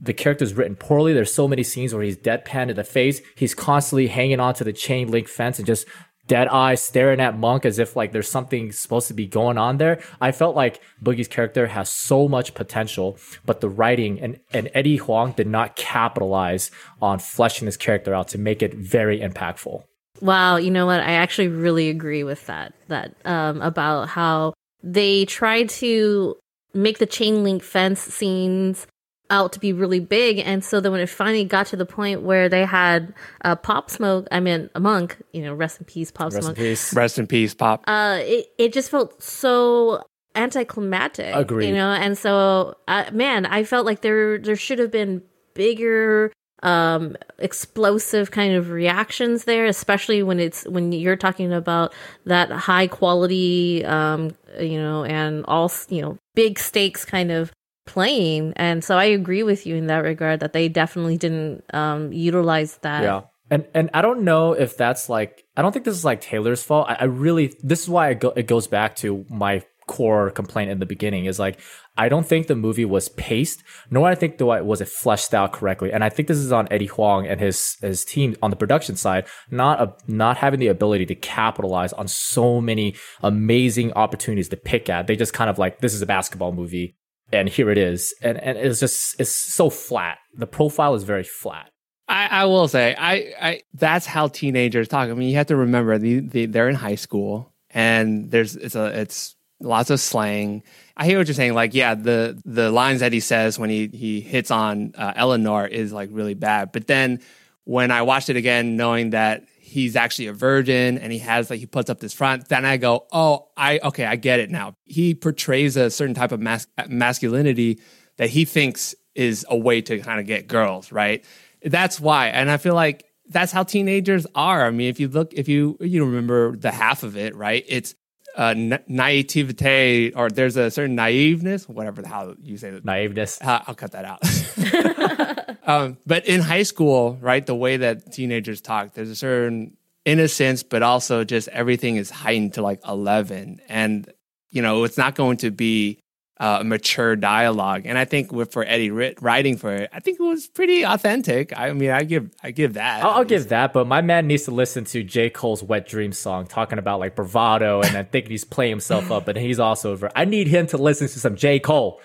the 0.00 0.14
character 0.14 0.44
is 0.44 0.54
written 0.54 0.76
poorly. 0.76 1.12
There's 1.12 1.32
so 1.32 1.46
many 1.46 1.62
scenes 1.62 1.92
where 1.92 2.02
he's 2.02 2.16
deadpan 2.16 2.70
in 2.70 2.76
the 2.76 2.84
face. 2.84 3.20
He's 3.36 3.54
constantly 3.54 4.06
hanging 4.06 4.40
onto 4.40 4.64
the 4.64 4.72
chain 4.72 5.10
link 5.10 5.28
fence 5.28 5.58
and 5.58 5.66
just 5.66 5.86
dead 6.30 6.46
eyes 6.46 6.80
staring 6.80 7.18
at 7.18 7.36
Monk 7.36 7.66
as 7.66 7.80
if 7.80 7.96
like 7.96 8.12
there's 8.12 8.30
something 8.30 8.70
supposed 8.70 9.08
to 9.08 9.14
be 9.14 9.26
going 9.26 9.58
on 9.58 9.78
there. 9.78 10.00
I 10.20 10.30
felt 10.30 10.54
like 10.54 10.80
Boogie's 11.02 11.26
character 11.26 11.66
has 11.66 11.88
so 11.88 12.28
much 12.28 12.54
potential, 12.54 13.18
but 13.44 13.60
the 13.60 13.68
writing 13.68 14.20
and, 14.20 14.38
and 14.52 14.70
Eddie 14.72 14.98
Huang 14.98 15.32
did 15.32 15.48
not 15.48 15.74
capitalize 15.74 16.70
on 17.02 17.18
fleshing 17.18 17.66
this 17.66 17.76
character 17.76 18.14
out 18.14 18.28
to 18.28 18.38
make 18.38 18.62
it 18.62 18.72
very 18.74 19.18
impactful. 19.18 19.82
Wow, 20.20 20.56
you 20.56 20.70
know 20.70 20.86
what? 20.86 21.00
I 21.00 21.14
actually 21.14 21.48
really 21.48 21.88
agree 21.88 22.22
with 22.22 22.46
that. 22.46 22.74
That 22.86 23.16
um, 23.24 23.60
about 23.60 24.08
how 24.08 24.54
they 24.84 25.24
tried 25.24 25.68
to 25.80 26.36
make 26.72 26.98
the 26.98 27.06
chain 27.06 27.42
link 27.42 27.64
fence 27.64 28.00
scenes 28.00 28.86
out 29.30 29.52
to 29.52 29.60
be 29.60 29.72
really 29.72 30.00
big, 30.00 30.38
and 30.38 30.64
so 30.64 30.80
then 30.80 30.92
when 30.92 31.00
it 31.00 31.08
finally 31.08 31.44
got 31.44 31.66
to 31.68 31.76
the 31.76 31.86
point 31.86 32.22
where 32.22 32.48
they 32.48 32.64
had 32.64 33.14
uh, 33.44 33.56
Pop 33.56 33.90
Smoke, 33.90 34.26
I 34.30 34.40
mean 34.40 34.68
a 34.74 34.80
monk, 34.80 35.16
you 35.32 35.42
know, 35.42 35.54
rest 35.54 35.78
in 35.78 35.86
peace, 35.86 36.10
Pop 36.10 36.26
Rest 36.26 36.36
in 36.36 36.42
Smoke. 36.42 36.56
peace. 36.56 36.94
Rest 36.94 37.18
in 37.18 37.26
peace, 37.26 37.54
Pop. 37.54 37.84
Uh, 37.86 38.18
it 38.22 38.48
it 38.58 38.72
just 38.72 38.90
felt 38.90 39.22
so 39.22 40.02
anticlimactic. 40.34 41.34
Agreed. 41.34 41.68
You 41.68 41.74
know, 41.74 41.92
and 41.92 42.16
so 42.16 42.76
uh, 42.88 43.04
man, 43.12 43.46
I 43.46 43.64
felt 43.64 43.86
like 43.86 44.02
there 44.02 44.38
there 44.38 44.56
should 44.56 44.78
have 44.78 44.90
been 44.90 45.22
bigger 45.54 46.32
um 46.62 47.16
explosive 47.38 48.30
kind 48.30 48.54
of 48.54 48.68
reactions 48.68 49.44
there 49.44 49.64
especially 49.64 50.22
when 50.22 50.38
it's 50.38 50.64
when 50.68 50.92
you're 50.92 51.16
talking 51.16 51.54
about 51.54 51.94
that 52.26 52.50
high 52.50 52.86
quality 52.86 53.82
um 53.86 54.30
you 54.60 54.78
know 54.78 55.02
and 55.04 55.42
all 55.46 55.72
you 55.88 56.02
know 56.02 56.18
big 56.34 56.58
stakes 56.58 57.02
kind 57.04 57.30
of 57.30 57.50
playing 57.86 58.52
and 58.56 58.84
so 58.84 58.96
i 58.96 59.04
agree 59.04 59.42
with 59.42 59.66
you 59.66 59.74
in 59.76 59.86
that 59.86 59.98
regard 59.98 60.40
that 60.40 60.52
they 60.52 60.68
definitely 60.68 61.16
didn't 61.16 61.64
um 61.74 62.12
utilize 62.12 62.76
that 62.78 63.02
Yeah. 63.02 63.22
And 63.52 63.66
and 63.74 63.90
I 63.92 64.00
don't 64.00 64.22
know 64.22 64.52
if 64.52 64.76
that's 64.76 65.08
like 65.08 65.44
I 65.56 65.62
don't 65.62 65.72
think 65.72 65.84
this 65.84 65.96
is 65.96 66.04
like 66.04 66.20
Taylor's 66.20 66.62
fault. 66.62 66.86
I, 66.88 66.98
I 67.00 67.04
really 67.04 67.52
this 67.64 67.82
is 67.82 67.88
why 67.88 68.10
it, 68.10 68.20
go, 68.20 68.28
it 68.36 68.46
goes 68.46 68.68
back 68.68 68.94
to 68.96 69.26
my 69.28 69.64
core 69.88 70.30
complaint 70.30 70.70
in 70.70 70.78
the 70.78 70.86
beginning 70.86 71.24
is 71.24 71.40
like 71.40 71.58
I 71.96 72.08
don't 72.08 72.24
think 72.24 72.46
the 72.46 72.54
movie 72.54 72.84
was 72.84 73.08
paced, 73.08 73.64
nor 73.90 74.08
I 74.08 74.14
think 74.14 74.38
do 74.38 74.50
I 74.50 74.60
was 74.60 74.80
it 74.80 74.88
fleshed 74.88 75.34
out 75.34 75.52
correctly. 75.52 75.92
And 75.92 76.04
I 76.04 76.08
think 76.08 76.28
this 76.28 76.38
is 76.38 76.52
on 76.52 76.68
Eddie 76.70 76.86
Huang 76.86 77.26
and 77.26 77.40
his 77.40 77.76
his 77.80 78.04
team 78.04 78.36
on 78.40 78.50
the 78.50 78.56
production 78.56 78.94
side, 78.94 79.26
not 79.50 79.80
a, 79.80 79.94
not 80.06 80.36
having 80.36 80.60
the 80.60 80.68
ability 80.68 81.06
to 81.06 81.16
capitalize 81.16 81.92
on 81.92 82.06
so 82.06 82.60
many 82.60 82.94
amazing 83.20 83.92
opportunities 83.94 84.48
to 84.50 84.56
pick 84.56 84.88
at. 84.88 85.08
They 85.08 85.16
just 85.16 85.34
kind 85.34 85.50
of 85.50 85.58
like 85.58 85.80
this 85.80 85.92
is 85.92 86.02
a 86.02 86.06
basketball 86.06 86.52
movie 86.52 86.96
and 87.32 87.48
here 87.48 87.70
it 87.70 87.78
is. 87.78 88.14
And 88.22 88.38
and 88.38 88.58
it's 88.58 88.80
just 88.80 89.20
it's 89.20 89.34
so 89.34 89.70
flat. 89.70 90.18
The 90.34 90.46
profile 90.46 90.94
is 90.94 91.04
very 91.04 91.24
flat. 91.24 91.70
I, 92.08 92.26
I 92.26 92.44
will 92.46 92.66
say, 92.66 92.96
I, 92.98 93.12
I 93.40 93.62
that's 93.72 94.04
how 94.04 94.28
teenagers 94.28 94.88
talk. 94.88 95.08
I 95.08 95.14
mean, 95.14 95.28
you 95.28 95.36
have 95.36 95.46
to 95.46 95.56
remember 95.56 95.96
the, 95.96 96.18
the, 96.20 96.46
they're 96.46 96.68
in 96.68 96.74
high 96.74 96.96
school, 96.96 97.52
and 97.70 98.30
there's 98.30 98.56
it's 98.56 98.74
a 98.74 98.86
it's 99.00 99.36
lots 99.60 99.90
of 99.90 100.00
slang. 100.00 100.64
I 100.96 101.06
hear 101.06 101.18
what 101.18 101.28
you're 101.28 101.34
saying. 101.34 101.54
Like, 101.54 101.72
yeah, 101.72 101.94
the 101.94 102.40
the 102.44 102.70
lines 102.70 103.00
that 103.00 103.12
he 103.12 103.20
says 103.20 103.58
when 103.60 103.70
he 103.70 103.86
he 103.86 104.20
hits 104.20 104.50
on 104.50 104.92
uh, 104.98 105.12
Eleanor 105.14 105.66
is 105.66 105.92
like 105.92 106.08
really 106.12 106.34
bad. 106.34 106.72
But 106.72 106.88
then 106.88 107.20
when 107.64 107.92
I 107.92 108.02
watched 108.02 108.28
it 108.28 108.36
again, 108.36 108.76
knowing 108.76 109.10
that 109.10 109.44
he's 109.70 109.96
actually 109.96 110.26
a 110.26 110.32
virgin 110.32 110.98
and 110.98 111.12
he 111.12 111.20
has 111.20 111.48
like 111.48 111.60
he 111.60 111.66
puts 111.66 111.88
up 111.88 112.00
this 112.00 112.12
front, 112.12 112.48
then 112.48 112.64
I 112.64 112.76
go, 112.76 113.06
oh, 113.12 113.48
I 113.56 113.78
okay, 113.84 114.04
I 114.04 114.16
get 114.16 114.40
it 114.40 114.50
now. 114.50 114.74
He 114.84 115.14
portrays 115.14 115.76
a 115.76 115.90
certain 115.90 116.14
type 116.14 116.32
of 116.32 116.40
mas- 116.40 116.66
masculinity 116.88 117.80
that 118.16 118.30
he 118.30 118.44
thinks 118.44 118.94
is 119.14 119.46
a 119.48 119.56
way 119.56 119.80
to 119.82 120.00
kind 120.00 120.20
of 120.20 120.26
get 120.26 120.48
girls, 120.48 120.92
right? 120.92 121.24
That's 121.62 122.00
why. 122.00 122.28
And 122.28 122.50
I 122.50 122.56
feel 122.56 122.74
like 122.74 123.04
that's 123.28 123.52
how 123.52 123.62
teenagers 123.62 124.26
are. 124.34 124.66
I 124.66 124.70
mean, 124.70 124.88
if 124.88 124.98
you 124.98 125.08
look, 125.08 125.32
if 125.34 125.48
you 125.48 125.76
you 125.80 126.04
remember 126.04 126.56
the 126.56 126.72
half 126.72 127.02
of 127.02 127.16
it, 127.16 127.36
right? 127.36 127.64
It's 127.68 127.94
uh, 128.36 128.54
na- 128.54 128.78
naivete, 128.88 130.12
or 130.12 130.30
there's 130.30 130.56
a 130.56 130.70
certain 130.70 130.96
naiveness, 130.96 131.68
whatever 131.68 132.02
the 132.02 132.08
hell 132.08 132.34
you 132.42 132.56
say 132.56 132.70
that. 132.70 132.84
Naiveness. 132.84 133.40
Uh, 133.44 133.62
I'll 133.66 133.74
cut 133.74 133.92
that 133.92 134.04
out. 134.04 135.36
um, 135.66 135.98
but 136.06 136.26
in 136.26 136.40
high 136.40 136.62
school, 136.62 137.18
right, 137.20 137.44
the 137.44 137.54
way 137.54 137.76
that 137.78 138.12
teenagers 138.12 138.60
talk, 138.60 138.94
there's 138.94 139.10
a 139.10 139.16
certain 139.16 139.76
innocence, 140.04 140.62
but 140.62 140.82
also 140.82 141.24
just 141.24 141.48
everything 141.48 141.96
is 141.96 142.10
heightened 142.10 142.54
to 142.54 142.62
like 142.62 142.80
11. 142.86 143.60
And, 143.68 144.10
you 144.50 144.62
know, 144.62 144.84
it's 144.84 144.98
not 144.98 145.14
going 145.14 145.38
to 145.38 145.50
be 145.50 146.00
uh, 146.40 146.58
a 146.62 146.64
mature 146.64 147.16
dialogue. 147.16 147.82
And 147.84 147.98
I 147.98 148.06
think 148.06 148.32
with, 148.32 148.50
for 148.50 148.64
Eddie 148.64 148.90
Rit- 148.90 149.20
writing 149.20 149.58
for 149.58 149.72
it, 149.74 149.90
I 149.92 150.00
think 150.00 150.18
it 150.18 150.22
was 150.22 150.48
pretty 150.48 150.84
authentic. 150.84 151.56
I 151.56 151.74
mean, 151.74 151.90
I 151.90 152.02
give, 152.02 152.30
I 152.42 152.50
give 152.50 152.74
that. 152.74 153.04
I'll, 153.04 153.10
I'll 153.10 153.24
give 153.24 153.50
that, 153.50 153.74
but 153.74 153.86
my 153.86 154.00
man 154.00 154.26
needs 154.26 154.44
to 154.44 154.50
listen 154.50 154.84
to 154.86 155.04
J. 155.04 155.28
Cole's 155.28 155.62
Wet 155.62 155.86
Dream 155.86 156.12
song, 156.12 156.46
talking 156.46 156.78
about 156.78 156.98
like 156.98 157.14
bravado 157.14 157.82
and 157.82 157.94
I 157.94 158.04
think 158.04 158.28
he's 158.28 158.44
playing 158.44 158.70
himself 158.70 159.10
up, 159.10 159.26
but 159.26 159.36
he's 159.36 159.60
also. 159.60 159.92
Over. 159.92 160.10
I 160.16 160.24
need 160.24 160.46
him 160.46 160.66
to 160.68 160.78
listen 160.78 161.08
to 161.08 161.20
some 161.20 161.36
J. 161.36 161.58
Cole. 161.58 162.00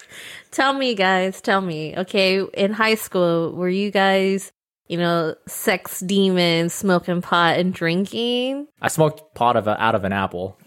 Tell 0.56 0.72
me, 0.72 0.96
guys, 0.96 1.41
tell 1.41 1.60
me. 1.60 1.94
Okay, 1.98 2.41
in 2.54 2.72
high 2.72 2.96
school, 2.96 3.52
were 3.52 3.68
you 3.68 3.91
guys, 3.91 4.54
you 4.88 4.98
know, 4.98 5.36
sex 5.48 6.00
demons, 6.00 6.74
smoking 6.74 7.22
pot 7.22 7.60
and 7.60 7.74
drinking? 7.74 8.65
I 8.82 8.88
smoked 8.88 9.36
pot 9.36 9.58
of 9.58 9.68
a, 9.68 9.84
out 9.84 9.96
of 9.96 10.06
an 10.06 10.13
apple. 10.13 10.58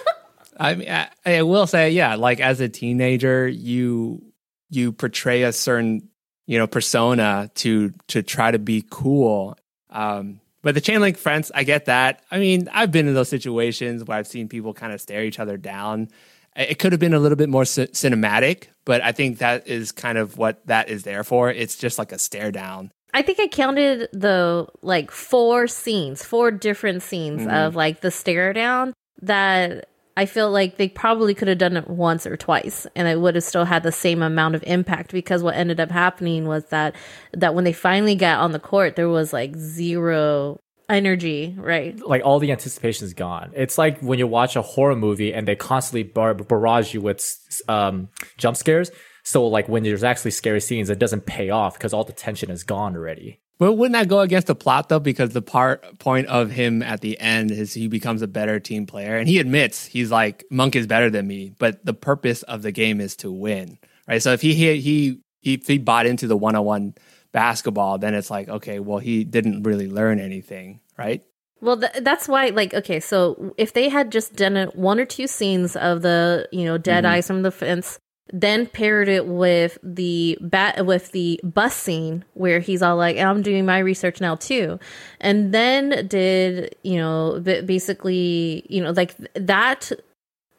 I 0.58 0.74
mean, 0.74 0.88
I, 0.88 1.08
I 1.26 1.42
will 1.42 1.66
say, 1.66 1.90
yeah, 1.90 2.14
like 2.14 2.40
as 2.40 2.62
a 2.62 2.70
teenager, 2.70 3.46
you 3.46 4.22
you 4.70 4.92
portray 4.92 5.42
a 5.42 5.52
certain 5.52 6.08
you 6.46 6.56
know 6.56 6.66
persona 6.66 7.50
to 7.56 7.92
to 8.08 8.22
try 8.22 8.50
to 8.50 8.58
be 8.58 8.82
cool. 8.88 9.58
Um, 9.90 10.40
but 10.62 10.74
the 10.74 10.80
chain 10.80 11.02
link 11.02 11.18
fence, 11.18 11.52
I 11.54 11.64
get 11.64 11.84
that. 11.84 12.24
I 12.30 12.38
mean, 12.38 12.70
I've 12.72 12.90
been 12.90 13.08
in 13.08 13.12
those 13.12 13.28
situations 13.28 14.04
where 14.04 14.16
I've 14.16 14.26
seen 14.26 14.48
people 14.48 14.72
kind 14.72 14.94
of 14.94 15.02
stare 15.02 15.22
each 15.22 15.38
other 15.38 15.58
down. 15.58 16.08
It 16.56 16.78
could 16.78 16.92
have 16.92 17.00
been 17.00 17.14
a 17.14 17.18
little 17.18 17.36
bit 17.36 17.48
more 17.48 17.64
c- 17.64 17.86
cinematic, 17.88 18.68
but 18.84 19.02
I 19.02 19.12
think 19.12 19.38
that 19.38 19.66
is 19.66 19.90
kind 19.92 20.18
of 20.18 20.38
what 20.38 20.64
that 20.66 20.88
is 20.88 21.02
there 21.02 21.24
for. 21.24 21.50
It's 21.50 21.76
just 21.76 21.98
like 21.98 22.12
a 22.12 22.18
stare 22.18 22.52
down. 22.52 22.92
I 23.12 23.22
think 23.22 23.38
I 23.40 23.46
counted 23.46 24.08
the 24.12 24.66
like 24.82 25.10
four 25.10 25.66
scenes, 25.66 26.24
four 26.24 26.50
different 26.50 27.02
scenes 27.02 27.42
mm-hmm. 27.42 27.50
of 27.50 27.76
like 27.76 28.00
the 28.00 28.10
stare 28.10 28.52
down 28.52 28.92
that 29.22 29.88
I 30.16 30.26
feel 30.26 30.50
like 30.50 30.76
they 30.76 30.88
probably 30.88 31.34
could 31.34 31.48
have 31.48 31.58
done 31.58 31.76
it 31.76 31.88
once 31.88 32.26
or 32.26 32.36
twice 32.36 32.86
and 32.94 33.08
it 33.08 33.20
would 33.20 33.34
have 33.34 33.44
still 33.44 33.64
had 33.64 33.82
the 33.82 33.92
same 33.92 34.22
amount 34.22 34.54
of 34.54 34.62
impact 34.64 35.12
because 35.12 35.42
what 35.42 35.56
ended 35.56 35.80
up 35.80 35.90
happening 35.90 36.46
was 36.46 36.64
that 36.66 36.94
that 37.32 37.54
when 37.54 37.64
they 37.64 37.72
finally 37.72 38.14
got 38.14 38.40
on 38.40 38.52
the 38.52 38.60
court 38.60 38.94
there 38.94 39.08
was 39.08 39.32
like 39.32 39.56
zero 39.56 40.60
energy, 40.88 41.54
right? 41.56 41.98
Like 42.06 42.22
all 42.24 42.38
the 42.38 42.52
anticipation 42.52 43.06
is 43.06 43.14
gone. 43.14 43.52
It's 43.54 43.78
like 43.78 44.00
when 44.00 44.18
you 44.18 44.26
watch 44.26 44.56
a 44.56 44.62
horror 44.62 44.96
movie 44.96 45.32
and 45.32 45.48
they 45.48 45.56
constantly 45.56 46.02
bar- 46.02 46.34
barrage 46.34 46.94
you 46.94 47.00
with 47.00 47.22
um, 47.68 48.08
jump 48.36 48.56
scares. 48.56 48.90
So 49.22 49.46
like 49.46 49.68
when 49.68 49.82
there's 49.82 50.04
actually 50.04 50.32
scary 50.32 50.60
scenes, 50.60 50.90
it 50.90 50.98
doesn't 50.98 51.26
pay 51.26 51.50
off 51.50 51.74
because 51.74 51.92
all 51.92 52.04
the 52.04 52.12
tension 52.12 52.50
is 52.50 52.62
gone 52.62 52.94
already. 52.94 53.40
But 53.58 53.74
wouldn't 53.74 53.92
that 53.92 54.08
go 54.08 54.20
against 54.20 54.48
the 54.48 54.54
plot 54.54 54.88
though? 54.88 54.98
Because 54.98 55.30
the 55.30 55.42
part 55.42 55.98
point 55.98 56.26
of 56.26 56.50
him 56.50 56.82
at 56.82 57.00
the 57.00 57.18
end 57.20 57.50
is 57.50 57.72
he 57.72 57.88
becomes 57.88 58.20
a 58.20 58.26
better 58.26 58.58
team 58.58 58.84
player, 58.84 59.16
and 59.16 59.28
he 59.28 59.38
admits 59.38 59.86
he's 59.86 60.10
like 60.10 60.44
Monk 60.50 60.74
is 60.74 60.86
better 60.86 61.08
than 61.08 61.26
me. 61.26 61.54
But 61.58 61.84
the 61.84 61.94
purpose 61.94 62.42
of 62.42 62.62
the 62.62 62.72
game 62.72 63.00
is 63.00 63.16
to 63.16 63.30
win, 63.30 63.78
right? 64.08 64.20
So 64.20 64.32
if 64.32 64.40
he 64.40 64.54
he 64.54 64.80
he 64.80 65.20
if 65.42 65.66
he 65.68 65.78
bought 65.78 66.06
into 66.06 66.26
the 66.26 66.36
one 66.36 66.56
on 66.56 66.64
one 66.64 66.94
basketball, 67.34 67.98
then 67.98 68.14
it's 68.14 68.30
like 68.30 68.48
okay, 68.48 68.78
well 68.78 68.98
he 68.98 69.24
didn't 69.24 69.64
really 69.64 69.88
learn 69.88 70.18
anything, 70.18 70.80
right? 70.96 71.22
Well, 71.60 71.78
th- 71.78 72.02
that's 72.02 72.28
why, 72.28 72.48
like, 72.48 72.74
okay, 72.74 73.00
so 73.00 73.54
if 73.56 73.72
they 73.72 73.88
had 73.88 74.12
just 74.12 74.36
done 74.36 74.54
it 74.58 74.76
one 74.76 75.00
or 75.00 75.06
two 75.06 75.26
scenes 75.26 75.76
of 75.76 76.02
the, 76.02 76.46
you 76.52 76.62
know, 76.62 76.76
dead 76.76 77.04
mm-hmm. 77.04 77.14
eyes 77.14 77.26
from 77.26 77.40
the 77.40 77.50
fence, 77.50 77.98
then 78.32 78.66
paired 78.66 79.08
it 79.08 79.26
with 79.26 79.78
the 79.82 80.36
bat 80.42 80.84
with 80.84 81.12
the 81.12 81.40
bus 81.42 81.74
scene 81.74 82.24
where 82.34 82.60
he's 82.60 82.82
all 82.82 82.96
like, 82.96 83.16
"I'm 83.16 83.42
doing 83.42 83.64
my 83.64 83.78
research 83.78 84.20
now 84.20 84.34
too," 84.34 84.78
and 85.20 85.52
then 85.52 86.06
did 86.08 86.74
you 86.82 86.96
know 86.96 87.40
basically, 87.40 88.64
you 88.68 88.82
know, 88.82 88.90
like 88.90 89.14
that. 89.34 89.92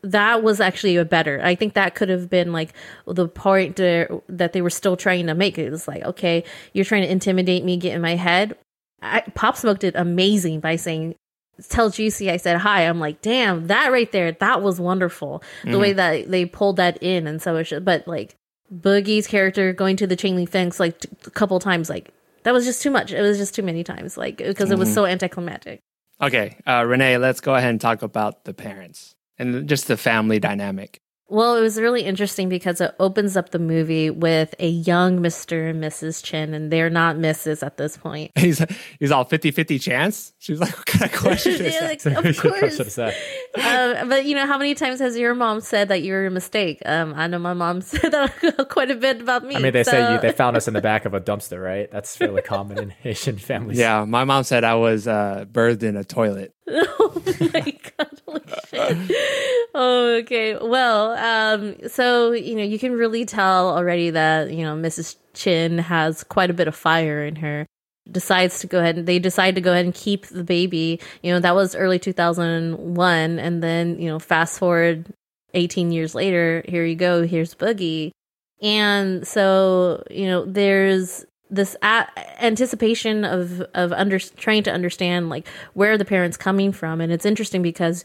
That 0.05 0.43
was 0.43 0.61
actually 0.61 0.97
a 0.97 1.05
better. 1.05 1.41
I 1.43 1.55
think 1.55 1.73
that 1.73 1.95
could 1.95 2.09
have 2.09 2.29
been 2.29 2.51
like 2.51 2.73
the 3.07 3.27
point 3.27 3.75
there 3.75 4.09
that 4.29 4.53
they 4.53 4.61
were 4.61 4.69
still 4.69 4.95
trying 4.95 5.27
to 5.27 5.35
make. 5.35 5.57
It 5.57 5.71
was 5.71 5.87
like, 5.87 6.03
okay, 6.03 6.43
you're 6.73 6.85
trying 6.85 7.01
to 7.01 7.11
intimidate 7.11 7.63
me, 7.63 7.77
get 7.77 7.95
in 7.95 8.01
my 8.01 8.15
head. 8.15 8.55
I, 9.01 9.21
Pop 9.33 9.57
Smoke 9.57 9.79
did 9.79 9.95
amazing 9.95 10.59
by 10.59 10.75
saying, 10.75 11.15
"Tell 11.69 11.89
Juicy 11.89 12.29
I 12.29 12.37
said 12.37 12.57
hi." 12.57 12.81
I'm 12.81 12.99
like, 12.99 13.21
damn, 13.21 13.67
that 13.67 13.91
right 13.91 14.11
there, 14.11 14.31
that 14.31 14.61
was 14.61 14.79
wonderful. 14.79 15.43
The 15.63 15.79
way 15.79 15.93
that 15.93 16.29
they 16.29 16.45
pulled 16.45 16.77
that 16.77 17.01
in, 17.01 17.27
and 17.27 17.41
so 17.41 17.55
it 17.57 17.65
should. 17.65 17.83
But 17.85 18.07
like 18.07 18.35
Boogie's 18.73 19.27
character 19.27 19.73
going 19.73 19.97
to 19.97 20.07
the 20.07 20.15
chain 20.15 20.35
link 20.35 20.49
fence 20.49 20.79
like 20.79 20.99
t- 20.99 21.09
a 21.25 21.31
couple 21.31 21.59
times, 21.59 21.89
like 21.89 22.11
that 22.43 22.53
was 22.53 22.65
just 22.65 22.81
too 22.81 22.91
much. 22.91 23.11
It 23.11 23.21
was 23.21 23.37
just 23.37 23.55
too 23.55 23.63
many 23.63 23.83
times, 23.83 24.17
like 24.17 24.37
because 24.37 24.71
it 24.71 24.77
was 24.77 24.93
so 24.93 25.05
anticlimactic. 25.05 25.79
Okay, 26.21 26.57
uh, 26.65 26.85
Renee, 26.85 27.17
let's 27.17 27.41
go 27.41 27.55
ahead 27.55 27.69
and 27.69 27.81
talk 27.81 28.01
about 28.01 28.45
the 28.45 28.53
parents 28.53 29.14
and 29.37 29.67
just 29.67 29.87
the 29.87 29.97
family 29.97 30.39
dynamic. 30.39 31.01
Well, 31.27 31.55
it 31.55 31.61
was 31.61 31.79
really 31.79 32.03
interesting 32.03 32.49
because 32.49 32.79
it 32.79 32.93
opens 32.99 33.35
up 33.35 33.49
the 33.49 33.57
movie 33.57 34.11
with 34.11 34.53
a 34.59 34.67
young 34.67 35.19
Mr. 35.19 35.71
and 35.71 35.83
Mrs. 35.83 36.23
Chin, 36.23 36.53
and 36.53 36.71
they're 36.71 36.91
not 36.91 37.15
Mrs. 37.15 37.65
at 37.65 37.77
this 37.77 37.97
point. 37.97 38.31
He's 38.37 38.63
he's 38.99 39.11
all 39.11 39.25
50-50 39.25 39.81
chance. 39.81 40.33
She's 40.37 40.59
like, 40.59 40.77
what 40.77 40.85
kind 40.85 41.11
of 41.11 41.19
question 41.19 41.53
is 41.65 41.79
that? 41.79 42.05
like, 42.05 42.25
of 42.25 42.37
course. 42.37 42.59
question 42.59 42.85
to 42.85 42.91
say. 42.91 43.17
um, 43.55 44.07
but 44.07 44.25
you 44.25 44.35
know, 44.35 44.45
how 44.45 44.59
many 44.59 44.75
times 44.75 44.99
has 44.99 45.17
your 45.17 45.33
mom 45.33 45.61
said 45.61 45.87
that 45.87 46.03
you're 46.03 46.27
a 46.27 46.31
mistake? 46.31 46.79
Um, 46.85 47.15
I 47.15 47.25
know 47.25 47.39
my 47.39 47.53
mom 47.53 47.81
said 47.81 48.11
that 48.11 48.67
quite 48.69 48.91
a 48.91 48.95
bit 48.95 49.21
about 49.21 49.43
me. 49.43 49.55
I 49.55 49.59
mean, 49.59 49.73
they 49.73 49.83
say 49.83 50.13
you, 50.13 50.19
they 50.19 50.31
found 50.31 50.55
us 50.55 50.67
in 50.67 50.75
the 50.75 50.81
back 50.81 51.05
of 51.05 51.15
a 51.15 51.19
dumpster, 51.19 51.61
right? 51.61 51.89
That's 51.91 52.15
fairly 52.15 52.43
common 52.43 52.77
in 52.77 52.93
Asian 53.03 53.39
families. 53.39 53.79
Yeah, 53.79 54.05
my 54.05 54.25
mom 54.25 54.43
said 54.43 54.63
I 54.63 54.75
was 54.75 55.07
uh, 55.07 55.45
birthed 55.51 55.81
in 55.81 55.97
a 55.97 56.03
toilet. 56.03 56.54
oh 56.69 57.21
my 57.53 57.77
god! 57.97 58.21
Holy 58.25 58.41
shit. 58.67 59.11
Oh, 59.75 60.15
okay. 60.21 60.57
Well, 60.57 61.11
um, 61.11 61.75
so 61.87 62.31
you 62.31 62.55
know, 62.55 62.63
you 62.63 62.79
can 62.79 62.93
really 62.93 63.25
tell 63.25 63.69
already 63.69 64.09
that 64.09 64.51
you 64.51 64.63
know 64.63 64.75
Mrs. 64.75 65.15
Chin 65.33 65.77
has 65.77 66.23
quite 66.23 66.49
a 66.49 66.53
bit 66.53 66.67
of 66.67 66.75
fire 66.75 67.23
in 67.23 67.35
her. 67.37 67.67
Decides 68.11 68.59
to 68.59 68.67
go 68.67 68.79
ahead 68.79 68.97
and 68.97 69.07
they 69.07 69.19
decide 69.19 69.55
to 69.55 69.61
go 69.61 69.71
ahead 69.71 69.85
and 69.85 69.93
keep 69.93 70.27
the 70.27 70.43
baby. 70.43 70.99
You 71.23 71.33
know, 71.33 71.39
that 71.39 71.55
was 71.55 71.75
early 71.75 71.97
2001. 71.97 73.39
And 73.39 73.63
then, 73.63 73.99
you 73.99 74.07
know, 74.07 74.19
fast 74.19 74.59
forward 74.59 75.11
18 75.55 75.91
years 75.91 76.13
later, 76.13 76.63
here 76.67 76.85
you 76.85 76.95
go, 76.95 77.25
here's 77.25 77.55
Boogie. 77.55 78.11
And 78.61 79.27
so, 79.27 80.03
you 80.11 80.27
know, 80.27 80.45
there's 80.45 81.25
this 81.49 81.75
a- 81.81 82.07
anticipation 82.43 83.23
of 83.23 83.61
of 83.73 83.91
under 83.93 84.19
trying 84.19 84.63
to 84.63 84.71
understand 84.71 85.29
like 85.29 85.47
where 85.73 85.97
the 85.97 86.05
parents 86.05 86.37
coming 86.37 86.71
from. 86.71 87.01
And 87.01 87.11
it's 87.11 87.25
interesting 87.25 87.61
because 87.61 88.03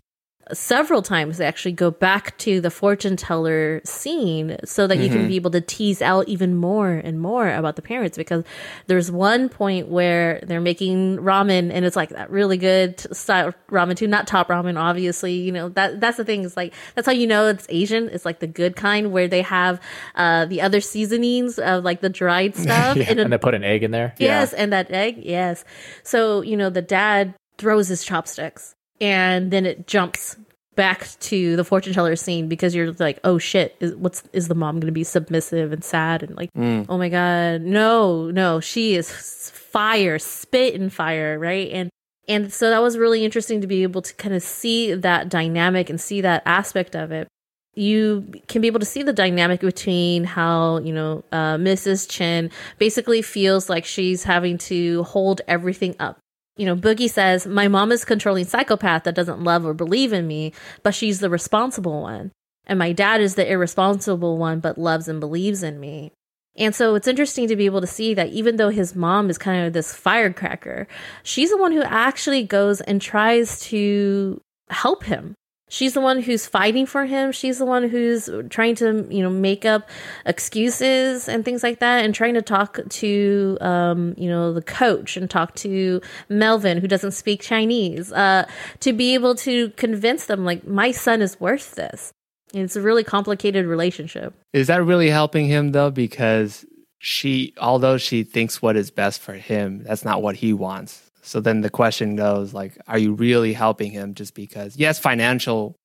several 0.52 1.00
times 1.00 1.38
they 1.38 1.46
actually 1.46 1.70
go 1.72 1.90
back 1.92 2.36
to 2.38 2.60
the 2.60 2.70
fortune 2.70 3.16
teller 3.16 3.80
scene 3.84 4.56
so 4.64 4.86
that 4.86 4.98
you 4.98 5.08
can 5.08 5.28
be 5.28 5.36
able 5.36 5.50
to 5.52 5.60
tease 5.60 6.02
out 6.02 6.26
even 6.28 6.56
more 6.56 6.90
and 6.90 7.20
more 7.20 7.48
about 7.52 7.76
the 7.76 7.82
parents 7.82 8.16
because 8.18 8.42
there's 8.88 9.12
one 9.12 9.48
point 9.48 9.86
where 9.88 10.40
they're 10.42 10.60
making 10.60 11.18
ramen 11.18 11.70
and 11.72 11.84
it's 11.84 11.94
like 11.94 12.08
that 12.08 12.28
really 12.30 12.56
good 12.56 12.98
style 13.14 13.54
ramen 13.70 13.94
too 13.96 14.08
not 14.08 14.26
top 14.26 14.48
ramen 14.48 14.76
obviously 14.76 15.34
you 15.34 15.52
know 15.52 15.68
that 15.68 16.00
that's 16.00 16.16
the 16.16 16.24
thing 16.24 16.42
is 16.42 16.56
like 16.56 16.74
that's 16.96 17.06
how 17.06 17.12
you 17.12 17.26
know 17.28 17.46
it's 17.46 17.66
asian 17.68 18.08
it's 18.08 18.24
like 18.24 18.40
the 18.40 18.46
good 18.48 18.74
kind 18.74 19.12
where 19.12 19.28
they 19.28 19.42
have 19.42 19.80
uh 20.16 20.46
the 20.46 20.60
other 20.60 20.80
seasonings 20.80 21.58
of 21.60 21.84
like 21.84 22.00
the 22.00 22.08
dried 22.08 22.56
stuff 22.56 22.96
Yeah, 22.96 23.08
in 23.10 23.18
a- 23.20 23.22
and 23.22 23.32
they 23.32 23.38
put 23.38 23.54
an 23.54 23.62
egg 23.62 23.84
in 23.84 23.92
there. 23.92 24.14
Yes, 24.18 24.52
and 24.52 24.72
that 24.72 24.90
egg, 24.90 25.18
yes. 25.22 25.64
So, 26.02 26.40
you 26.42 26.56
know, 26.56 26.70
the 26.70 26.82
dad 26.82 27.34
throws 27.58 27.86
his 27.88 28.02
chopsticks 28.04 28.74
and 29.00 29.50
then 29.50 29.66
it 29.66 29.86
jumps 29.86 30.36
back 30.76 31.08
to 31.20 31.56
the 31.56 31.64
fortune 31.64 31.92
teller 31.92 32.16
scene 32.16 32.48
because 32.48 32.74
you're 32.74 32.92
like, 32.92 33.18
oh 33.24 33.38
shit, 33.38 33.76
is 33.80 33.94
what's 33.96 34.22
is 34.32 34.48
the 34.48 34.54
mom 34.54 34.80
gonna 34.80 34.92
be 34.92 35.04
submissive 35.04 35.72
and 35.72 35.84
sad 35.84 36.22
and 36.22 36.36
like, 36.36 36.50
oh 36.88 36.98
my 36.98 37.08
god, 37.08 37.62
no, 37.62 38.30
no, 38.30 38.60
she 38.60 38.94
is 38.94 39.50
fire, 39.50 40.18
spit 40.18 40.74
and 40.74 40.92
fire, 40.92 41.38
right? 41.38 41.70
And 41.70 41.90
and 42.28 42.52
so 42.52 42.70
that 42.70 42.82
was 42.82 42.96
really 42.96 43.24
interesting 43.24 43.60
to 43.60 43.66
be 43.66 43.82
able 43.82 44.02
to 44.02 44.14
kind 44.14 44.34
of 44.34 44.42
see 44.42 44.94
that 44.94 45.28
dynamic 45.28 45.90
and 45.90 46.00
see 46.00 46.20
that 46.20 46.42
aspect 46.46 46.94
of 46.94 47.10
it 47.10 47.28
you 47.74 48.26
can 48.48 48.60
be 48.60 48.66
able 48.66 48.80
to 48.80 48.86
see 48.86 49.02
the 49.02 49.12
dynamic 49.12 49.60
between 49.60 50.24
how 50.24 50.78
you 50.78 50.92
know 50.92 51.24
uh, 51.32 51.56
Mrs. 51.56 52.08
Chen 52.08 52.50
basically 52.78 53.22
feels 53.22 53.70
like 53.70 53.84
she's 53.84 54.24
having 54.24 54.58
to 54.58 55.02
hold 55.04 55.40
everything 55.46 55.94
up. 55.98 56.18
You 56.60 56.66
know, 56.66 56.76
Boogie 56.76 57.08
says, 57.08 57.46
"My 57.46 57.68
mom 57.68 57.90
is 57.90 58.04
controlling 58.04 58.44
psychopath 58.44 59.04
that 59.04 59.14
doesn't 59.14 59.42
love 59.42 59.64
or 59.64 59.72
believe 59.72 60.12
in 60.12 60.26
me, 60.26 60.52
but 60.82 60.94
she's 60.94 61.20
the 61.20 61.30
responsible 61.30 62.02
one, 62.02 62.32
and 62.66 62.78
my 62.78 62.92
dad 62.92 63.22
is 63.22 63.34
the 63.34 63.50
irresponsible 63.50 64.36
one, 64.36 64.60
but 64.60 64.76
loves 64.76 65.08
and 65.08 65.20
believes 65.20 65.62
in 65.62 65.80
me." 65.80 66.12
And 66.58 66.74
so 66.74 66.96
it's 66.96 67.08
interesting 67.08 67.48
to 67.48 67.56
be 67.56 67.64
able 67.64 67.80
to 67.80 67.86
see 67.86 68.12
that 68.12 68.28
even 68.28 68.56
though 68.56 68.68
his 68.68 68.94
mom 68.94 69.30
is 69.30 69.38
kind 69.38 69.66
of 69.66 69.72
this 69.72 69.94
firecracker, 69.94 70.86
she's 71.22 71.48
the 71.48 71.56
one 71.56 71.72
who 71.72 71.80
actually 71.80 72.42
goes 72.42 72.82
and 72.82 73.00
tries 73.00 73.60
to 73.60 74.42
help 74.68 75.04
him 75.04 75.36
she's 75.70 75.94
the 75.94 76.00
one 76.00 76.20
who's 76.20 76.46
fighting 76.46 76.84
for 76.84 77.06
him 77.06 77.32
she's 77.32 77.56
the 77.56 77.64
one 77.64 77.88
who's 77.88 78.28
trying 78.50 78.74
to 78.74 79.06
you 79.08 79.22
know 79.22 79.30
make 79.30 79.64
up 79.64 79.88
excuses 80.26 81.28
and 81.28 81.44
things 81.44 81.62
like 81.62 81.78
that 81.78 82.04
and 82.04 82.14
trying 82.14 82.34
to 82.34 82.42
talk 82.42 82.78
to 82.90 83.56
um 83.62 84.14
you 84.18 84.28
know 84.28 84.52
the 84.52 84.60
coach 84.60 85.16
and 85.16 85.30
talk 85.30 85.54
to 85.54 86.02
melvin 86.28 86.76
who 86.76 86.86
doesn't 86.86 87.12
speak 87.12 87.40
chinese 87.40 88.12
uh 88.12 88.46
to 88.80 88.92
be 88.92 89.14
able 89.14 89.34
to 89.34 89.70
convince 89.70 90.26
them 90.26 90.44
like 90.44 90.66
my 90.66 90.90
son 90.90 91.22
is 91.22 91.40
worth 91.40 91.74
this 91.76 92.12
And 92.52 92.64
it's 92.64 92.76
a 92.76 92.82
really 92.82 93.04
complicated 93.04 93.64
relationship 93.64 94.34
Is 94.52 94.66
that 94.66 94.84
really 94.84 95.08
helping 95.08 95.46
him 95.46 95.72
though? 95.72 95.90
Because 95.90 96.66
she, 97.00 97.54
although 97.58 97.96
she 97.96 98.24
thinks 98.24 98.60
what 98.60 98.76
is 98.76 98.90
best 98.90 99.20
for 99.22 99.32
him, 99.32 99.82
that's 99.84 100.04
not 100.04 100.20
what 100.22 100.36
he 100.36 100.52
wants. 100.52 101.09
So 101.22 101.40
then 101.40 101.60
the 101.60 101.70
question 101.70 102.16
goes 102.16 102.54
like, 102.54 102.78
are 102.88 102.98
you 102.98 103.12
really 103.12 103.52
helping 103.52 103.90
him 103.90 104.14
just 104.14 104.34
because, 104.34 104.76
yes, 104.76 104.98
financial 104.98 105.76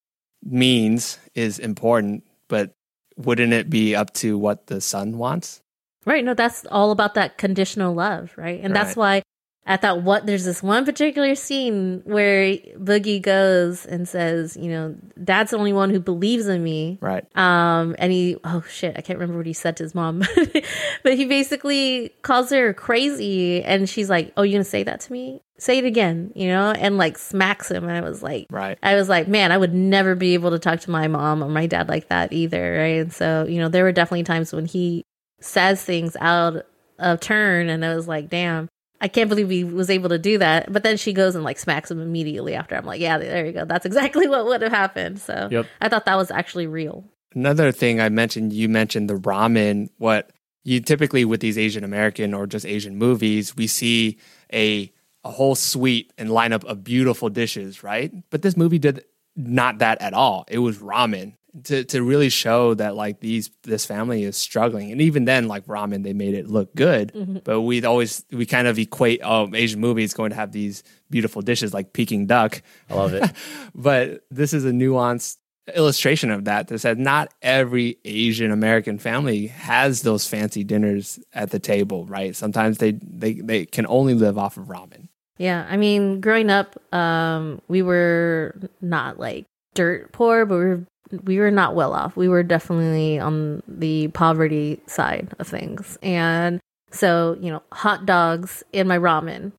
means 0.44 1.20
is 1.34 1.60
important, 1.60 2.24
but 2.48 2.74
wouldn't 3.18 3.54
it 3.54 3.70
be 3.70 3.96
up 3.96 4.14
to 4.14 4.38
what 4.38 4.68
the 4.68 4.82
son 4.82 5.18
wants? 5.18 5.62
Right. 6.06 6.24
No, 6.24 6.34
that's 6.34 6.66
all 6.68 6.92
about 6.92 7.16
that 7.16 7.38
conditional 7.38 7.94
love, 7.94 8.32
right? 8.38 8.60
And 8.62 8.76
that's 8.76 8.96
why 8.96 9.24
I 9.68 9.78
thought 9.78 10.04
what 10.04 10.28
there's 10.28 10.46
this 10.46 10.62
one 10.62 10.86
particular 10.86 11.34
scene 11.34 12.02
where 12.06 12.56
Boogie 12.78 13.20
goes 13.22 13.86
and 13.86 14.08
says, 14.08 14.56
you 14.56 14.70
know, 14.70 14.96
dad's 15.24 15.52
the 15.52 15.58
only 15.58 15.74
one 15.74 15.90
who 15.90 16.00
believes 16.00 16.48
in 16.48 16.64
me. 16.64 17.00
Right. 17.02 17.26
Um, 17.36 17.96
and 17.98 18.12
he, 18.12 18.38
oh 18.44 18.64
shit, 18.70 18.96
I 18.96 19.02
can't 19.02 19.18
remember 19.18 19.38
what 19.38 19.48
he 19.48 19.54
said 19.54 19.76
to 19.78 19.84
his 19.84 19.96
mom, 19.96 20.24
but 21.04 21.16
he 21.16 21.26
basically 21.26 22.14
calls 22.22 22.52
her 22.52 22.74
crazy, 22.74 23.64
and 23.64 23.90
she's 23.90 24.10
like, 24.10 24.34
"Oh, 24.38 24.44
you 24.44 24.52
gonna 24.52 24.64
say 24.64 24.84
that 24.84 25.00
to 25.02 25.12
me? 25.12 25.42
Say 25.58 25.80
it 25.80 25.86
again," 25.86 26.32
you 26.36 26.48
know, 26.48 26.72
and 26.72 26.98
like 27.00 27.18
smacks 27.18 27.72
him. 27.72 27.86
And 27.86 27.92
I 27.94 28.08
was 28.08 28.22
like, 28.22 28.46
Right. 28.52 28.78
I 28.84 28.94
was 28.96 29.10
like, 29.10 29.28
man, 29.28 29.52
I 29.52 29.58
would 29.58 29.74
never 29.74 30.14
be 30.14 30.36
able 30.36 30.52
to 30.52 30.60
talk 30.60 30.82
to 30.82 30.92
my 30.92 31.08
mom 31.08 31.44
or 31.44 31.50
my 31.50 31.66
dad 31.66 31.90
like 31.90 32.10
that 32.10 32.32
either, 32.34 32.78
right? 32.78 33.00
And 33.02 33.12
so, 33.14 33.46
you 33.50 33.60
know, 33.60 33.70
there 33.70 33.84
were 33.84 33.92
definitely 33.92 34.24
times 34.24 34.54
when 34.54 34.66
he 34.66 35.04
says 35.40 35.84
things 35.84 36.16
out 36.20 36.66
of 37.00 37.20
turn, 37.20 37.70
and 37.70 37.84
I 37.84 37.96
was 37.96 38.08
like, 38.08 38.30
damn. 38.30 38.70
I 39.02 39.08
can't 39.08 39.30
believe 39.30 39.50
he 39.50 39.64
was 39.64 39.90
able 39.90 40.10
to 40.10 40.18
do 40.18 40.38
that. 40.38 40.72
But 40.72 40.84
then 40.84 40.98
she 40.98 41.14
goes 41.14 41.36
and 41.36 41.44
like 41.44 41.60
smacks 41.60 41.92
him 41.92 42.00
immediately 42.02 42.56
after. 42.56 42.76
I'm 42.76 42.86
like, 42.86 43.02
yeah, 43.02 43.18
there 43.18 43.46
you 43.46 43.52
go. 43.52 43.66
That's 43.66 43.86
exactly 43.86 44.28
what 44.30 44.46
would 44.46 44.62
have 44.62 44.72
happened. 44.72 45.20
So 45.20 45.50
Yep. 45.52 45.66
I 45.82 45.90
thought 45.90 46.06
that 46.06 46.16
was 46.16 46.32
actually 46.32 46.68
real. 46.68 47.04
Another 47.34 47.72
thing 47.72 48.00
I 48.00 48.10
mentioned, 48.10 48.54
you 48.54 48.70
mentioned 48.70 49.10
the 49.10 49.16
ramen. 49.16 49.90
What 49.98 50.32
you 50.64 50.80
typically 50.80 51.26
with 51.26 51.42
these 51.42 51.58
Asian 51.58 51.84
American 51.84 52.34
or 52.34 52.48
just 52.48 52.66
Asian 52.66 52.96
movies, 52.96 53.56
we 53.56 53.68
see 53.68 54.18
a 54.54 54.92
a 55.24 55.32
whole 55.32 55.56
suite 55.56 56.14
and 56.18 56.30
lineup 56.30 56.64
of 56.66 56.84
beautiful 56.84 57.30
dishes, 57.30 57.84
right? 57.84 58.14
But 58.30 58.44
this 58.44 58.56
movie 58.56 58.78
did 58.80 59.04
not 59.36 59.80
that 59.80 60.02
at 60.02 60.14
all. 60.14 60.46
It 60.48 60.60
was 60.60 60.78
ramen 60.78 61.34
to 61.64 61.84
to 61.86 62.04
really 62.04 62.30
show 62.30 62.74
that 62.76 62.96
like 62.96 63.20
these 63.20 63.50
this 63.64 63.86
family 63.86 64.24
is 64.24 64.36
struggling. 64.38 64.92
And 64.92 65.02
even 65.02 65.26
then, 65.26 65.48
like 65.48 65.66
ramen, 65.66 66.04
they 66.04 66.14
made 66.14 66.34
it 66.34 66.48
look 66.48 66.76
good. 66.76 67.42
But 67.44 67.62
we'd 67.62 67.86
always 67.86 68.26
we 68.32 68.46
kind 68.46 68.68
of 68.68 68.78
equate 68.78 69.22
oh 69.24 69.50
Asian 69.54 69.80
movies 69.80 70.14
going 70.14 70.32
to 70.32 70.36
have 70.36 70.52
these 70.52 70.84
beautiful 71.10 71.42
dishes 71.42 71.74
like 71.74 71.94
Peking 71.94 72.26
duck 72.28 72.62
I 72.90 72.96
love 72.96 73.14
it. 73.14 73.32
but 73.76 74.22
this 74.30 74.54
is 74.54 74.66
a 74.66 74.72
nuanced 74.72 75.38
illustration 75.76 76.30
of 76.30 76.46
that 76.46 76.68
that 76.68 76.78
said 76.78 77.00
not 77.00 77.34
every 77.42 77.98
asian 78.06 78.52
american 78.52 79.00
family 79.00 79.48
has 79.48 80.04
those 80.04 80.28
fancy 80.28 80.64
dinners 80.64 81.18
at 81.34 81.50
the 81.50 81.58
table 81.58 82.06
right 82.06 82.36
sometimes 82.36 82.78
they 82.78 82.92
they, 83.02 83.34
they 83.34 83.66
can 83.66 83.88
only 83.88 84.14
live 84.14 84.38
off 84.38 84.58
of 84.58 84.66
ramen 84.66 85.08
Yeah, 85.38 85.66
I 85.70 85.76
mean, 85.76 86.22
growing 86.22 86.50
up, 86.50 86.78
um, 86.94 87.62
we 87.68 87.82
were 87.82 88.56
not 88.80 89.20
like 89.20 89.46
dirt 89.74 90.12
poor, 90.14 90.46
but 90.46 90.56
we 90.56 90.66
were 90.66 90.86
we 91.24 91.40
were 91.40 91.52
not 91.52 91.76
well 91.76 91.94
off. 91.94 92.16
We 92.16 92.28
were 92.28 92.44
definitely 92.44 93.20
on 93.20 93.62
the 93.68 94.08
poverty 94.10 94.82
side 94.88 95.34
of 95.40 95.48
things, 95.48 95.98
and 96.02 96.60
so 96.92 97.38
you 97.40 97.52
know, 97.52 97.62
hot 97.72 98.06
dogs 98.06 98.64
and 98.74 98.88
my 98.88 98.98
ramen. 98.98 99.52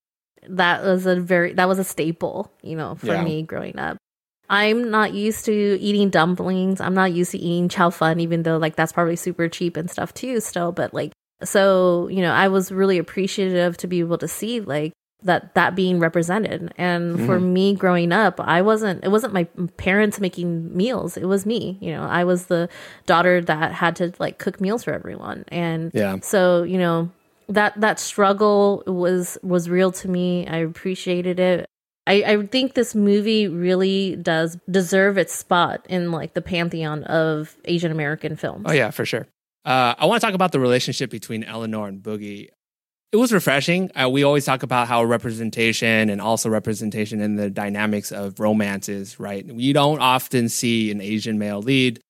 That 0.48 0.84
was 0.84 1.06
a 1.06 1.16
very 1.16 1.52
that 1.54 1.68
was 1.68 1.78
a 1.78 1.84
staple, 1.84 2.52
you 2.62 2.76
know, 2.76 2.94
for 2.96 3.06
Yeah. 3.06 3.24
me 3.24 3.42
growing 3.42 3.78
up. 3.78 3.96
I'm 4.48 4.92
not 4.92 5.12
used 5.12 5.44
to 5.46 5.52
eating 5.80 6.08
dumplings. 6.08 6.80
I'm 6.80 6.94
not 6.94 7.12
used 7.12 7.32
to 7.32 7.38
eating 7.38 7.68
chow 7.68 7.90
fun, 7.90 8.20
even 8.20 8.44
though 8.44 8.58
like 8.58 8.76
that's 8.76 8.92
probably 8.92 9.16
super 9.16 9.48
cheap 9.48 9.76
and 9.76 9.90
stuff 9.90 10.14
too. 10.14 10.38
Still, 10.40 10.70
but 10.70 10.94
like 10.94 11.12
so, 11.42 12.06
you 12.08 12.22
know, 12.22 12.32
I 12.32 12.48
was 12.48 12.70
really 12.72 12.96
appreciative 12.98 13.76
to 13.78 13.86
be 13.88 13.98
able 14.00 14.18
to 14.18 14.28
see 14.28 14.60
like 14.60 14.92
that 15.22 15.54
that 15.54 15.74
being 15.74 15.98
represented. 15.98 16.72
And 16.76 17.24
for 17.26 17.40
me 17.40 17.74
growing 17.74 18.12
up, 18.12 18.38
I 18.40 18.62
wasn't. 18.62 19.04
It 19.04 19.08
wasn't 19.08 19.32
my 19.32 19.44
parents 19.76 20.20
making 20.20 20.76
meals. 20.76 21.16
It 21.16 21.24
was 21.26 21.46
me. 21.46 21.78
You 21.80 21.92
know, 21.92 22.02
I 22.02 22.24
was 22.24 22.46
the 22.46 22.68
daughter 23.06 23.40
that 23.42 23.72
had 23.72 23.96
to 23.96 24.12
like 24.18 24.38
cook 24.38 24.60
meals 24.60 24.84
for 24.84 24.92
everyone. 24.92 25.44
And 25.48 25.90
Yeah. 25.94 26.18
so 26.22 26.62
you 26.62 26.78
know 26.78 27.10
that 27.48 27.80
that 27.80 27.98
struggle 27.98 28.82
was 28.86 29.38
was 29.42 29.68
real 29.70 29.90
to 29.92 30.08
me. 30.08 30.46
I 30.46 30.58
appreciated 30.58 31.40
it. 31.40 31.66
I, 32.08 32.22
I 32.24 32.46
think 32.46 32.74
this 32.74 32.94
movie 32.94 33.48
really 33.48 34.14
does 34.14 34.56
deserve 34.70 35.18
its 35.18 35.34
spot 35.34 35.84
in 35.88 36.12
like 36.12 36.34
the 36.34 36.42
pantheon 36.42 37.02
of 37.04 37.56
Asian 37.64 37.90
American 37.90 38.36
films. 38.36 38.64
Oh 38.68 38.72
yeah, 38.72 38.90
for 38.92 39.04
sure. 39.04 39.26
Uh, 39.64 39.94
I 39.98 40.06
want 40.06 40.20
to 40.20 40.24
talk 40.24 40.34
about 40.34 40.52
the 40.52 40.60
relationship 40.60 41.10
between 41.10 41.42
Eleanor 41.42 41.88
and 41.88 42.00
Boogie. 42.00 42.50
It 43.12 43.16
was 43.18 43.32
refreshing. 43.32 43.90
Uh, 43.98 44.08
we 44.08 44.24
always 44.24 44.44
talk 44.44 44.62
about 44.62 44.88
how 44.88 45.04
representation 45.04 46.10
and 46.10 46.20
also 46.20 46.48
representation 46.48 47.20
in 47.20 47.36
the 47.36 47.50
dynamics 47.50 48.10
of 48.10 48.40
romances, 48.40 49.18
right? 49.20 49.46
You 49.46 49.72
don't 49.72 50.00
often 50.00 50.48
see 50.48 50.90
an 50.90 51.00
Asian 51.00 51.38
male 51.38 51.62
lead 51.62 52.00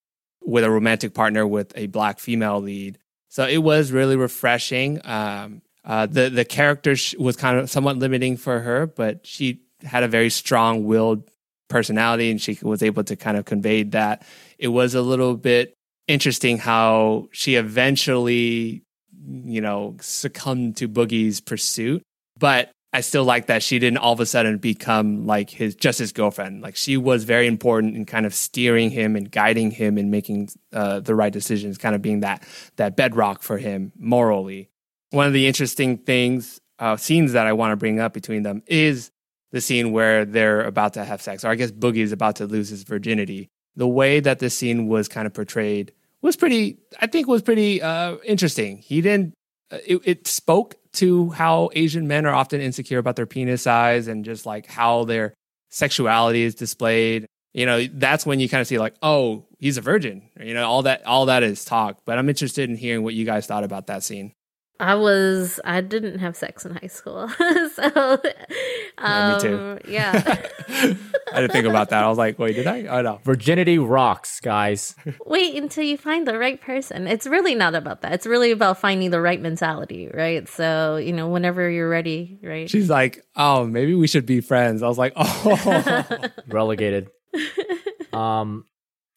with 0.43 0.65
a 0.65 0.71
romantic 0.71 1.13
partner 1.13 1.47
with 1.47 1.73
a 1.77 1.87
black 1.87 2.19
female 2.19 2.61
lead. 2.61 2.99
So 3.29 3.47
it 3.47 3.59
was 3.59 3.93
really 3.93 4.17
refreshing. 4.17 5.01
Um, 5.05 5.61
uh, 5.85 6.07
the 6.07 6.31
the 6.31 6.45
character 6.45 6.97
was 7.19 7.37
kind 7.37 7.59
of 7.59 7.71
somewhat 7.71 7.97
limiting 7.97 8.37
for 8.37 8.61
her, 8.61 8.87
but 8.87 9.27
she 9.27 9.63
had 9.83 10.03
a 10.03 10.09
very 10.09 10.31
strong 10.31 10.85
willed 10.85 11.31
personality, 11.69 12.31
and 12.31 12.41
she 12.41 12.59
was 12.63 12.83
able 12.83 13.05
to 13.05 13.17
kind 13.17 13.37
of 13.37 13.45
convey 13.45 13.83
that. 13.83 14.27
It 14.59 14.69
was 14.69 14.95
a 14.95 15.03
little 15.03 15.37
bit 15.37 15.75
interesting 16.09 16.59
how 16.59 17.29
she 17.33 17.57
eventually, 17.57 18.83
you 19.27 19.61
know, 19.61 19.97
succumbed 20.01 20.77
to 20.79 20.89
Boogie's 20.89 21.41
pursuit. 21.41 22.03
But 22.39 22.71
I 22.93 23.01
still 23.01 23.25
like 23.25 23.47
that 23.47 23.63
she 23.63 23.79
didn't 23.79 23.99
all 23.99 24.13
of 24.13 24.21
a 24.21 24.27
sudden 24.27 24.59
become 24.59 25.27
like 25.27 25.51
his 25.51 25.75
just 25.75 25.99
his 25.99 26.13
girlfriend. 26.13 26.63
Like 26.63 26.77
she 26.77 26.97
was 26.97 27.25
very 27.25 27.47
important 27.47 27.97
in 27.97 28.07
kind 28.07 28.25
of 28.25 28.35
steering 28.35 28.91
him 28.91 29.17
and 29.17 29.31
guiding 29.31 29.71
him 29.71 29.99
and 29.99 30.11
making 30.11 30.49
uh, 30.73 31.01
the 31.01 31.15
right 31.15 31.33
decisions, 31.33 31.79
kind 31.79 31.95
of 31.95 32.03
being 32.03 32.21
that 32.21 32.43
that 32.77 32.97
bedrock 32.97 33.43
for 33.43 33.59
him 33.59 33.93
morally. 33.99 34.71
One 35.11 35.27
of 35.27 35.33
the 35.33 35.47
interesting 35.47 35.99
things, 35.99 36.61
uh, 36.79 36.97
scenes 36.97 37.33
that 37.33 37.47
I 37.47 37.53
want 37.53 37.73
to 37.73 37.77
bring 37.77 38.01
up 38.01 38.15
between 38.15 38.43
them 38.43 38.63
is 38.67 39.11
the 39.53 39.61
scene 39.61 39.93
where 39.93 40.25
they're 40.25 40.63
about 40.63 40.95
to 40.95 41.05
have 41.05 41.23
sex, 41.23 41.45
or 41.45 41.49
I 41.49 41.55
guess 41.55 41.71
Boogie 41.71 41.99
is 41.99 42.13
about 42.13 42.37
to 42.37 42.47
lose 42.47 42.69
his 42.69 42.83
virginity. 42.83 43.49
The 43.75 43.87
way 43.87 44.21
that 44.21 44.39
this 44.39 44.57
scene 44.57 44.89
was 44.89 45.07
kind 45.07 45.27
of 45.27 45.35
portrayed 45.35 45.93
was 46.23 46.37
pretty, 46.37 46.79
I 47.01 47.07
think, 47.07 47.29
was 47.29 47.43
pretty 47.43 47.83
uh, 47.83 48.17
interesting. 48.25 48.79
He 48.79 49.01
didn't. 49.01 49.35
uh, 49.71 49.79
It, 49.87 50.01
it 50.05 50.27
spoke 50.27 50.77
to 50.95 51.31
how 51.31 51.71
Asian 51.75 52.09
men 52.09 52.25
are 52.27 52.35
often 52.35 52.61
insecure 52.61 52.99
about 52.99 53.17
their 53.17 53.27
penis 53.27 53.63
size 53.63 54.09
and 54.09 54.25
just 54.25 54.47
like 54.47 54.67
how 54.67 55.05
their 55.05 55.35
sexuality 55.71 56.43
is 56.43 56.55
displayed. 56.55 57.27
You 57.53 57.67
know, 57.67 57.87
that's 57.93 58.25
when 58.27 58.41
you 58.41 58.49
kind 58.49 58.61
of 58.61 58.67
see 58.67 58.79
like, 58.79 58.95
oh, 59.03 59.47
he's 59.59 59.77
a 59.77 59.81
virgin. 59.81 60.23
You 60.41 60.55
know, 60.55 60.67
all 60.69 60.83
that, 60.83 61.05
all 61.07 61.27
that 61.27 61.43
is 61.43 61.65
talk. 61.65 61.99
But 62.07 62.19
I'm 62.19 62.29
interested 62.29 62.69
in 62.69 62.77
hearing 62.77 63.03
what 63.03 63.15
you 63.15 63.25
guys 63.25 63.47
thought 63.47 63.65
about 63.65 63.87
that 63.89 64.03
scene. 64.03 64.33
I 64.79 64.95
was 64.95 65.59
I 65.65 65.81
didn't 65.81 66.19
have 66.19 66.37
sex 66.37 66.65
in 66.67 66.75
high 66.77 66.89
school, 66.89 67.29
so 67.75 68.21
Yeah, 68.99 69.29
me 69.29 69.35
um, 69.35 69.41
too. 69.41 69.79
yeah. 69.89 70.47
I 71.33 71.41
didn't 71.41 71.53
think 71.53 71.67
about 71.67 71.91
that. 71.91 72.05
I 72.05 72.09
was 72.09 72.19
like, 72.19 72.39
wait, 72.39 72.55
did 72.57 72.67
I? 72.67 72.83
Oh 72.87 73.03
no. 73.03 73.21
Virginity 73.25 73.79
rocks, 73.79 74.39
guys. 74.41 74.95
Wait 75.25 75.55
until 75.61 75.85
you 75.85 75.97
find 75.97 76.27
the 76.27 76.39
right 76.39 76.61
person. 76.61 77.07
It's 77.07 77.27
really 77.27 77.55
not 77.55 77.75
about 77.75 78.03
that. 78.03 78.13
It's 78.13 78.27
really 78.27 78.51
about 78.53 78.79
finding 78.79 79.11
the 79.11 79.21
right 79.21 79.41
mentality, 79.41 80.11
right? 80.13 80.49
So 80.49 80.97
you 80.97 81.13
know, 81.13 81.29
whenever 81.29 81.69
you're 81.71 81.89
ready, 81.89 82.39
right? 82.43 82.69
She's 82.69 82.91
like, 82.91 83.25
oh, 83.35 83.67
maybe 83.67 83.95
we 83.95 84.07
should 84.07 84.27
be 84.27 84.41
friends. 84.41 84.83
I 84.83 84.89
was 84.89 84.99
like, 84.99 85.15
oh, 85.17 86.19
relegated. 86.49 87.09
um, 88.13 88.65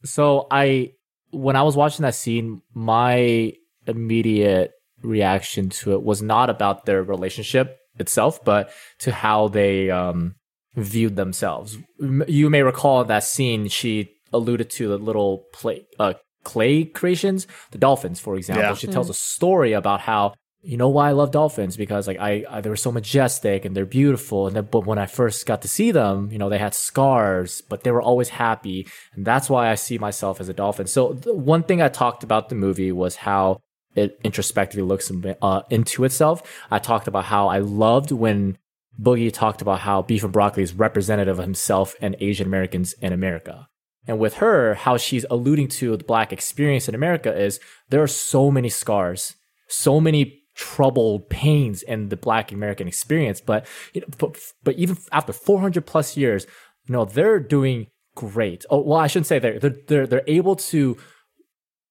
so 0.06 0.48
I, 0.50 0.94
when 1.32 1.56
I 1.56 1.64
was 1.64 1.76
watching 1.76 2.04
that 2.04 2.16
scene, 2.16 2.62
my 2.74 3.54
immediate 3.88 4.72
reaction 5.02 5.70
to 5.70 5.94
it 5.94 6.04
was 6.04 6.22
not 6.22 6.50
about 6.50 6.86
their 6.86 7.04
relationship 7.04 7.78
itself, 7.98 8.44
but 8.44 8.72
to 9.00 9.12
how 9.12 9.48
they 9.48 9.90
um, 9.90 10.36
viewed 10.76 11.16
themselves. 11.16 11.78
You 12.00 12.50
may 12.50 12.64
recall 12.64 13.04
that 13.04 13.24
scene, 13.24 13.68
she 13.68 14.12
alluded 14.32 14.70
to 14.72 14.88
the 14.88 14.98
little 14.98 15.46
play, 15.54 15.86
uh, 16.00 16.14
clay 16.44 16.86
creations, 16.86 17.48
the 17.72 17.78
dolphins, 17.78 18.20
for 18.20 18.36
example. 18.36 18.64
Yeah. 18.64 18.74
She 18.76 18.88
tells 18.88 19.10
a 19.10 19.14
story 19.14 19.74
about 19.74 20.02
how 20.02 20.34
you 20.62 20.76
know 20.76 20.90
why 20.90 21.10
I 21.10 21.12
love 21.14 21.32
dolphins 21.32 21.78
because 21.78 22.06
like 22.06 22.20
I, 22.20 22.44
I 22.50 22.62
they 22.62 22.70
were 22.70 22.76
so 22.76 22.92
majestic 22.92 23.64
and 23.64 23.76
they're 23.76 23.86
beautiful 23.86 24.48
and 24.48 24.56
then 24.56 24.68
but 24.70 24.86
when 24.86 24.98
I 24.98 25.06
first 25.06 25.46
got 25.46 25.62
to 25.62 25.70
see 25.70 25.92
them 25.92 26.30
you 26.34 26.38
know 26.38 26.50
they 26.50 26.58
had 26.58 26.74
scars 26.74 27.62
but 27.62 27.84
they 27.84 27.92
were 27.92 28.02
always 28.02 28.28
happy 28.28 28.86
and 29.14 29.26
that's 29.26 29.50
why 29.50 29.72
I 29.72 29.76
see 29.76 29.98
myself 29.98 30.42
as 30.42 30.50
a 30.50 30.54
dolphin 30.54 30.88
so 30.88 31.14
one 31.14 31.64
thing 31.64 31.82
I 31.82 31.88
talked 31.88 32.24
about 32.24 32.50
the 32.50 32.56
movie 32.56 32.92
was 32.92 33.16
how 33.16 33.62
it 33.96 34.20
introspectively 34.24 34.84
looks 34.84 35.12
uh, 35.42 35.62
into 35.70 36.04
itself 36.04 36.42
I 36.70 36.80
talked 36.80 37.08
about 37.08 37.26
how 37.26 37.48
I 37.48 37.60
loved 37.60 38.12
when 38.12 38.58
Boogie 39.02 39.32
talked 39.32 39.62
about 39.62 39.80
how 39.80 40.02
beef 40.02 40.24
and 40.24 40.34
broccoli 40.34 40.64
is 40.64 40.74
representative 40.74 41.40
of 41.40 41.46
himself 41.46 41.96
and 42.02 42.16
Asian 42.20 42.48
Americans 42.48 42.94
in 42.94 43.14
America 43.14 43.70
and 44.10 44.18
with 44.18 44.38
her, 44.38 44.74
how 44.74 44.98
she's 44.98 45.24
alluding 45.30 45.68
to 45.68 45.96
the 45.96 46.04
black 46.04 46.34
experience 46.34 46.90
in 46.90 46.96
America 46.96 47.32
is 47.32 47.60
there 47.90 48.02
are 48.02 48.08
so 48.08 48.50
many 48.50 48.68
scars, 48.68 49.36
so 49.68 50.02
many 50.02 50.42
troubled 50.56 51.30
pains 51.30 51.84
in 51.84 52.10
the 52.10 52.18
black 52.18 52.52
American 52.52 52.88
experience. 52.88 53.40
But, 53.40 53.68
you 53.94 54.02
know, 54.02 54.08
but, 54.18 54.36
but 54.64 54.76
even 54.78 54.98
after 55.12 55.32
400 55.32 55.86
plus 55.86 56.18
years, 56.18 56.48
you 56.88 56.94
know, 56.94 57.06
they're 57.06 57.40
doing 57.40 57.86
great. 58.16 58.66
Oh, 58.72 58.82
well, 58.82 58.98
I 58.98 59.06
shouldn't 59.06 59.28
say 59.28 59.38
they're, 59.38 59.60
they're, 59.60 59.76
they're, 59.88 60.08
they're 60.08 60.24
able 60.26 60.56
to 60.56 60.98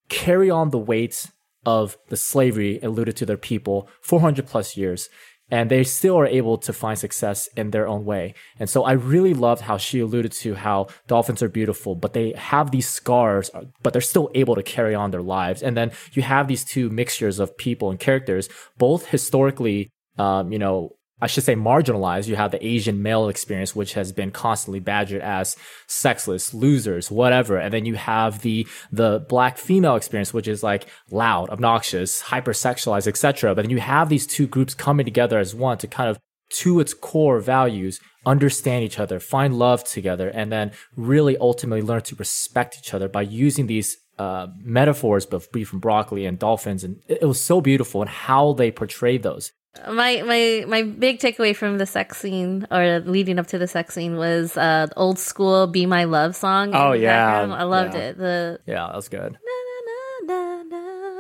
carry 0.08 0.50
on 0.50 0.70
the 0.70 0.78
weight 0.78 1.30
of 1.66 1.96
the 2.08 2.16
slavery 2.16 2.80
alluded 2.82 3.16
to 3.16 3.26
their 3.26 3.36
people 3.36 3.88
400 4.00 4.46
plus 4.46 4.76
years 4.76 5.08
and 5.50 5.70
they 5.70 5.82
still 5.82 6.18
are 6.18 6.26
able 6.26 6.58
to 6.58 6.72
find 6.72 6.98
success 6.98 7.48
in 7.56 7.70
their 7.70 7.88
own 7.88 8.04
way. 8.04 8.34
And 8.58 8.68
so 8.68 8.84
I 8.84 8.92
really 8.92 9.34
loved 9.34 9.62
how 9.62 9.78
she 9.78 10.00
alluded 10.00 10.32
to 10.32 10.54
how 10.54 10.88
dolphins 11.06 11.42
are 11.42 11.48
beautiful, 11.48 11.94
but 11.94 12.12
they 12.12 12.32
have 12.32 12.70
these 12.70 12.88
scars, 12.88 13.50
but 13.82 13.92
they're 13.92 14.02
still 14.02 14.30
able 14.34 14.54
to 14.54 14.62
carry 14.62 14.94
on 14.94 15.10
their 15.10 15.22
lives. 15.22 15.62
And 15.62 15.76
then 15.76 15.92
you 16.12 16.22
have 16.22 16.48
these 16.48 16.64
two 16.64 16.90
mixtures 16.90 17.38
of 17.38 17.56
people 17.56 17.90
and 17.90 17.98
characters, 17.98 18.48
both 18.76 19.06
historically, 19.06 19.90
um, 20.18 20.52
you 20.52 20.58
know, 20.58 20.97
I 21.20 21.26
should 21.26 21.44
say 21.44 21.54
marginalized. 21.54 22.28
You 22.28 22.36
have 22.36 22.52
the 22.52 22.64
Asian 22.64 23.02
male 23.02 23.28
experience, 23.28 23.74
which 23.74 23.94
has 23.94 24.12
been 24.12 24.30
constantly 24.30 24.80
badgered 24.80 25.22
as 25.22 25.56
sexless, 25.86 26.54
losers, 26.54 27.10
whatever. 27.10 27.56
And 27.56 27.72
then 27.72 27.84
you 27.84 27.96
have 27.96 28.42
the 28.42 28.66
the 28.92 29.24
black 29.28 29.58
female 29.58 29.96
experience, 29.96 30.32
which 30.32 30.48
is 30.48 30.62
like 30.62 30.86
loud, 31.10 31.50
obnoxious, 31.50 32.22
hypersexualized, 32.22 33.08
etc. 33.08 33.54
But 33.54 33.62
then 33.62 33.70
you 33.70 33.80
have 33.80 34.08
these 34.08 34.26
two 34.26 34.46
groups 34.46 34.74
coming 34.74 35.04
together 35.04 35.38
as 35.38 35.54
one 35.54 35.78
to 35.78 35.86
kind 35.86 36.08
of 36.08 36.18
to 36.50 36.80
its 36.80 36.94
core 36.94 37.40
values, 37.40 38.00
understand 38.24 38.84
each 38.84 38.98
other, 38.98 39.20
find 39.20 39.58
love 39.58 39.84
together, 39.84 40.28
and 40.28 40.50
then 40.50 40.72
really 40.96 41.36
ultimately 41.38 41.82
learn 41.82 42.02
to 42.02 42.16
respect 42.16 42.78
each 42.78 42.94
other 42.94 43.08
by 43.08 43.22
using 43.22 43.66
these 43.66 43.96
uh, 44.18 44.48
metaphors 44.58 45.26
of 45.26 45.50
beef 45.52 45.72
and 45.72 45.80
broccoli 45.82 46.26
and 46.26 46.38
dolphins. 46.38 46.84
And 46.84 47.00
it, 47.08 47.22
was 47.22 47.42
so 47.42 47.60
beautiful 47.60 48.00
and 48.00 48.10
how 48.10 48.52
they 48.52 48.70
portrayed 48.70 49.22
those. 49.22 49.52
My 49.86 50.22
my 50.22 50.64
my 50.66 50.82
big 50.82 51.18
takeaway 51.20 51.54
from 51.54 51.78
the 51.78 51.86
sex 51.86 52.18
scene 52.18 52.66
or 52.70 53.00
leading 53.00 53.38
up 53.38 53.46
to 53.48 53.58
the 53.58 53.66
sex 53.68 53.94
scene 53.94 54.16
was 54.16 54.56
uh 54.56 54.86
the 54.86 54.94
old 54.98 55.18
school 55.18 55.66
"Be 55.66 55.86
My 55.86 56.04
Love" 56.04 56.34
song. 56.36 56.74
Oh, 56.74 56.92
yeah. 56.92 57.40
background. 57.40 57.52
I 57.60 57.64
loved 57.64 57.94
Yeah. 57.94 58.00
it. 58.00 58.18
The 58.18 58.60
Yeah, 58.66 58.86
that 58.86 58.96
was 58.96 59.08
good. 59.08 59.38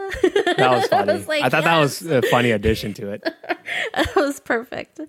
that 0.56 0.70
was 0.70 0.86
funny. 0.86 1.10
I 1.10 1.14
was 1.14 1.28
like, 1.28 1.42
I 1.42 1.48
thought 1.48 1.64
that 1.64 1.78
was 1.78 2.02
a 2.02 2.22
funny 2.22 2.50
addition 2.50 2.94
to 2.94 3.10
it. 3.10 3.22
that 3.94 4.16
was 4.16 4.40
perfect. 4.40 5.00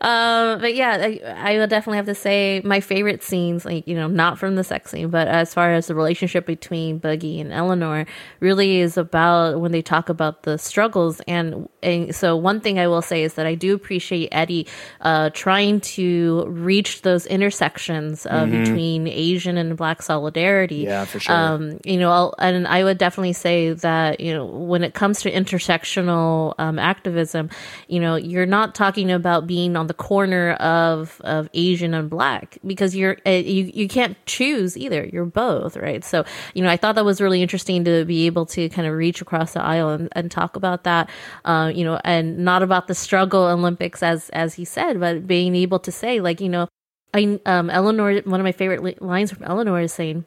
Um, 0.00 0.60
but 0.60 0.74
yeah, 0.74 0.96
I, 1.00 1.54
I 1.54 1.58
would 1.58 1.70
definitely 1.70 1.98
have 1.98 2.06
to 2.06 2.14
say 2.14 2.62
my 2.64 2.80
favorite 2.80 3.22
scenes, 3.22 3.64
like 3.64 3.86
you 3.86 3.94
know, 3.94 4.08
not 4.08 4.38
from 4.38 4.56
the 4.56 4.64
sex 4.64 4.90
scene, 4.90 5.10
but 5.10 5.28
as 5.28 5.52
far 5.52 5.72
as 5.72 5.86
the 5.86 5.94
relationship 5.94 6.46
between 6.46 7.00
Boogie 7.00 7.40
and 7.40 7.52
Eleanor, 7.52 8.06
really 8.40 8.80
is 8.80 8.96
about 8.96 9.60
when 9.60 9.72
they 9.72 9.82
talk 9.82 10.08
about 10.08 10.44
the 10.44 10.58
struggles. 10.58 11.20
And, 11.28 11.68
and 11.82 12.14
so 12.14 12.36
one 12.36 12.60
thing 12.60 12.78
I 12.78 12.88
will 12.88 13.02
say 13.02 13.22
is 13.22 13.34
that 13.34 13.46
I 13.46 13.54
do 13.54 13.74
appreciate 13.74 14.28
Eddie 14.32 14.66
uh, 15.00 15.30
trying 15.30 15.80
to 15.80 16.46
reach 16.48 17.02
those 17.02 17.26
intersections 17.26 18.26
uh, 18.26 18.46
between 18.46 19.06
Asian 19.06 19.58
and 19.58 19.76
Black 19.76 20.02
solidarity. 20.02 20.76
Yeah, 20.76 21.04
for 21.04 21.20
sure. 21.20 21.34
Um, 21.34 21.80
you 21.84 21.98
know, 21.98 22.10
I'll, 22.10 22.34
and 22.38 22.66
I 22.66 22.84
would 22.84 22.98
definitely 22.98 23.34
say 23.34 23.72
that 23.72 24.20
you 24.20 24.32
know 24.32 24.45
when 24.46 24.82
it 24.82 24.94
comes 24.94 25.20
to 25.22 25.30
intersectional 25.30 26.54
um, 26.58 26.78
activism, 26.78 27.50
you 27.88 28.00
know, 28.00 28.16
you're 28.16 28.46
not 28.46 28.74
talking 28.74 29.10
about 29.10 29.46
being 29.46 29.76
on 29.76 29.86
the 29.86 29.94
corner 29.94 30.52
of 30.54 31.20
of 31.24 31.48
Asian 31.54 31.94
and 31.94 32.08
Black 32.10 32.58
because 32.66 32.96
you're 32.96 33.18
uh, 33.26 33.30
you 33.30 33.70
you 33.74 33.88
can't 33.88 34.16
choose 34.26 34.76
either. 34.76 35.04
You're 35.04 35.24
both, 35.24 35.76
right? 35.76 36.04
So 36.04 36.24
you 36.54 36.62
know, 36.62 36.70
I 36.70 36.76
thought 36.76 36.94
that 36.94 37.04
was 37.04 37.20
really 37.20 37.42
interesting 37.42 37.84
to 37.84 38.04
be 38.04 38.26
able 38.26 38.46
to 38.46 38.68
kind 38.68 38.86
of 38.86 38.94
reach 38.94 39.20
across 39.20 39.52
the 39.54 39.62
aisle 39.62 39.90
and, 39.90 40.08
and 40.12 40.30
talk 40.30 40.56
about 40.56 40.84
that. 40.84 41.10
Uh, 41.44 41.70
you 41.74 41.84
know, 41.84 42.00
and 42.04 42.38
not 42.38 42.62
about 42.62 42.86
the 42.86 42.94
struggle 42.94 43.44
Olympics 43.44 44.02
as 44.02 44.30
as 44.30 44.54
he 44.54 44.64
said, 44.64 45.00
but 45.00 45.26
being 45.26 45.54
able 45.54 45.78
to 45.80 45.92
say 45.92 46.20
like 46.20 46.40
you 46.40 46.48
know. 46.48 46.68
I 47.14 47.40
um 47.46 47.70
Eleanor 47.70 48.20
one 48.22 48.40
of 48.40 48.44
my 48.44 48.52
favorite 48.52 48.82
li- 48.82 48.98
lines 49.00 49.32
from 49.32 49.44
Eleanor 49.44 49.80
is 49.80 49.92
saying 49.92 50.26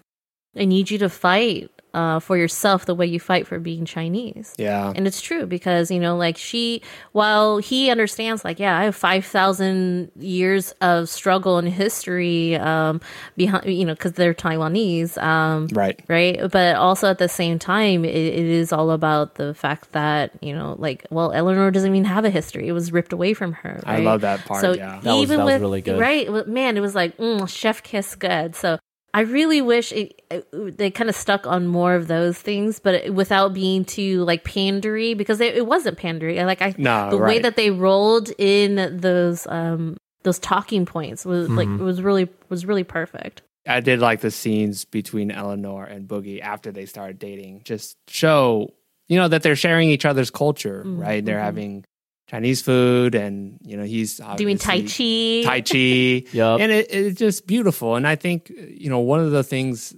I 0.57 0.65
need 0.65 0.89
you 0.89 0.97
to 0.99 1.09
fight 1.09 1.69
uh, 1.93 2.19
for 2.19 2.37
yourself 2.37 2.85
the 2.85 2.95
way 2.95 3.05
you 3.05 3.19
fight 3.19 3.47
for 3.47 3.59
being 3.59 3.85
Chinese. 3.85 4.53
Yeah. 4.57 4.93
And 4.95 5.07
it's 5.07 5.21
true 5.21 5.45
because, 5.45 5.89
you 5.91 5.99
know, 5.99 6.15
like 6.17 6.37
she, 6.37 6.81
while 7.13 7.57
he 7.57 7.89
understands, 7.89 8.43
like, 8.45 8.59
yeah, 8.59 8.77
I 8.77 8.83
have 8.83 8.95
5,000 8.95 10.11
years 10.19 10.71
of 10.81 11.09
struggle 11.09 11.57
and 11.57 11.67
history 11.67 12.55
um, 12.55 13.01
behind, 13.37 13.65
you 13.65 13.85
know, 13.85 13.93
because 13.93 14.13
they're 14.13 14.33
Taiwanese. 14.33 15.17
Um, 15.21 15.67
Right. 15.71 15.99
Right. 16.07 16.39
But 16.51 16.75
also 16.75 17.09
at 17.09 17.17
the 17.17 17.29
same 17.29 17.57
time, 17.59 18.05
it, 18.05 18.09
it 18.15 18.45
is 18.45 18.71
all 18.71 18.91
about 18.91 19.35
the 19.35 19.53
fact 19.53 19.91
that, 19.93 20.31
you 20.43 20.53
know, 20.55 20.75
like, 20.77 21.05
well, 21.09 21.31
Eleanor 21.31 21.71
doesn't 21.71 21.89
even 21.93 22.05
have 22.05 22.25
a 22.25 22.29
history. 22.29 22.67
It 22.67 22.73
was 22.73 22.91
ripped 22.91 23.13
away 23.13 23.33
from 23.33 23.53
her. 23.53 23.81
I 23.85 23.99
love 23.99 24.21
that 24.21 24.45
part, 24.45 24.61
So 24.61 24.73
yeah. 24.73 24.99
That 25.01 25.13
was- 25.13 25.23
even 25.23 25.37
that 25.39 25.45
was 25.45 25.53
with, 25.53 25.61
really 25.61 25.81
good. 25.81 25.99
right, 25.99 26.47
man, 26.47 26.77
it 26.77 26.81
was 26.81 26.95
like, 26.95 27.17
mm, 27.17 27.47
chef 27.49 27.81
kiss 27.83 28.15
good. 28.15 28.55
So 28.55 28.77
I 29.13 29.21
really 29.21 29.61
wish 29.61 29.91
it, 29.91 30.21
it- 30.29 30.77
they 30.77 30.91
kind 30.91 31.09
of 31.09 31.15
stuck 31.15 31.47
on 31.47 31.67
more 31.67 31.95
of 31.95 32.07
those 32.07 32.37
things, 32.37 32.79
but 32.79 32.93
it, 32.95 33.13
without 33.13 33.53
being 33.53 33.85
too 33.85 34.23
like 34.23 34.43
pandery 34.43 35.17
because 35.17 35.41
it, 35.41 35.55
it 35.57 35.65
wasn't 35.65 35.97
pandery. 35.97 36.43
Like 36.45 36.61
I, 36.61 36.75
No, 36.77 37.09
the 37.09 37.17
way 37.17 37.39
that 37.39 37.55
they 37.55 37.71
rolled 37.71 38.29
in 38.37 38.99
those 38.99 39.47
um 39.47 39.97
those 40.23 40.37
talking 40.39 40.85
points 40.85 41.25
was 41.25 41.49
like 41.49 41.67
Mm-hmm. 41.67 41.83
was 41.83 42.01
really 42.01 42.29
was 42.49 42.65
really 42.65 42.83
perfect. 42.83 43.41
I 43.67 43.79
did 43.81 43.99
like 43.99 44.21
the 44.21 44.31
scenes 44.31 44.85
between 44.85 45.31
Eleanor 45.31 45.83
and 45.85 46.07
Boogie 46.07 46.41
after 46.41 46.71
they 46.71 46.85
started 46.85 47.19
dating. 47.19 47.61
Just 47.65 47.97
show, 48.07 48.73
you 49.07 49.17
know, 49.17 49.27
that 49.27 49.43
they're 49.43 49.55
sharing 49.55 49.89
each 49.89 50.05
other's 50.05 50.31
culture, 50.31 50.83
Mm, 50.85 50.99
right? 50.99 51.23
They're 51.23 51.37
mhm. 51.39 51.43
having 51.43 51.85
Chinese 52.29 52.61
food 52.61 53.15
and, 53.15 53.57
you 53.63 53.75
know, 53.75 53.83
he's 53.83 54.21
Doing 54.37 54.59
Tai 54.59 54.81
Chi. 54.81 55.41
Tai 55.43 55.61
Chi. 55.61 55.77
Yup. 56.31 56.59
And 56.59 56.71
it, 56.71 56.87
it's 56.91 57.17
just 57.17 57.47
beautiful. 57.47 57.95
And 57.95 58.07
I 58.07 58.15
think, 58.15 58.49
you 58.49 58.89
know, 58.89 58.99
one 58.99 59.19
of 59.19 59.31
the 59.31 59.43
things 59.43 59.95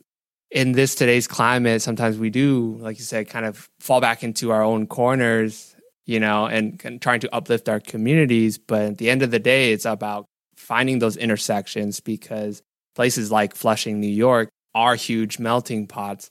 in 0.49 0.71
this 0.71 0.95
today's 0.95 1.27
climate, 1.27 1.81
sometimes 1.81 2.17
we 2.17 2.29
do, 2.29 2.77
like 2.79 2.97
you 2.99 3.03
said, 3.03 3.27
kind 3.27 3.45
of 3.45 3.69
fall 3.81 3.99
back 3.99 4.23
into 4.23 4.51
our 4.51 4.63
own 4.63 4.87
corners, 4.87 5.75
you 6.05 6.21
know, 6.21 6.45
and, 6.45 6.79
and 6.85 7.01
trying 7.01 7.19
to 7.19 7.35
uplift 7.35 7.67
our 7.67 7.81
communities. 7.81 8.57
But 8.57 8.81
at 8.83 8.97
the 8.97 9.09
end 9.09 9.23
of 9.23 9.31
the 9.31 9.39
day, 9.39 9.73
it's 9.73 9.85
about 9.85 10.25
finding 10.55 10.99
those 10.99 11.17
intersections 11.17 11.99
because 11.99 12.61
places 12.95 13.29
like 13.29 13.55
Flushing, 13.55 13.99
New 13.99 14.07
York 14.07 14.49
are 14.73 14.95
huge 14.95 15.37
melting 15.37 15.85
pots. 15.85 16.29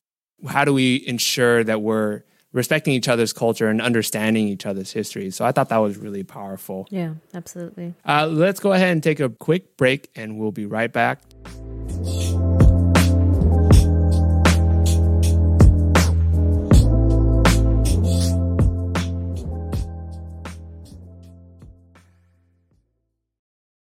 How 0.49 0.65
do 0.65 0.73
we 0.73 1.05
ensure 1.07 1.63
that 1.63 1.83
we're 1.83 2.23
respecting 2.53 2.95
each 2.95 3.09
other's 3.09 3.33
culture 3.33 3.69
and 3.69 3.81
understanding 3.81 4.49
each 4.49 4.67
other's 4.67 4.93
history? 4.93 5.31
So 5.31 5.45
I 5.45 5.53
thought 5.53 5.69
that 5.69 5.79
was 5.79 5.97
really 5.97 6.23
powerful. 6.23 6.87
Yeah, 6.91 7.15
absolutely. 7.35 7.95
Uh, 8.07 8.27
let's 8.27 8.61
go 8.61 8.73
ahead 8.73 8.91
and 8.91 9.03
take 9.03 9.21
a 9.21 9.29
quick 9.29 9.77
break 9.77 10.11
and 10.15 10.39
we'll 10.39 10.53
be 10.53 10.67
right 10.67 10.93
back. 10.93 11.21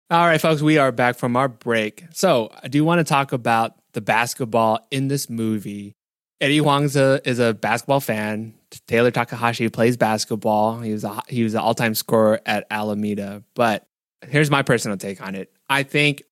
All 0.09 0.25
right, 0.25 0.41
folks, 0.41 0.63
we 0.63 0.79
are 0.79 0.93
back 0.93 1.17
from 1.17 1.35
our 1.35 1.49
break. 1.49 2.05
So, 2.13 2.53
I 2.63 2.69
do 2.69 2.85
want 2.85 3.01
to 3.01 3.05
talk 3.05 3.33
about 3.33 3.75
the 3.93 4.01
basketball 4.01 4.87
in 4.93 5.09
this 5.09 5.29
movie. 5.29 5.96
Eddie 6.41 6.59
Huang's 6.59 6.97
a, 6.97 7.21
is 7.29 7.39
a 7.39 7.55
basketball 7.55 8.01
fan. 8.01 8.55
Taylor 8.87 9.11
Takahashi 9.11 9.69
plays 9.69 9.97
basketball. 9.97 10.81
He 10.81 10.93
was 10.93 11.05
a, 11.05 11.21
he 11.29 11.43
was 11.43 11.55
an 11.55 11.61
all 11.61 11.75
time 11.75 11.95
scorer 11.95 12.41
at 12.45 12.67
Alameda. 12.71 13.43
But 13.55 13.87
here's 14.27 14.51
my 14.51 14.63
personal 14.63 14.97
take 14.97 15.21
on 15.21 15.35
it. 15.35 15.51
I 15.69 15.83
think 15.83 16.23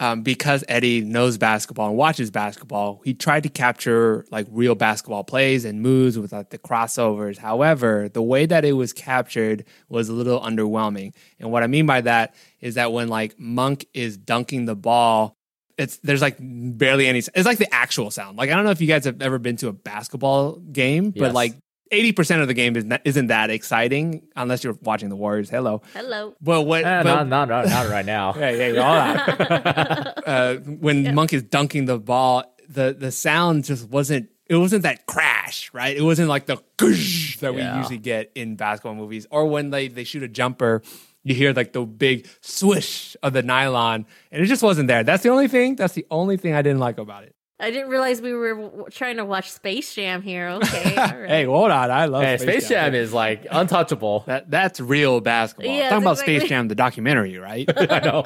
um, 0.00 0.22
because 0.22 0.64
Eddie 0.68 1.00
knows 1.00 1.38
basketball 1.38 1.88
and 1.88 1.96
watches 1.96 2.30
basketball, 2.30 3.00
he 3.04 3.14
tried 3.14 3.42
to 3.42 3.48
capture 3.48 4.24
like 4.30 4.46
real 4.50 4.76
basketball 4.76 5.24
plays 5.24 5.64
and 5.64 5.82
moves 5.82 6.16
with 6.16 6.32
like 6.32 6.50
the 6.50 6.58
crossovers. 6.58 7.36
However, 7.36 8.08
the 8.08 8.22
way 8.22 8.46
that 8.46 8.64
it 8.64 8.74
was 8.74 8.92
captured 8.92 9.64
was 9.88 10.08
a 10.08 10.12
little 10.12 10.40
underwhelming. 10.40 11.14
And 11.40 11.50
what 11.50 11.64
I 11.64 11.66
mean 11.66 11.86
by 11.86 12.02
that 12.02 12.34
is 12.60 12.76
that 12.76 12.92
when 12.92 13.08
like 13.08 13.38
Monk 13.40 13.86
is 13.92 14.16
dunking 14.16 14.66
the 14.66 14.76
ball, 14.76 15.37
it's 15.78 15.98
there's 15.98 16.20
like 16.20 16.36
barely 16.40 17.06
any. 17.06 17.18
It's 17.20 17.46
like 17.46 17.58
the 17.58 17.72
actual 17.72 18.10
sound. 18.10 18.36
Like 18.36 18.50
I 18.50 18.54
don't 18.54 18.64
know 18.64 18.70
if 18.72 18.80
you 18.80 18.86
guys 18.88 19.04
have 19.04 19.22
ever 19.22 19.38
been 19.38 19.56
to 19.58 19.68
a 19.68 19.72
basketball 19.72 20.56
game, 20.56 21.10
but 21.10 21.20
Yes. 21.26 21.34
like. 21.34 21.54
80% 21.90 22.42
of 22.42 22.48
the 22.48 22.52
game 22.52 22.76
is 22.76 22.84
not, 22.84 23.00
isn't 23.06 23.28
that 23.28 23.48
exciting 23.48 24.28
unless 24.36 24.62
you're 24.62 24.76
watching 24.82 25.08
the 25.08 25.16
Warriors. 25.16 25.48
Hello. 25.48 25.80
Hello. 25.94 26.34
But 26.38 26.64
what 26.64 26.84
Eh, 26.84 27.02
but- 27.02 27.04
not, 27.24 27.28
not, 27.28 27.48
not, 27.48 27.66
not 27.66 27.88
right 27.88 28.04
now. 28.04 28.34
yeah, 28.38 28.50
yeah, 28.50 28.66
yeah. 28.72 28.80
all 28.82 28.94
that. 29.38 30.22
uh, 30.28 30.54
when 30.56 31.14
Monk 31.14 31.32
is 31.32 31.42
dunking 31.44 31.86
the 31.86 31.98
ball, 31.98 32.44
the 32.68 32.94
the 32.98 33.10
sound 33.10 33.64
just 33.64 33.88
wasn't. 33.88 34.28
It 34.50 34.56
wasn't 34.56 34.82
that 34.82 35.06
crash, 35.06 35.70
right? 35.72 35.96
It 35.96 36.02
wasn't 36.02 36.28
like 36.28 36.44
the 36.44 36.58
goosh 36.76 37.38
that 37.40 37.54
we 37.54 37.62
usually 37.62 37.96
get 37.96 38.32
in 38.34 38.56
basketball 38.56 38.94
movies, 38.94 39.26
or 39.30 39.46
when 39.46 39.70
they 39.70 39.88
they 39.88 40.04
shoot 40.04 40.22
a 40.22 40.28
jumper, 40.28 40.82
you 41.24 41.34
hear 41.34 41.52
like 41.52 41.72
the 41.72 41.84
big 41.84 42.26
swish 42.40 43.16
of 43.22 43.32
the 43.32 43.42
nylon, 43.42 44.06
and 44.32 44.42
it 44.42 44.46
just 44.46 44.62
wasn't 44.62 44.88
there. 44.88 45.02
That's 45.04 45.22
the 45.22 45.28
only 45.30 45.48
thing. 45.48 45.76
That's 45.76 45.94
the 45.94 46.06
only 46.10 46.36
thing 46.36 46.54
I 46.54 46.62
didn't 46.62 46.80
like 46.80 46.98
about 46.98 47.24
it. 47.24 47.34
I 47.60 47.72
didn't 47.72 47.88
realize 47.90 48.22
we 48.22 48.32
were 48.34 48.54
w- 48.54 48.84
trying 48.90 49.16
to 49.16 49.24
watch 49.24 49.50
Space 49.50 49.92
Jam 49.92 50.22
here. 50.22 50.48
Okay. 50.62 50.94
All 50.96 51.18
right. 51.18 51.28
Hey, 51.28 51.44
hold 51.44 51.72
on, 51.72 51.90
I 51.90 52.04
love 52.04 52.22
Hey, 52.22 52.38
Space 52.38 52.68
Jam 52.68 52.94
is 52.94 53.12
like 53.12 53.46
untouchable. 53.50 54.22
That 54.26 54.48
that's 54.50 54.78
real 54.80 55.20
basketball. 55.20 55.74
Yes, 55.74 55.90
Talking 55.90 56.04
about 56.04 56.12
exactly. 56.12 56.38
Space 56.38 56.48
Jam, 56.48 56.68
the 56.68 56.74
documentary, 56.76 57.36
right? 57.38 57.68
I 57.92 57.98
know. 57.98 58.24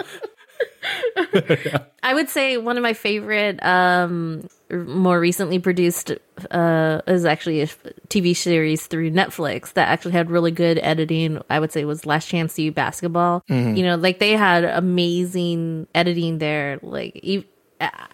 I 2.03 2.15
would 2.15 2.29
say 2.29 2.57
one 2.59 2.77
of 2.77 2.83
my 2.83 2.93
favorite, 2.93 3.63
um, 3.65 4.43
r- 4.43 4.49
more 4.73 5.21
recently 5.21 5.59
produced, 5.59 6.13
uh, 6.51 7.01
is 7.07 7.25
actually 7.25 7.61
a 7.61 7.67
TV 8.09 8.35
series 8.35 8.87
through 8.87 9.11
Netflix 9.11 9.75
that 9.75 9.89
actually 9.89 10.13
had 10.13 10.31
really 10.31 10.51
good 10.51 10.79
editing. 10.83 11.41
I 11.51 11.61
would 11.61 11.73
say 11.73 11.85
was 11.85 12.07
Last 12.07 12.29
Chance 12.29 12.55
to 12.55 12.63
You 12.63 12.73
Basketball. 12.73 13.45
You 13.77 13.85
know, 13.85 13.97
like 13.97 14.19
they 14.19 14.33
had 14.33 14.65
amazing 14.65 15.87
editing 15.95 16.39
there. 16.39 16.79
Like, 16.83 17.21
e- 17.23 17.47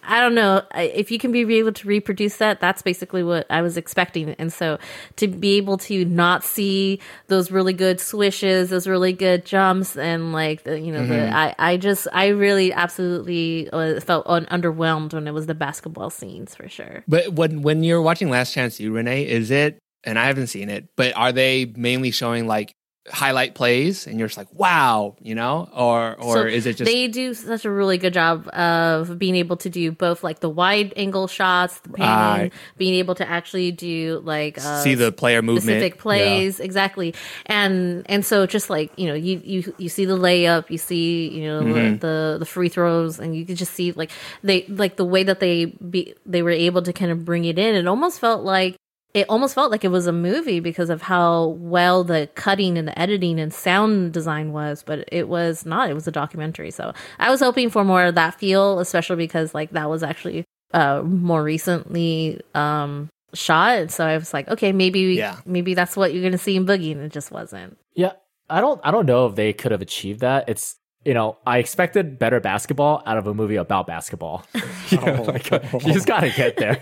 I 0.03 0.21
don't 0.21 0.35
know 0.35 0.63
if 0.75 1.11
you 1.11 1.19
can 1.19 1.31
be 1.31 1.41
able 1.59 1.71
to 1.73 1.87
reproduce 1.87 2.37
that. 2.37 2.59
That's 2.59 2.81
basically 2.81 3.23
what 3.23 3.45
I 3.49 3.61
was 3.61 3.77
expecting, 3.77 4.31
and 4.39 4.51
so 4.51 4.79
to 5.17 5.27
be 5.27 5.57
able 5.57 5.77
to 5.79 6.05
not 6.05 6.43
see 6.43 6.99
those 7.27 7.51
really 7.51 7.73
good 7.73 7.99
swishes, 7.99 8.69
those 8.69 8.87
really 8.87 9.13
good 9.13 9.45
jumps, 9.45 9.95
and 9.95 10.33
like 10.33 10.63
the, 10.63 10.79
you 10.79 10.91
know, 10.91 11.05
the, 11.05 11.35
I 11.35 11.55
I 11.59 11.77
just 11.77 12.07
I 12.13 12.27
really 12.27 12.73
absolutely 12.73 13.69
uh, 13.71 13.99
felt 13.99 14.25
un- 14.27 14.47
underwhelmed 14.47 15.13
when 15.13 15.27
it 15.27 15.33
was 15.33 15.45
the 15.45 15.55
basketball 15.55 16.09
scenes 16.09 16.55
for 16.55 16.67
sure. 16.67 17.03
But 17.07 17.33
when 17.33 17.61
when 17.61 17.83
you're 17.83 18.01
watching 18.01 18.29
Last 18.29 18.53
Chance 18.53 18.79
U, 18.79 18.91
Renee, 18.91 19.27
is 19.27 19.51
it? 19.51 19.77
And 20.05 20.17
I 20.17 20.25
haven't 20.27 20.47
seen 20.47 20.69
it, 20.69 20.87
but 20.95 21.15
are 21.17 21.33
they 21.33 21.65
mainly 21.75 22.11
showing 22.11 22.47
like 22.47 22.73
highlight 23.11 23.55
plays, 23.55 24.07
and 24.07 24.19
you're 24.19 24.27
just 24.27 24.37
like, 24.37 24.53
wow, 24.53 25.15
you 25.21 25.35
know, 25.35 25.69
or 25.73 26.15
or 26.19 26.35
So 26.35 26.45
is 26.45 26.65
it 26.65 26.77
just 26.77 26.89
they 26.89 27.07
do 27.07 27.33
such 27.33 27.65
a 27.65 27.71
really 27.71 27.97
good 27.97 28.13
job 28.13 28.47
of 28.49 29.17
being 29.19 29.35
able 29.35 29.57
to 29.57 29.69
do 29.69 29.91
both 29.91 30.23
like 30.23 30.39
the 30.39 30.49
wide 30.49 30.93
angle 30.95 31.27
shots, 31.27 31.79
the 31.79 31.89
panning, 31.89 32.41
Right. 32.43 32.53
being 32.77 32.93
able 32.95 33.15
to 33.15 33.27
actually 33.29 33.71
do 33.71 34.21
like 34.23 34.57
uh, 34.57 34.83
see 34.83 34.95
the 34.95 35.11
player 35.11 35.41
movement? 35.41 35.63
specific 35.79 35.99
plays 35.99 36.59
exactly 36.59 37.13
and 37.45 38.03
and 38.09 38.25
so 38.25 38.45
just 38.45 38.69
like 38.69 38.91
you 38.97 39.07
know 39.07 39.13
you 39.13 39.41
you 39.43 39.73
you 39.77 39.89
see 39.89 40.05
the 40.05 40.17
layup 40.17 40.69
you 40.69 40.77
see 40.77 41.29
you 41.29 41.45
know 41.47 41.59
Mm-hmm. 41.63 41.97
the 41.97 42.37
the 42.39 42.45
free 42.45 42.69
throws 42.69 43.19
and 43.19 43.35
you 43.35 43.45
could 43.45 43.57
just 43.57 43.73
see 43.73 43.91
like 43.93 44.11
they 44.43 44.65
like 44.67 44.95
the 44.97 45.05
way 45.05 45.23
that 45.23 45.39
they 45.39 45.65
be 45.65 46.13
they 46.25 46.41
were 46.41 46.49
able 46.51 46.81
to 46.81 46.93
kind 46.93 47.11
of 47.11 47.25
bring 47.25 47.45
it 47.45 47.57
in 47.59 47.75
it 47.75 47.87
almost 47.87 48.19
felt 48.19 48.43
like 48.43 48.75
it 49.13 49.25
almost 49.27 49.55
felt 49.55 49.71
like 49.71 49.83
it 49.83 49.89
was 49.89 50.05
a 50.07 50.11
movie 50.11 50.59
because 50.59 50.89
of 50.89 51.01
how 51.01 51.47
well 51.59 52.03
the 52.03 52.29
cutting 52.35 52.77
and 52.77 52.87
the 52.87 52.97
editing 52.99 53.39
and 53.39 53.51
sound 53.53 54.13
design 54.13 54.51
was, 54.51 54.83
but 54.83 55.07
it 55.11 55.27
was 55.27 55.65
not. 55.65 55.89
It 55.89 55.93
was 55.95 56.07
a 56.07 56.11
documentary. 56.11 56.69
So 56.71 56.93
I 57.17 57.29
was 57.31 57.39
hoping 57.39 57.69
for 57.71 57.83
more 57.83 58.03
of 58.05 58.15
that 58.15 58.35
feel, 58.39 58.79
especially 58.79 59.15
because 59.15 59.53
like 59.53 59.71
that 59.71 59.89
was 59.89 60.03
actually 60.03 60.45
uh 60.73 61.01
more 61.03 61.41
recently 61.43 62.39
um 62.53 63.09
shot. 63.33 63.89
So 63.91 64.05
I 64.05 64.15
was 64.17 64.33
like, 64.33 64.47
okay, 64.47 64.71
maybe 64.71 64.99
Yeah. 64.99 65.37
maybe 65.45 65.73
that's 65.73 65.95
what 65.97 66.13
you're 66.13 66.23
gonna 66.23 66.37
see 66.37 66.55
in 66.55 66.65
Boogie, 66.65 66.91
and 66.91 67.01
it 67.01 67.11
just 67.11 67.31
wasn't. 67.31 67.77
Yeah, 67.95 68.11
I 68.49 68.61
don't 68.61 68.79
I 68.83 68.91
don't 68.91 69.05
know 69.07 69.25
if 69.25 69.35
they 69.35 69.53
could 69.53 69.71
have 69.71 69.81
achieved 69.81 70.19
that. 70.19 70.47
It's 70.47 70.75
you 71.09 71.15
know, 71.15 71.39
I 71.43 71.57
expected 71.57 72.19
better 72.19 72.39
basketball 72.39 73.01
out 73.03 73.17
of 73.17 73.25
a 73.25 73.33
movie 73.33 73.55
about 73.55 73.87
basketball. 73.87 74.45
you, 74.89 75.01
know, 75.01 75.23
like, 75.23 75.49
you 75.49 75.91
just 75.91 76.05
gotta 76.05 76.29
get 76.29 76.57
there. 76.57 76.79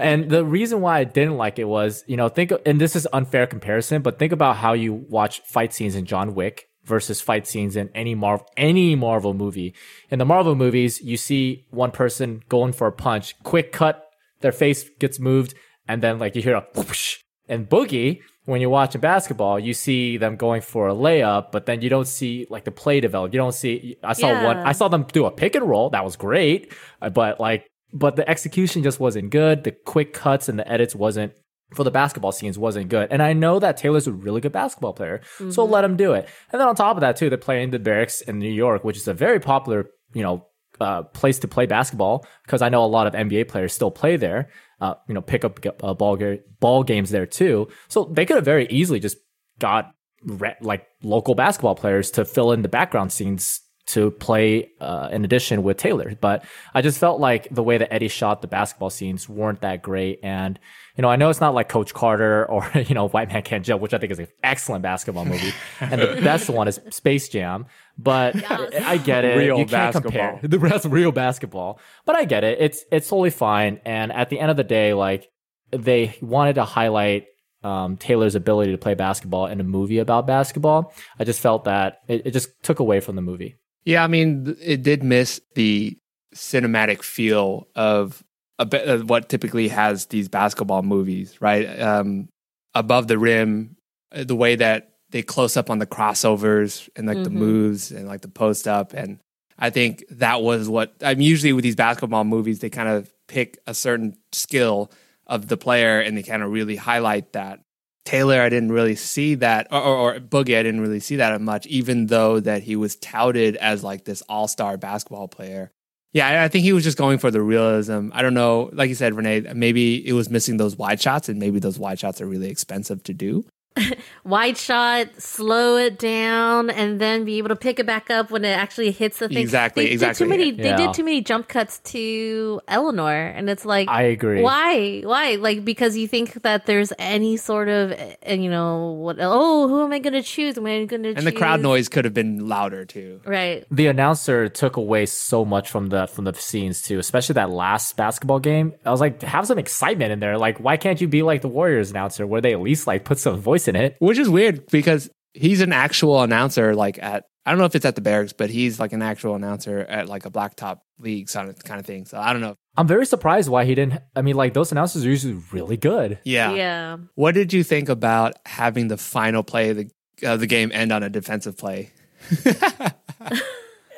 and 0.00 0.28
the 0.28 0.44
reason 0.44 0.80
why 0.80 0.98
I 0.98 1.04
didn't 1.04 1.36
like 1.36 1.60
it 1.60 1.68
was, 1.68 2.02
you 2.08 2.16
know, 2.16 2.28
think 2.28 2.50
and 2.66 2.80
this 2.80 2.96
is 2.96 3.06
unfair 3.12 3.46
comparison, 3.46 4.02
but 4.02 4.18
think 4.18 4.32
about 4.32 4.56
how 4.56 4.72
you 4.72 4.92
watch 4.92 5.42
fight 5.42 5.72
scenes 5.72 5.94
in 5.94 6.06
John 6.06 6.34
Wick 6.34 6.66
versus 6.82 7.20
fight 7.20 7.46
scenes 7.46 7.76
in 7.76 7.88
any 7.94 8.16
Marvel 8.16 8.48
any 8.56 8.96
Marvel 8.96 9.32
movie. 9.32 9.76
In 10.10 10.18
the 10.18 10.24
Marvel 10.24 10.56
movies, 10.56 11.00
you 11.00 11.16
see 11.16 11.64
one 11.70 11.92
person 11.92 12.42
going 12.48 12.72
for 12.72 12.88
a 12.88 12.92
punch, 12.92 13.40
quick 13.44 13.70
cut, 13.70 14.04
their 14.40 14.50
face 14.50 14.90
gets 14.98 15.20
moved, 15.20 15.54
and 15.86 16.02
then 16.02 16.18
like 16.18 16.34
you 16.34 16.42
hear 16.42 16.56
a 16.56 16.66
whoosh. 16.74 17.18
And 17.48 17.68
Boogie, 17.68 18.20
when 18.44 18.60
you're 18.60 18.70
watching 18.70 19.00
basketball, 19.00 19.58
you 19.58 19.74
see 19.74 20.16
them 20.16 20.36
going 20.36 20.60
for 20.62 20.88
a 20.88 20.94
layup, 20.94 21.52
but 21.52 21.66
then 21.66 21.82
you 21.82 21.88
don't 21.88 22.06
see 22.06 22.46
like 22.50 22.64
the 22.64 22.70
play 22.70 23.00
develop. 23.00 23.32
You 23.32 23.38
don't 23.38 23.52
see. 23.54 23.96
I 24.02 24.12
saw 24.12 24.28
Yeah. 24.30 24.44
one. 24.44 24.56
I 24.58 24.72
saw 24.72 24.88
them 24.88 25.06
do 25.12 25.26
a 25.26 25.30
pick 25.30 25.54
and 25.54 25.68
roll. 25.68 25.90
That 25.90 26.04
was 26.04 26.16
great, 26.16 26.72
uh, 27.02 27.10
but 27.10 27.40
like, 27.40 27.66
but 27.92 28.16
the 28.16 28.28
execution 28.28 28.82
just 28.82 29.00
wasn't 29.00 29.30
good. 29.30 29.64
The 29.64 29.72
quick 29.72 30.12
cuts 30.12 30.48
and 30.48 30.58
the 30.58 30.70
edits 30.70 30.94
wasn't 30.94 31.32
for 31.74 31.84
the 31.84 31.90
basketball 31.90 32.32
scenes 32.32 32.58
wasn't 32.58 32.88
good. 32.88 33.08
And 33.10 33.22
I 33.22 33.34
know 33.34 33.58
that 33.58 33.76
Taylor's 33.76 34.06
a 34.06 34.12
really 34.12 34.40
good 34.40 34.52
basketball 34.52 34.94
player, 34.94 35.20
so 35.50 35.64
let 35.66 35.84
him 35.84 35.96
do 35.96 36.12
it. 36.14 36.26
And 36.50 36.58
then 36.60 36.66
on 36.68 36.74
top 36.74 36.96
of 36.96 37.02
that 37.02 37.16
too, 37.16 37.28
they're 37.28 37.36
playing 37.38 37.70
the 37.70 37.78
Barracks 37.78 38.22
in 38.22 38.38
New 38.38 38.50
York, 38.50 38.84
which 38.84 38.96
is 38.96 39.06
a 39.06 39.12
very 39.12 39.38
popular, 39.38 39.90
you 40.14 40.22
know, 40.22 40.46
uh, 40.80 41.02
place 41.02 41.38
to 41.40 41.48
play 41.48 41.66
basketball 41.66 42.26
because 42.44 42.62
I 42.62 42.68
know 42.68 42.84
a 42.84 42.86
lot 42.86 43.06
of 43.06 43.14
NBA 43.14 43.48
players 43.48 43.72
still 43.72 43.90
play 43.90 44.16
there. 44.16 44.50
Uh, 44.80 44.94
you 45.08 45.14
know, 45.14 45.22
pick 45.22 45.44
up 45.44 45.58
uh, 45.82 45.94
ball 45.94 46.16
ga- 46.16 46.42
ball 46.60 46.84
games 46.84 47.10
there 47.10 47.26
too. 47.26 47.68
So 47.88 48.04
they 48.04 48.24
could 48.24 48.36
have 48.36 48.44
very 48.44 48.66
easily 48.68 49.00
just 49.00 49.16
got 49.58 49.92
re- 50.24 50.56
like 50.60 50.86
local 51.02 51.34
basketball 51.34 51.74
players 51.74 52.10
to 52.12 52.24
fill 52.24 52.52
in 52.52 52.62
the 52.62 52.68
background 52.68 53.12
scenes 53.12 53.60
to 53.86 54.10
play 54.10 54.70
uh, 54.80 55.08
in 55.10 55.24
addition 55.24 55.62
with 55.62 55.78
Taylor. 55.78 56.14
But 56.20 56.44
I 56.74 56.82
just 56.82 56.98
felt 56.98 57.20
like 57.20 57.48
the 57.50 57.62
way 57.62 57.78
that 57.78 57.92
Eddie 57.92 58.08
shot 58.08 58.42
the 58.42 58.48
basketball 58.48 58.90
scenes 58.90 59.28
weren't 59.28 59.62
that 59.62 59.82
great. 59.82 60.20
And, 60.22 60.58
you 60.98 61.02
know, 61.02 61.08
I 61.08 61.14
know 61.14 61.30
it's 61.30 61.40
not 61.40 61.54
like 61.54 61.68
Coach 61.68 61.94
Carter 61.94 62.44
or, 62.50 62.68
you 62.74 62.94
know, 62.94 63.08
White 63.08 63.28
Man 63.28 63.42
Can't 63.42 63.64
Jump, 63.64 63.80
which 63.80 63.94
I 63.94 63.98
think 63.98 64.12
is 64.12 64.18
an 64.18 64.26
excellent 64.42 64.82
basketball 64.82 65.24
movie. 65.24 65.52
and 65.80 66.00
the 66.00 66.20
best 66.22 66.50
one 66.50 66.66
is 66.66 66.80
Space 66.90 67.28
Jam. 67.28 67.66
But 67.96 68.36
I 68.50 68.98
get 68.98 69.24
it. 69.24 69.36
Real 69.36 69.58
you 69.58 69.64
can't 69.64 69.94
basketball. 69.94 70.10
compare 70.10 70.40
the 70.42 70.58
rest 70.58 70.84
real 70.86 71.12
basketball. 71.12 71.80
But 72.04 72.16
I 72.16 72.24
get 72.24 72.44
it. 72.44 72.58
It's 72.60 72.84
it's 72.92 73.08
totally 73.08 73.30
fine. 73.30 73.80
And 73.84 74.12
at 74.12 74.28
the 74.28 74.38
end 74.38 74.50
of 74.50 74.56
the 74.56 74.64
day, 74.64 74.92
like 74.92 75.30
they 75.70 76.16
wanted 76.20 76.54
to 76.56 76.64
highlight 76.64 77.26
um, 77.62 77.96
Taylor's 77.96 78.34
ability 78.34 78.72
to 78.72 78.78
play 78.78 78.94
basketball 78.94 79.46
in 79.46 79.60
a 79.60 79.64
movie 79.64 79.98
about 79.98 80.26
basketball. 80.26 80.92
I 81.18 81.24
just 81.24 81.40
felt 81.40 81.64
that 81.64 82.00
it, 82.08 82.26
it 82.26 82.30
just 82.32 82.50
took 82.62 82.78
away 82.80 83.00
from 83.00 83.16
the 83.16 83.22
movie. 83.22 83.56
Yeah, 83.84 84.04
I 84.04 84.06
mean, 84.06 84.56
it 84.60 84.82
did 84.82 85.02
miss 85.02 85.40
the 85.54 85.96
cinematic 86.34 87.02
feel 87.02 87.68
of 87.74 88.22
a 88.22 88.27
bit 88.66 89.04
what 89.06 89.28
typically 89.28 89.68
has 89.68 90.06
these 90.06 90.28
basketball 90.28 90.82
movies, 90.82 91.36
right? 91.40 91.64
Um, 91.80 92.28
above 92.74 93.08
the 93.08 93.18
rim, 93.18 93.76
uh, 94.12 94.24
the 94.24 94.36
way 94.36 94.56
that 94.56 94.94
they 95.10 95.22
close 95.22 95.56
up 95.56 95.70
on 95.70 95.78
the 95.78 95.86
crossovers 95.86 96.88
and 96.96 97.06
like 97.06 97.22
the 97.24 97.30
Mhm. 97.30 97.34
moves 97.34 97.90
and 97.90 98.06
like 98.06 98.20
the 98.20 98.28
post 98.28 98.68
up, 98.68 98.92
and 98.92 99.18
I 99.58 99.70
think 99.70 100.04
that 100.10 100.42
was 100.42 100.68
what 100.68 100.94
I'm 101.02 101.20
usually 101.20 101.52
with 101.52 101.64
these 101.64 101.76
basketball 101.76 102.24
movies. 102.24 102.60
They 102.60 102.70
kind 102.70 102.88
of 102.88 103.10
pick 103.26 103.58
a 103.66 103.74
certain 103.74 104.16
skill 104.32 104.90
of 105.26 105.48
the 105.48 105.56
player 105.56 106.00
and 106.00 106.16
they 106.16 106.22
kind 106.22 106.42
of 106.42 106.50
really 106.50 106.76
highlight 106.76 107.32
that. 107.32 107.60
Taylor, 108.04 108.40
I 108.40 108.48
didn't 108.48 108.72
really 108.72 108.94
see 108.96 109.34
that, 109.34 109.66
or, 109.70 109.82
or, 109.82 109.96
or 109.96 110.20
Boogie, 110.20 110.56
I 110.58 110.62
didn't 110.62 110.80
really 110.80 111.00
see 111.00 111.16
that 111.16 111.38
much, 111.42 111.66
even 111.66 112.06
though 112.06 112.40
that 112.40 112.62
he 112.62 112.74
was 112.76 112.96
touted 112.96 113.56
as 113.56 113.84
like 113.84 114.04
this 114.04 114.22
all 114.30 114.48
star 114.48 114.78
basketball 114.78 115.28
player. 115.28 115.70
Yeah, 116.18 116.42
I, 116.42 116.48
think 116.48 116.64
he 116.64 116.72
was 116.72 116.82
just 116.82 116.98
going 116.98 117.18
for 117.18 117.30
the 117.30 117.40
realism. 117.40 118.08
I 118.12 118.22
don't 118.22 118.34
know, 118.34 118.70
like 118.72 118.88
you 118.88 118.96
said, 118.96 119.14
Renee, 119.14 119.52
maybe 119.54 120.04
it 120.04 120.14
was 120.14 120.28
missing 120.28 120.56
those 120.56 120.76
wide 120.76 121.00
shots, 121.00 121.28
and 121.28 121.38
maybe 121.38 121.60
those 121.60 121.78
wide 121.78 122.00
shots 122.00 122.20
are 122.20 122.26
really 122.26 122.50
expensive 122.50 123.04
to 123.04 123.14
do. 123.14 123.44
Wide 124.24 124.56
shot, 124.56 125.20
slow 125.20 125.76
it 125.76 125.98
down, 125.98 126.70
and 126.70 127.00
then 127.00 127.24
be 127.24 127.38
able 127.38 127.48
to 127.48 127.56
pick 127.56 127.78
it 127.78 127.86
back 127.86 128.10
up 128.10 128.30
when 128.30 128.44
it 128.44 128.56
actually 128.56 128.90
hits 128.90 129.18
the 129.18 129.28
thing. 129.28 129.38
Exactly, 129.38 129.86
They 129.86 129.92
exactly. 129.92 130.26
Did 130.26 130.32
too 130.32 130.38
many, 130.38 130.50
They 130.50 130.76
did 130.76 130.94
too 130.94 131.04
many 131.04 131.20
jump 131.20 131.48
cuts 131.48 131.78
to 131.80 132.60
Eleanor, 132.68 133.26
and 133.28 133.48
it's 133.48 133.64
like 133.64 133.88
I 133.88 134.02
agree. 134.02 134.42
Why? 134.42 135.00
Why? 135.04 135.36
Like 135.36 135.64
because 135.64 135.96
you 135.96 136.08
think 136.08 136.42
that 136.42 136.66
there's 136.66 136.92
any 136.98 137.36
sort 137.36 137.68
of, 137.68 137.92
uh, 137.92 138.32
you 138.32 138.50
know, 138.50 138.92
what? 138.92 139.16
Oh, 139.20 139.68
who 139.68 139.84
am 139.84 139.92
I 139.92 139.98
going 139.98 140.14
to 140.14 140.22
choose? 140.22 140.58
Am 140.58 140.66
I 140.66 140.84
going 140.84 141.02
to 141.02 141.14
And 141.14 141.26
the 141.26 141.32
crowd 141.32 141.60
noise 141.60 141.88
could 141.88 142.04
have 142.04 142.14
been 142.14 142.48
louder 142.48 142.84
too. 142.84 143.20
Right. 143.24 143.66
The 143.70 143.86
announcer 143.86 144.48
took 144.48 144.76
away 144.76 145.06
so 145.06 145.44
much 145.44 145.70
from 145.70 145.88
the 145.88 146.06
from 146.06 146.24
the 146.24 146.34
scenes 146.34 146.82
too, 146.82 146.98
especially 146.98 147.34
that 147.34 147.50
last 147.50 147.96
basketball 147.96 148.40
game. 148.40 148.74
I 148.84 148.90
was 148.90 149.00
like, 149.00 149.22
have 149.22 149.46
some 149.46 149.58
excitement 149.58 150.12
in 150.12 150.20
there. 150.20 150.38
Like, 150.38 150.58
why 150.58 150.76
can't 150.76 151.00
you 151.00 151.08
be 151.08 151.22
like 151.22 151.42
the 151.42 151.48
Warriors 151.48 151.90
announcer, 151.90 152.26
where 152.26 152.40
they 152.40 152.52
at 152.52 152.60
least 152.60 152.86
like 152.86 153.04
put 153.04 153.18
some 153.18 153.36
voice 153.38 153.67
in 153.68 153.76
it? 153.76 153.96
Which 154.00 154.18
is 154.18 154.28
weird 154.28 154.66
because 154.66 155.08
he's 155.34 155.60
an 155.60 155.72
actual 155.72 156.22
announcer, 156.22 156.74
like 156.74 156.98
at, 157.02 157.24
I 157.46 157.50
don't 157.50 157.58
know 157.58 157.66
if 157.66 157.74
it's 157.74 157.84
at 157.84 157.94
the 157.94 158.00
Barracks, 158.00 158.32
but 158.32 158.50
he's 158.50 158.80
like 158.80 158.92
an 158.92 159.02
actual 159.02 159.34
announcer 159.34 159.78
at 159.80 160.08
like 160.08 160.26
a 160.26 160.30
blacktop 160.30 160.80
league 160.98 161.28
kind 161.28 161.48
of, 161.48 161.62
kind 161.62 161.80
of 161.80 161.86
thing. 161.86 162.04
So 162.04 162.18
I 162.18 162.32
don't 162.32 162.42
know. 162.42 162.56
I'm 162.76 162.86
very 162.86 163.06
surprised 163.06 163.48
why 163.48 163.64
he 163.64 163.74
didn't. 163.74 164.02
I 164.14 164.22
mean, 164.22 164.36
like 164.36 164.54
those 164.54 164.72
announcers 164.72 165.04
are 165.04 165.08
usually 165.08 165.40
really 165.52 165.76
good. 165.76 166.18
Yeah. 166.24 166.52
Yeah. 166.52 166.96
What 167.14 167.34
did 167.34 167.52
you 167.52 167.62
think 167.64 167.88
about 167.88 168.34
having 168.46 168.88
the 168.88 168.96
final 168.96 169.42
play 169.42 169.70
of 169.70 169.76
the, 169.76 169.90
uh, 170.24 170.36
the 170.36 170.46
game 170.46 170.70
end 170.72 170.92
on 170.92 171.02
a 171.02 171.08
defensive 171.08 171.56
play? 171.56 171.90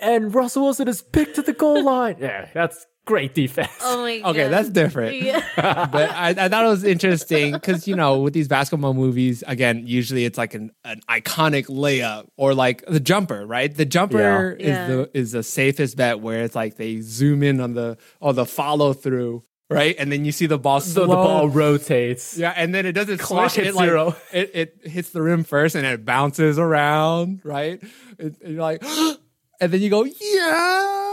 And 0.01 0.35
Russell 0.35 0.63
Wilson 0.65 0.89
is 0.89 1.03
picked 1.03 1.37
to 1.37 1.43
the 1.43 1.53
goal 1.53 1.85
line. 1.85 2.17
Yeah, 2.19 2.49
that's 2.55 2.87
great 3.07 3.35
defense. 3.35 3.71
Oh 3.83 4.03
my 4.03 4.19
god. 4.21 4.31
Okay, 4.31 4.49
that's 4.49 4.69
different. 4.69 5.17
Yeah. 5.21 5.43
but 5.57 6.11
I, 6.11 6.29
I 6.31 6.49
thought 6.49 6.65
it 6.65 6.69
was 6.69 6.85
interesting 6.85 7.53
because 7.53 7.89
you 7.89 7.97
know 7.97 8.21
with 8.21 8.33
these 8.35 8.47
basketball 8.49 8.95
movies, 8.95 9.43
again, 9.47 9.83
usually 9.87 10.25
it's 10.25 10.39
like 10.39 10.55
an, 10.55 10.71
an 10.85 11.01
iconic 11.09 11.67
layup 11.67 12.27
or 12.37 12.55
like 12.55 12.85
the 12.87 13.01
jumper, 13.01 13.45
right? 13.47 13.75
The 13.75 13.85
jumper 13.87 14.57
Yeah. 14.61 14.67
Yeah. 14.67 14.83
is 14.83 14.89
the 14.89 15.11
is 15.19 15.33
the 15.33 15.43
safest 15.43 15.97
bet 15.97 16.21
where 16.21 16.43
it's 16.43 16.55
like 16.55 16.77
they 16.77 17.01
zoom 17.01 17.43
in 17.43 17.61
on 17.61 17.75
the 17.75 17.97
on 18.21 18.35
the 18.37 18.47
follow 18.47 18.93
through, 18.93 19.45
right? 19.69 19.97
And 19.99 20.13
then 20.13 20.25
you 20.25 20.33
see 20.33 20.47
the 20.47 20.59
ball 20.59 20.81
So 20.81 20.93
slow. 20.93 21.07
the 21.07 21.15
ball 21.15 21.49
rotates. 21.49 22.37
Yeah, 22.39 22.53
and 22.57 22.75
then 22.75 22.87
it 22.87 22.93
doesn't 22.93 23.19
Clock 23.19 23.51
swish 23.53 23.67
it 23.67 23.75
like 23.75 23.89
zero. 23.89 24.15
it, 24.33 24.51
it 24.55 24.81
hits 24.85 25.11
the 25.11 25.23
rim 25.23 25.43
first 25.45 25.75
and 25.75 25.85
it 25.87 26.05
bounces 26.05 26.59
around, 26.59 27.41
right? 27.45 27.83
It, 28.19 28.37
and 28.43 28.53
you're 28.55 28.63
like, 28.63 28.85
and 29.61 29.73
then 29.73 29.81
you 29.81 29.91
go, 29.91 30.05
yeah. 30.05 31.07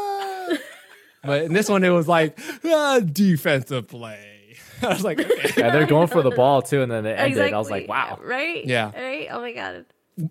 But 1.28 1.44
in 1.44 1.54
this 1.54 1.70
one, 1.70 1.84
it 1.84 1.90
was 1.90 2.08
like 2.08 2.40
ah, 2.66 3.00
defensive 3.00 3.88
play. 3.88 4.56
I 4.82 4.88
was 4.90 5.04
like, 5.04 5.20
okay. 5.20 5.54
Yeah, 5.58 5.72
they're 5.72 5.86
going 5.86 6.08
for 6.08 6.22
the 6.22 6.32
ball 6.32 6.62
too, 6.62 6.82
and 6.82 6.92
then 6.92 7.06
it 7.06 7.12
ended. 7.12 7.32
Exactly. 7.32 7.54
I 7.54 7.58
was 7.58 7.70
like, 7.70 7.88
wow. 7.88 8.20
Right. 8.22 8.66
Yeah. 8.66 8.92
Right. 8.96 9.28
Oh 9.32 9.42
my 9.42 9.52
god. 9.52 9.86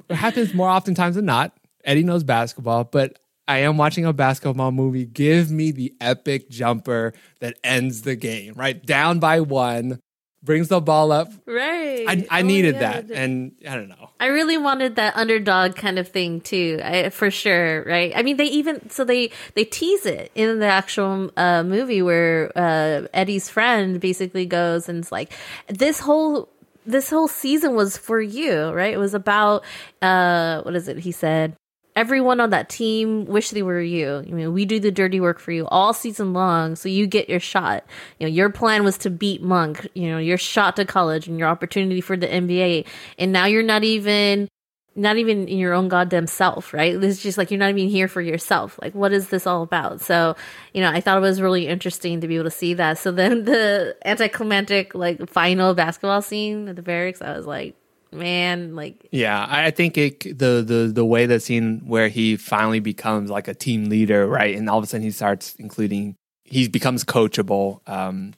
it 0.09 0.15
happens 0.15 0.55
more 0.55 0.69
oftentimes 0.69 1.17
than 1.17 1.25
not. 1.25 1.53
Eddie 1.85 2.03
knows 2.03 2.25
basketball, 2.25 2.85
but 2.85 3.19
I 3.49 3.59
am 3.59 3.77
watching 3.77 4.05
a 4.05 4.13
basketball 4.13 4.73
movie. 4.73 5.05
Give 5.05 5.51
me 5.51 5.71
the 5.71 5.95
epic 6.01 6.51
jumper 6.51 7.13
that 7.41 7.57
ends 7.63 8.03
the 8.03 8.17
game, 8.17 8.55
right? 8.55 8.85
Down 8.85 9.21
by 9.21 9.41
one, 9.41 10.01
brings 10.47 10.69
the 10.69 10.81
ball 10.81 11.13
up. 11.13 11.31
Right. 11.45 12.07
I, 12.09 12.27
I 12.31 12.41
Oh 12.41 12.47
needed 12.47 12.79
that. 12.79 13.11
And 13.11 13.53
I 13.69 13.75
don't 13.75 13.89
know. 13.89 14.09
I 14.19 14.29
really 14.29 14.57
wanted 14.57 14.97
that 14.97 15.15
underdog 15.15 15.77
kind 15.77 15.99
of 15.99 16.09
thing 16.09 16.41
too, 16.41 16.81
I, 16.83 17.11
for 17.11 17.31
sure. 17.31 17.85
Right? 17.85 18.13
I 18.17 18.23
mean, 18.23 18.39
they 18.39 18.47
even 18.47 18.89
so 18.89 19.05
they 19.05 19.31
they 19.55 19.65
tease 19.65 20.07
it 20.07 20.33
in 20.35 20.59
the 20.61 20.67
actual 20.67 21.31
uh, 21.37 21.63
movie 21.63 22.01
where 22.01 22.51
uh, 22.57 23.09
Eddie's 23.13 23.51
friend 23.51 24.01
basically 24.01 24.47
goes 24.47 24.89
and 24.89 25.01
it's 25.01 25.13
like, 25.13 25.33
this 25.69 26.01
whole 26.01 26.49
this 26.87 27.11
whole 27.11 27.29
season 27.29 27.75
was 27.75 27.99
for 27.99 28.21
you, 28.23 28.71
right? 28.71 28.95
It 28.95 28.99
was 28.99 29.13
about 29.13 29.65
uh, 30.01 30.63
what 30.63 30.75
is 30.75 30.89
it? 30.89 30.99
He 30.99 31.13
said. 31.13 31.55
Everyone 31.97 32.41
on 32.41 32.51
that 32.51 32.69
team 32.69 33.25
wish 33.25 33.51
they 33.51 33.63
were 33.63 33.81
you. 33.81 34.19
I 34.19 34.31
mean, 34.31 34.53
we 34.53 34.67
do 34.67 34.79
the 34.79 34.93
dirty 34.93 35.19
work 35.19 35.39
for 35.39 35.51
you 35.51 35.67
all 35.69 35.95
season 35.95 36.35
long, 36.35 36.77
so 36.77 36.89
you 36.89 37.07
get 37.07 37.29
your 37.29 37.41
shot. 37.41 37.85
You 38.19 38.27
know, 38.27 38.33
your 38.33 38.51
plan 38.51 38.85
was 38.85 38.99
to 38.99 39.11
beat 39.11 39.43
Monk. 39.43 39.89
You 39.95 40.11
know, 40.11 40.19
your 40.19 40.37
shot 40.37 40.77
to 40.77 40.85
college 40.85 41.27
and 41.27 41.39
your 41.39 41.49
opportunity 41.49 42.03
for 42.03 42.17
the 42.17 42.29
NBA, 42.29 42.87
and 43.19 43.33
now 43.33 43.47
you're 43.47 43.63
not 43.63 43.83
even 43.83 44.49
not 44.97 45.19
even 45.19 45.47
in 45.47 45.59
your 45.59 45.75
own 45.75 45.89
goddamn 45.89 46.27
self, 46.27 46.73
right? 46.73 46.95
It's 47.03 47.23
just 47.23 47.37
like 47.37 47.51
you're 47.51 47.61
not 47.61 47.71
even 47.71 47.89
here 47.89 48.09
for 48.09 48.23
yourself. 48.23 48.79
Like, 48.81 48.95
what 48.95 49.13
is 49.13 49.29
this 49.29 49.47
all 49.47 49.63
about? 49.63 50.01
So, 50.01 50.35
you 50.73 50.81
know, 50.81 50.91
I 50.91 51.01
thought 51.01 51.19
it 51.19 51.21
was 51.21 51.41
really 51.41 51.69
interesting 51.69 52.23
to 52.23 52.29
be 52.29 52.37
able 52.37 52.45
to 52.45 52.51
see 52.51 52.75
that. 52.75 52.99
So 52.99 53.13
then 53.13 53.45
the 53.47 53.95
anticlimactic, 54.05 54.95
like, 54.95 55.29
final 55.29 55.75
basketball 55.75 56.23
scene 56.23 56.69
at 56.69 56.77
the 56.77 56.83
barracks, 56.83 57.21
I 57.21 57.37
was 57.37 57.47
like, 57.47 57.77
man, 58.17 58.75
like, 58.75 59.09
Yeah, 59.13 59.47
I 59.49 59.71
think 59.71 59.97
it, 59.99 60.21
the 60.39 60.65
the 60.67 60.91
the 60.93 61.05
way 61.05 61.27
the 61.27 61.41
scene 61.41 61.83
where 61.87 62.09
he 62.09 62.37
finally 62.37 62.81
becomes 62.81 63.31
like 63.31 63.49
a 63.49 63.55
team 63.55 63.89
leader, 63.89 64.27
right, 64.27 64.57
and 64.57 64.69
all 64.69 64.79
of 64.79 64.85
a 64.85 64.87
sudden 64.87 65.05
he 65.05 65.11
starts 65.11 65.55
including 65.59 66.17
he 66.45 66.69
becomes 66.69 67.05
coachable. 67.05 67.87
Um, 67.89 68.35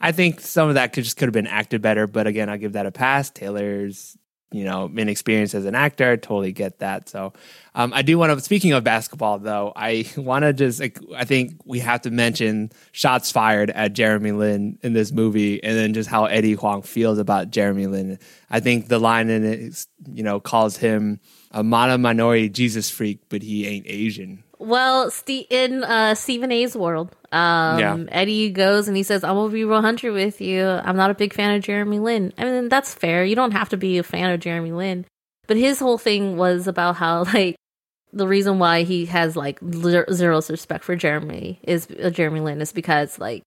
I 0.00 0.12
think 0.12 0.40
some 0.40 0.68
of 0.68 0.74
that 0.74 0.92
could 0.92 1.04
just 1.04 1.16
could 1.16 1.26
have 1.26 1.34
been 1.34 1.46
acted 1.46 1.82
better, 1.82 2.06
but 2.06 2.26
again, 2.26 2.48
I'll 2.50 2.58
give 2.58 2.72
that 2.72 2.86
a 2.86 2.92
pass. 2.92 3.30
Taylor's 3.30 4.16
you 4.52 4.64
know 4.64 4.90
inexperienced 4.94 5.54
as 5.54 5.64
an 5.64 5.74
actor, 5.74 6.16
totally 6.16 6.52
get 6.52 6.78
that. 6.80 7.08
So 7.08 7.32
um, 7.74 7.92
I 7.94 8.02
do 8.02 8.18
want 8.18 8.36
to. 8.36 8.44
Speaking 8.44 8.72
of 8.72 8.84
basketball, 8.84 9.38
though, 9.38 9.72
I 9.76 10.06
want 10.16 10.44
to 10.44 10.52
just 10.52 10.80
like 10.80 10.98
I 11.14 11.24
think 11.24 11.60
we 11.64 11.78
have 11.80 12.02
to 12.02 12.10
mention 12.10 12.72
shots 12.92 13.30
fired 13.30 13.70
at 13.70 13.92
Jeremy 13.92 14.32
Lin 14.32 14.78
in 14.82 14.92
this 14.92 15.12
movie, 15.12 15.62
and 15.62 15.76
then 15.76 15.94
just 15.94 16.08
how 16.08 16.24
Eddie 16.26 16.54
Huang 16.54 16.82
feels 16.82 17.18
about 17.18 17.50
Jeremy 17.50 17.86
Lin. 17.86 18.18
I 18.50 18.60
think 18.60 18.88
the 18.88 18.98
line 18.98 19.30
in 19.30 19.44
it, 19.44 19.86
you 20.12 20.22
know, 20.22 20.40
calls 20.40 20.76
him 20.76 21.20
a 21.50 21.62
model 21.62 21.98
minority 21.98 22.48
Jesus 22.48 22.90
freak, 22.90 23.20
but 23.28 23.42
he 23.42 23.66
ain't 23.66 23.86
Asian. 23.88 24.44
Well, 24.60 25.10
in 25.48 25.84
uh, 25.84 26.14
Stephen 26.14 26.52
A's 26.52 26.76
world, 26.76 27.16
um, 27.32 27.78
Yeah. 27.80 27.98
Eddie 28.10 28.50
goes 28.50 28.88
and 28.88 28.96
he 28.96 29.02
says, 29.02 29.24
"I 29.24 29.32
will 29.32 29.48
be 29.48 29.64
100 29.64 30.12
with 30.12 30.40
you. 30.40 30.64
I'm 30.66 30.96
not 30.96 31.10
a 31.10 31.14
big 31.14 31.32
fan 31.32 31.54
of 31.56 31.62
Jeremy 31.62 31.98
Lin." 31.98 32.32
I 32.36 32.44
mean, 32.44 32.68
that's 32.68 32.92
fair. 32.92 33.24
You 33.24 33.34
don't 33.34 33.52
have 33.52 33.70
to 33.70 33.78
be 33.78 33.96
a 33.96 34.02
fan 34.02 34.30
of 34.30 34.38
Jeremy 34.40 34.72
Lin, 34.72 35.06
but 35.46 35.56
his 35.56 35.78
whole 35.78 35.96
thing 35.98 36.36
was 36.36 36.68
about 36.68 36.96
how 36.96 37.22
like 37.34 37.56
the 38.12 38.28
reason 38.28 38.58
why 38.58 38.82
he 38.82 39.06
has 39.06 39.34
like 39.34 39.58
zero 39.72 40.42
respect 40.50 40.84
for 40.84 40.94
Jeremy 40.94 41.58
is 41.62 41.88
uh, 42.02 42.10
Jeremy 42.10 42.40
Lin 42.40 42.60
is 42.60 42.72
because 42.72 43.18
like. 43.18 43.42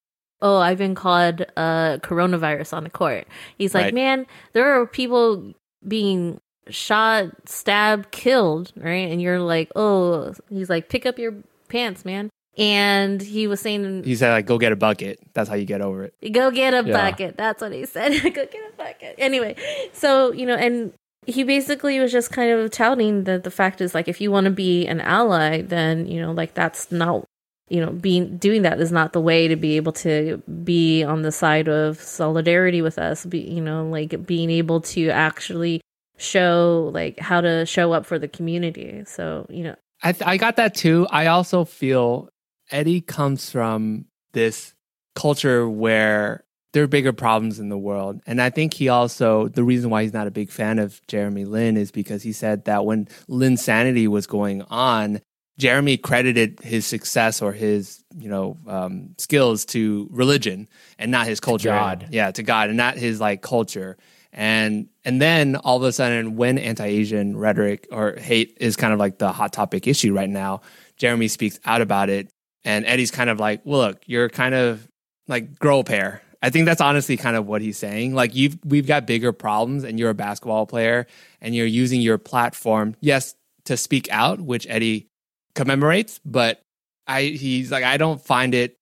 Oh, 0.45 0.57
I've 0.57 0.77
been 0.77 0.93
called 0.93 1.41
uh, 1.55 1.99
coronavirus 2.03 2.73
on 2.75 2.83
the 2.83 2.89
court. 2.89 3.27
He's 3.57 3.73
like, 3.73 3.85
Right. 3.85 3.93
man, 3.93 4.25
there 4.51 4.73
are 4.73 4.85
people 4.85 5.53
being 5.87 6.37
shot, 6.69 7.25
stabbed, 7.45 8.11
killed, 8.11 8.71
right? 8.75 9.09
And 9.11 9.21
you're 9.21 9.39
like, 9.39 9.71
oh, 9.75 10.33
he's 10.49 10.69
like, 10.69 10.89
pick 10.89 11.05
up 11.05 11.17
your 11.19 11.33
pants, 11.69 12.05
man. 12.05 12.29
And 12.57 13.19
he 13.21 13.47
was 13.47 13.59
saying, 13.61 14.03
He 14.03 14.15
said 14.15 14.31
like, 14.31 14.45
"Go 14.45 14.59
get 14.59 14.71
a 14.71 14.75
bucket." 14.75 15.17
That's 15.33 15.49
how 15.49 15.55
you 15.55 15.65
get 15.65 15.81
over 15.81 16.03
it. 16.03 16.33
go 16.33 16.51
get 16.51 16.75
a 16.75 16.87
Yeah. 16.87 16.93
bucket. 17.09 17.35
That's 17.35 17.61
what 17.63 17.71
he 17.71 17.83
said. 17.87 18.11
go 18.23 18.29
get 18.29 18.53
a 18.55 18.77
bucket. 18.77 19.15
Anyway, 19.17 19.55
so, 19.91 20.31
you 20.31 20.45
know, 20.45 20.53
and 20.55 20.93
he 21.25 21.43
basically 21.43 21.99
was 21.99 22.11
just 22.11 22.31
kind 22.31 22.51
of 22.51 22.69
touting 22.69 23.23
that 23.23 23.43
the 23.43 23.49
fact 23.49 23.81
is 23.81 23.95
like, 23.95 24.07
if 24.07 24.21
you 24.21 24.29
want 24.29 24.45
to 24.45 24.51
be 24.51 24.85
an 24.85 25.01
ally, 25.01 25.61
then, 25.63 26.05
you 26.05 26.21
know, 26.21 26.31
like 26.31 26.53
that's 26.53 26.91
not, 26.91 27.25
you 27.69 27.83
know, 27.83 27.91
being, 27.91 28.37
doing 28.37 28.61
that 28.61 28.79
is 28.79 28.91
not 28.91 29.13
the 29.13 29.21
way 29.21 29.47
to 29.47 29.55
be 29.55 29.75
able 29.77 29.93
to 29.93 30.37
be 30.63 31.03
on 31.03 31.23
the 31.23 31.31
side 31.31 31.67
of 31.67 31.99
solidarity 31.99 32.83
with 32.83 32.99
us, 32.99 33.25
be, 33.25 33.39
you 33.39 33.61
know, 33.61 33.87
like 33.87 34.27
being 34.27 34.51
able 34.51 34.79
to 34.81 35.09
actually 35.09 35.81
show 36.23 36.89
like 36.93 37.19
how 37.19 37.41
to 37.41 37.65
show 37.65 37.93
up 37.93 38.05
for 38.05 38.17
the 38.17 38.27
community. 38.27 39.03
So, 39.05 39.45
you 39.49 39.63
know, 39.63 39.75
I 40.01 40.11
th- 40.11 40.27
I 40.27 40.37
got 40.37 40.55
that 40.57 40.75
too. 40.75 41.07
I 41.09 41.27
also 41.27 41.65
feel 41.65 42.29
Eddie 42.71 43.01
comes 43.01 43.49
from 43.49 44.05
this 44.33 44.73
culture 45.15 45.69
where 45.69 46.43
there 46.73 46.83
are 46.83 46.87
bigger 46.87 47.13
problems 47.13 47.59
in 47.59 47.69
the 47.69 47.77
world, 47.77 48.21
and 48.25 48.41
I 48.41 48.49
think 48.49 48.73
he 48.73 48.89
also 48.89 49.47
the 49.47 49.63
reason 49.63 49.89
why 49.89 50.03
he's 50.03 50.13
not 50.13 50.27
a 50.27 50.31
big 50.31 50.49
fan 50.49 50.79
of 50.79 50.99
Jeremy 51.07 51.45
Lin 51.45 51.77
is 51.77 51.91
because 51.91 52.23
he 52.23 52.33
said 52.33 52.65
that 52.65 52.85
when 52.85 53.05
Linsanity 53.29 54.07
was 54.07 54.25
going 54.25 54.63
on, 54.63 55.21
Jeremy 55.57 55.97
credited 55.97 56.59
his 56.61 56.85
success 56.85 57.41
or 57.41 57.53
his 57.53 58.03
you 58.17 58.29
know 58.29 58.57
um, 58.67 59.15
skills 59.17 59.65
to 59.65 60.07
religion 60.11 60.67
and 60.97 61.11
not 61.11 61.27
his 61.27 61.39
culture. 61.39 61.69
God. 61.69 62.07
yeah, 62.11 62.31
to 62.31 62.43
God, 62.43 62.69
and 62.69 62.77
not 62.77 62.97
his 62.97 63.19
like 63.21 63.41
culture. 63.41 63.97
And 64.33 64.89
and 65.05 65.21
then 65.21 65.55
all 65.55 65.77
of 65.77 65.83
a 65.83 65.91
sudden, 65.91 66.35
when 66.35 66.57
anti-Asian 66.57 67.37
rhetoric 67.37 67.87
or 67.91 68.15
hate 68.15 68.57
is 68.59 68.75
kind 68.75 68.91
of 68.91 68.99
like 68.99 69.19
the 69.19 69.31
hot 69.31 69.53
topic 69.53 69.87
issue 69.87 70.13
right 70.13 70.29
now, 70.29 70.61
Jeremy 70.97 71.27
speaks 71.27 71.59
out 71.65 71.81
about 71.81 72.09
it, 72.09 72.29
and 72.65 72.83
Eddie's 72.85 73.11
kind 73.11 73.29
of 73.29 73.39
like, 73.39 73.61
"Well, 73.63 73.81
look, 73.81 74.01
you're 74.07 74.29
kind 74.29 74.55
of 74.55 74.87
like 75.27 75.59
grow 75.59 75.79
a 75.79 75.83
pair." 75.83 76.23
I 76.41 76.49
think 76.49 76.65
that's 76.65 76.81
honestly 76.81 77.15
kind 77.15 77.37
of 77.37 77.45
what 77.45 77.61
he's 77.61 77.77
saying. 77.77 78.15
Like 78.15 78.35
you've 78.35 78.57
we've 78.65 78.87
got 78.87 79.05
bigger 79.05 79.33
problems, 79.33 79.83
and 79.83 79.99
you're 79.99 80.09
a 80.09 80.15
basketball 80.15 80.65
player, 80.65 81.05
and 81.39 81.53
you're 81.55 81.67
using 81.67 82.01
your 82.01 82.17
platform, 82.17 82.95
yes, 83.01 83.35
to 83.65 83.77
speak 83.77 84.07
out, 84.11 84.41
which 84.41 84.65
Eddie 84.67 85.09
commemorates, 85.53 86.19
but 86.25 86.59
I 87.05 87.23
he's 87.23 87.71
like, 87.71 87.83
I 87.83 87.97
don't 87.97 88.19
find 88.19 88.55
it 88.55 88.77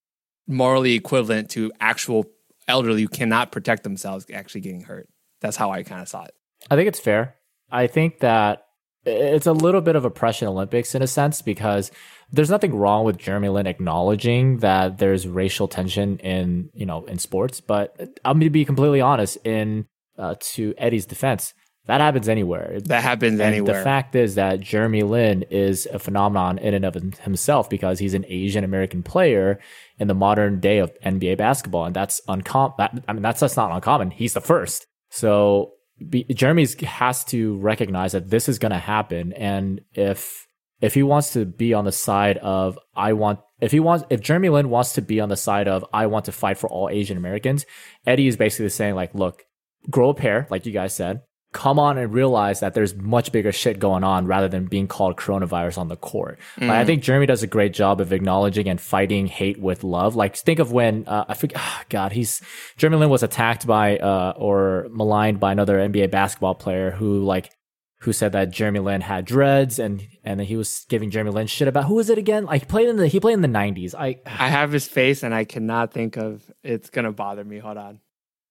morally 0.46 0.94
equivalent 0.94 1.50
to 1.50 1.72
actual 1.78 2.24
elderly 2.68 3.02
who 3.02 3.08
cannot 3.08 3.52
protect 3.52 3.84
themselves 3.84 4.26
actually 4.32 4.62
getting 4.62 4.82
hurt. 4.82 5.08
That's 5.42 5.56
how 5.56 5.70
I 5.70 5.82
kind 5.82 6.00
of 6.00 6.08
saw 6.08 6.24
it. 6.24 6.34
I 6.70 6.76
think 6.76 6.88
it's 6.88 7.00
fair. 7.00 7.34
I 7.70 7.86
think 7.86 8.20
that 8.20 8.64
it's 9.04 9.46
a 9.46 9.52
little 9.52 9.80
bit 9.80 9.96
of 9.96 10.04
oppression 10.04 10.48
Olympics 10.48 10.94
in 10.94 11.02
a 11.02 11.06
sense 11.06 11.42
because 11.42 11.90
there's 12.30 12.50
nothing 12.50 12.74
wrong 12.74 13.04
with 13.04 13.18
Jeremy 13.18 13.48
Lin 13.48 13.66
acknowledging 13.66 14.58
that 14.58 14.98
there's 14.98 15.26
racial 15.26 15.68
tension 15.68 16.18
in 16.18 16.70
you 16.72 16.86
know 16.86 17.04
in 17.06 17.18
sports, 17.18 17.60
but 17.60 17.96
I'm 18.24 18.38
going 18.38 18.46
to 18.46 18.50
be 18.50 18.64
completely 18.64 19.00
honest. 19.00 19.36
In 19.44 19.86
uh, 20.16 20.36
to 20.40 20.74
Eddie's 20.78 21.06
defense, 21.06 21.52
that 21.86 22.00
happens 22.00 22.28
anywhere. 22.28 22.78
That 22.84 23.02
happens 23.02 23.40
And 23.40 23.42
anywhere. 23.42 23.78
The 23.78 23.84
fact 23.84 24.14
is 24.14 24.36
that 24.36 24.60
Jeremy 24.60 25.02
Lin 25.02 25.42
is 25.50 25.86
a 25.92 25.98
phenomenon 25.98 26.58
in 26.58 26.74
and 26.74 26.84
of 26.84 26.94
himself 26.94 27.68
because 27.68 27.98
he's 27.98 28.14
an 28.14 28.24
Asian 28.28 28.62
American 28.62 29.02
player 29.02 29.58
in 29.98 30.06
the 30.06 30.14
modern 30.14 30.60
day 30.60 30.78
of 30.78 30.92
NBA 31.00 31.38
basketball, 31.38 31.84
and 31.84 31.94
that's 31.94 32.20
uncommon. 32.28 32.74
That, 32.78 33.02
I 33.08 33.12
mean, 33.12 33.22
that's 33.22 33.40
just 33.40 33.56
not 33.56 33.72
uncommon. 33.72 34.12
He's 34.12 34.34
the 34.34 34.40
first. 34.40 34.86
So 35.12 35.74
be, 36.08 36.24
Jeremy's 36.24 36.74
has 36.80 37.22
to 37.24 37.58
recognize 37.58 38.12
that 38.12 38.30
this 38.30 38.48
is 38.48 38.58
going 38.58 38.72
to 38.72 38.78
happen, 38.78 39.34
and 39.34 39.82
if 39.92 40.46
if 40.80 40.94
he 40.94 41.02
wants 41.02 41.34
to 41.34 41.44
be 41.44 41.74
on 41.74 41.84
the 41.84 41.92
side 41.92 42.38
of 42.38 42.78
I 42.96 43.12
want. 43.12 43.40
If 43.60 43.70
he 43.70 43.78
wants, 43.78 44.04
if 44.10 44.20
Jeremy 44.20 44.48
Lin 44.48 44.70
wants 44.70 44.94
to 44.94 45.02
be 45.02 45.20
on 45.20 45.28
the 45.28 45.36
side 45.36 45.68
of 45.68 45.84
I 45.92 46.06
want 46.06 46.24
to 46.24 46.32
fight 46.32 46.58
for 46.58 46.68
all 46.68 46.88
Asian 46.88 47.16
Americans, 47.16 47.64
Eddie 48.04 48.26
is 48.26 48.36
basically 48.36 48.70
saying 48.70 48.96
like, 48.96 49.14
look, 49.14 49.44
grow 49.88 50.10
a 50.10 50.14
pair, 50.14 50.48
like 50.50 50.66
you 50.66 50.72
guys 50.72 50.94
said, 50.94 51.20
come 51.52 51.78
on 51.78 51.98
and 51.98 52.12
realize 52.12 52.60
that 52.60 52.72
there's 52.72 52.94
much 52.96 53.30
bigger 53.30 53.52
shit 53.52 53.78
going 53.78 54.02
on 54.04 54.26
rather 54.26 54.48
than 54.48 54.64
being 54.64 54.88
called 54.88 55.16
coronavirus 55.16 55.78
on 55.78 55.88
the 55.88 55.96
court. 55.96 56.38
Like, 56.58 56.70
I 56.70 56.84
think 56.84 57.02
Jeremy 57.02 57.26
does 57.26 57.42
a 57.42 57.46
great 57.46 57.74
job 57.74 58.00
of 58.00 58.12
acknowledging 58.12 58.68
and 58.68 58.80
fighting 58.80 59.26
hate 59.26 59.60
with 59.60 59.84
love. 59.84 60.16
Like 60.16 60.34
think 60.34 60.58
of 60.58 60.72
when 60.72 61.06
uh, 61.06 61.26
I 61.28 61.34
forget, 61.34 61.58
ah, 61.60 61.84
God, 61.90 62.12
he's 62.12 62.40
Jeremy 62.76 62.98
Lin 62.98 63.10
was 63.10 63.22
attacked 63.22 63.66
by 63.66 63.98
uh, 63.98 64.32
or 64.36 64.86
maligned 64.90 65.40
by 65.40 65.52
another 65.52 65.76
NBA 65.76 66.10
basketball 66.10 66.54
player 66.54 66.90
who 66.90 67.22
like 67.22 67.52
who 68.00 68.12
said 68.12 68.32
that 68.32 68.50
Jeremy 68.50 68.80
Lin 68.80 69.00
had 69.02 69.24
dreads 69.26 69.78
and 69.78 70.06
and 70.24 70.40
then 70.40 70.46
he 70.46 70.56
was 70.56 70.86
giving 70.88 71.10
Jeremy 71.10 71.30
Lin 71.32 71.46
shit 71.46 71.68
about 71.68 71.84
who 71.84 71.94
was 71.94 72.08
it 72.08 72.18
again? 72.18 72.46
Like 72.46 72.62
he 72.62 72.66
played 72.66 72.88
in 72.88 72.96
the 72.96 73.08
he 73.08 73.20
played 73.20 73.34
in 73.34 73.42
the 73.42 73.48
90s. 73.48 73.94
I 73.94 74.20
I 74.26 74.48
have 74.48 74.72
his 74.72 74.88
face 74.88 75.22
and 75.22 75.34
I 75.34 75.44
cannot 75.44 75.92
think 75.92 76.16
of 76.16 76.50
it's 76.62 76.88
gonna 76.88 77.12
bother 77.12 77.44
me. 77.44 77.58
Hold 77.58 77.76
on. 77.76 78.00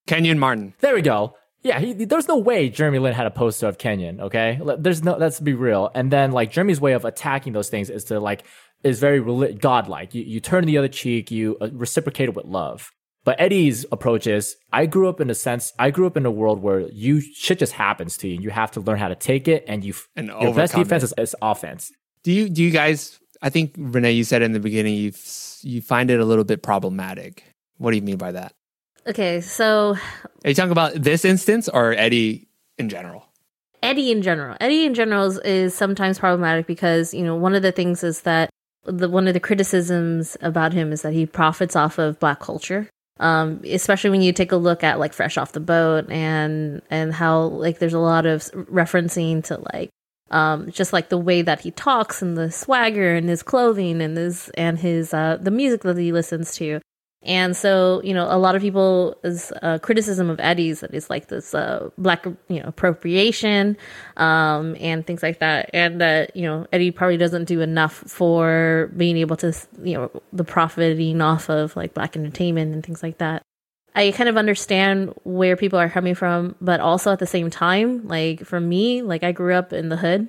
Kenyon 0.06 0.38
Martin. 0.38 0.74
There 0.80 0.94
we 0.94 1.02
go. 1.02 1.36
Yeah, 1.62 1.78
he, 1.78 1.92
there's 1.92 2.28
no 2.28 2.38
way 2.38 2.68
Jeremy 2.68 2.98
Lin 2.98 3.14
had 3.14 3.26
a 3.26 3.30
poster 3.30 3.68
of 3.68 3.78
Kenyon. 3.78 4.20
Okay, 4.20 4.60
there's 4.78 5.02
no. 5.02 5.16
Let's 5.16 5.38
be 5.38 5.54
real. 5.54 5.90
And 5.94 6.10
then 6.10 6.32
like 6.32 6.50
Jeremy's 6.50 6.80
way 6.80 6.92
of 6.92 7.04
attacking 7.04 7.52
those 7.52 7.68
things 7.68 7.88
is 7.88 8.04
to 8.04 8.18
like 8.18 8.44
is 8.82 8.98
very 8.98 9.54
godlike. 9.54 10.14
You 10.14 10.22
you 10.22 10.40
turn 10.40 10.64
the 10.64 10.78
other 10.78 10.88
cheek. 10.88 11.30
You 11.30 11.56
uh, 11.60 11.68
reciprocate 11.72 12.28
it 12.28 12.34
with 12.34 12.46
love. 12.46 12.90
But 13.24 13.40
Eddie's 13.40 13.86
approach 13.92 14.26
is 14.26 14.56
I 14.72 14.86
grew 14.86 15.08
up 15.08 15.20
in 15.20 15.30
a 15.30 15.34
sense. 15.34 15.72
I 15.78 15.90
grew 15.90 16.08
up 16.08 16.16
in 16.16 16.26
a 16.26 16.30
world 16.30 16.60
where 16.60 16.80
you 16.80 17.20
shit 17.20 17.60
just 17.60 17.74
happens 17.74 18.16
to 18.18 18.28
you. 18.28 18.40
You 18.40 18.50
have 18.50 18.72
to 18.72 18.80
learn 18.80 18.98
how 18.98 19.08
to 19.08 19.14
take 19.14 19.46
it, 19.46 19.64
and 19.68 19.84
you 19.84 19.94
And 20.16 20.28
your 20.28 20.54
best 20.54 20.74
defense 20.74 21.04
is, 21.04 21.14
is 21.16 21.36
offense. 21.40 21.92
Do 22.24 22.32
you 22.32 22.48
do 22.48 22.62
you 22.62 22.72
guys 22.72 23.20
I 23.40 23.50
think 23.50 23.74
Renee 23.76 24.12
you 24.12 24.24
said 24.24 24.42
in 24.42 24.52
the 24.52 24.60
beginning 24.60 24.94
you 24.94 25.12
you 25.62 25.80
find 25.80 26.10
it 26.10 26.20
a 26.20 26.24
little 26.24 26.44
bit 26.44 26.62
problematic. 26.62 27.44
What 27.78 27.90
do 27.90 27.96
you 27.96 28.02
mean 28.02 28.16
by 28.16 28.32
that? 28.32 28.54
Okay, 29.06 29.40
so 29.40 29.96
Are 30.44 30.48
you 30.48 30.54
talking 30.54 30.72
about 30.72 30.94
this 30.94 31.24
instance 31.24 31.68
or 31.68 31.92
Eddie 31.92 32.48
in 32.78 32.88
general? 32.88 33.26
Eddie 33.82 34.12
in 34.12 34.22
general. 34.22 34.56
Eddie 34.60 34.86
in 34.86 34.94
general 34.94 35.26
is, 35.26 35.38
is 35.38 35.74
sometimes 35.74 36.18
problematic 36.18 36.66
because 36.66 37.12
you 37.12 37.24
know 37.24 37.34
one 37.34 37.54
of 37.54 37.62
the 37.62 37.72
things 37.72 38.04
is 38.04 38.22
that 38.22 38.50
the 38.84 39.08
one 39.08 39.28
of 39.28 39.34
the 39.34 39.40
criticisms 39.40 40.36
about 40.40 40.72
him 40.72 40.92
is 40.92 41.02
that 41.02 41.12
he 41.12 41.26
profits 41.26 41.76
off 41.76 41.98
of 41.98 42.18
black 42.20 42.40
culture. 42.40 42.88
Um, 43.20 43.60
especially 43.64 44.10
when 44.10 44.22
you 44.22 44.32
take 44.32 44.52
a 44.52 44.56
look 44.56 44.82
at 44.82 44.98
like 44.98 45.12
Fresh 45.12 45.36
Off 45.36 45.52
the 45.52 45.60
Boat 45.60 46.10
and 46.10 46.82
and 46.90 47.12
how 47.12 47.42
like 47.42 47.78
there's 47.78 47.92
a 47.92 47.98
lot 47.98 48.26
of 48.26 48.42
referencing 48.52 49.44
to 49.44 49.62
like 49.72 49.90
um 50.30 50.70
just 50.70 50.92
like 50.92 51.08
the 51.08 51.18
way 51.18 51.42
that 51.42 51.60
he 51.60 51.70
talks 51.72 52.22
and 52.22 52.36
the 52.36 52.50
swagger 52.50 53.14
and 53.14 53.28
his 53.28 53.42
clothing 53.42 54.00
and 54.00 54.16
his 54.16 54.48
and 54.56 54.78
his 54.78 55.12
uh 55.12 55.36
the 55.40 55.50
music 55.50 55.82
that 55.82 55.98
he 55.98 56.10
listens 56.10 56.54
to 56.56 56.80
And 57.24 57.56
so, 57.56 58.00
you 58.02 58.14
know, 58.14 58.26
a 58.28 58.36
lot 58.36 58.56
of 58.56 58.62
people 58.62 59.16
is 59.22 59.52
uh, 59.62 59.78
criticism 59.78 60.28
of 60.28 60.40
Eddie's 60.40 60.80
that 60.80 60.92
it's 60.92 61.08
like 61.08 61.28
this 61.28 61.54
uh, 61.54 61.88
black, 61.96 62.24
you 62.48 62.60
know, 62.60 62.64
appropriation 62.66 63.76
um, 64.16 64.76
and 64.80 65.06
things 65.06 65.22
like 65.22 65.38
that, 65.38 65.70
and 65.72 66.00
that 66.00 66.34
you 66.34 66.42
know 66.42 66.66
Eddie 66.72 66.90
probably 66.90 67.16
doesn't 67.16 67.44
do 67.44 67.60
enough 67.60 67.92
for 67.92 68.90
being 68.96 69.16
able 69.16 69.36
to, 69.36 69.54
you 69.82 69.94
know, 69.94 70.22
the 70.32 70.42
profiting 70.42 71.20
off 71.20 71.48
of 71.48 71.76
like 71.76 71.94
black 71.94 72.16
entertainment 72.16 72.74
and 72.74 72.84
things 72.84 73.02
like 73.02 73.18
that. 73.18 73.42
I 73.94 74.10
kind 74.10 74.28
of 74.28 74.36
understand 74.36 75.14
where 75.22 75.56
people 75.56 75.78
are 75.78 75.90
coming 75.90 76.14
from, 76.14 76.56
but 76.60 76.80
also 76.80 77.12
at 77.12 77.18
the 77.18 77.26
same 77.26 77.50
time, 77.50 78.08
like 78.08 78.44
for 78.44 78.58
me, 78.58 79.02
like 79.02 79.22
I 79.22 79.32
grew 79.32 79.54
up 79.54 79.72
in 79.72 79.90
the 79.90 79.96
hood, 79.96 80.28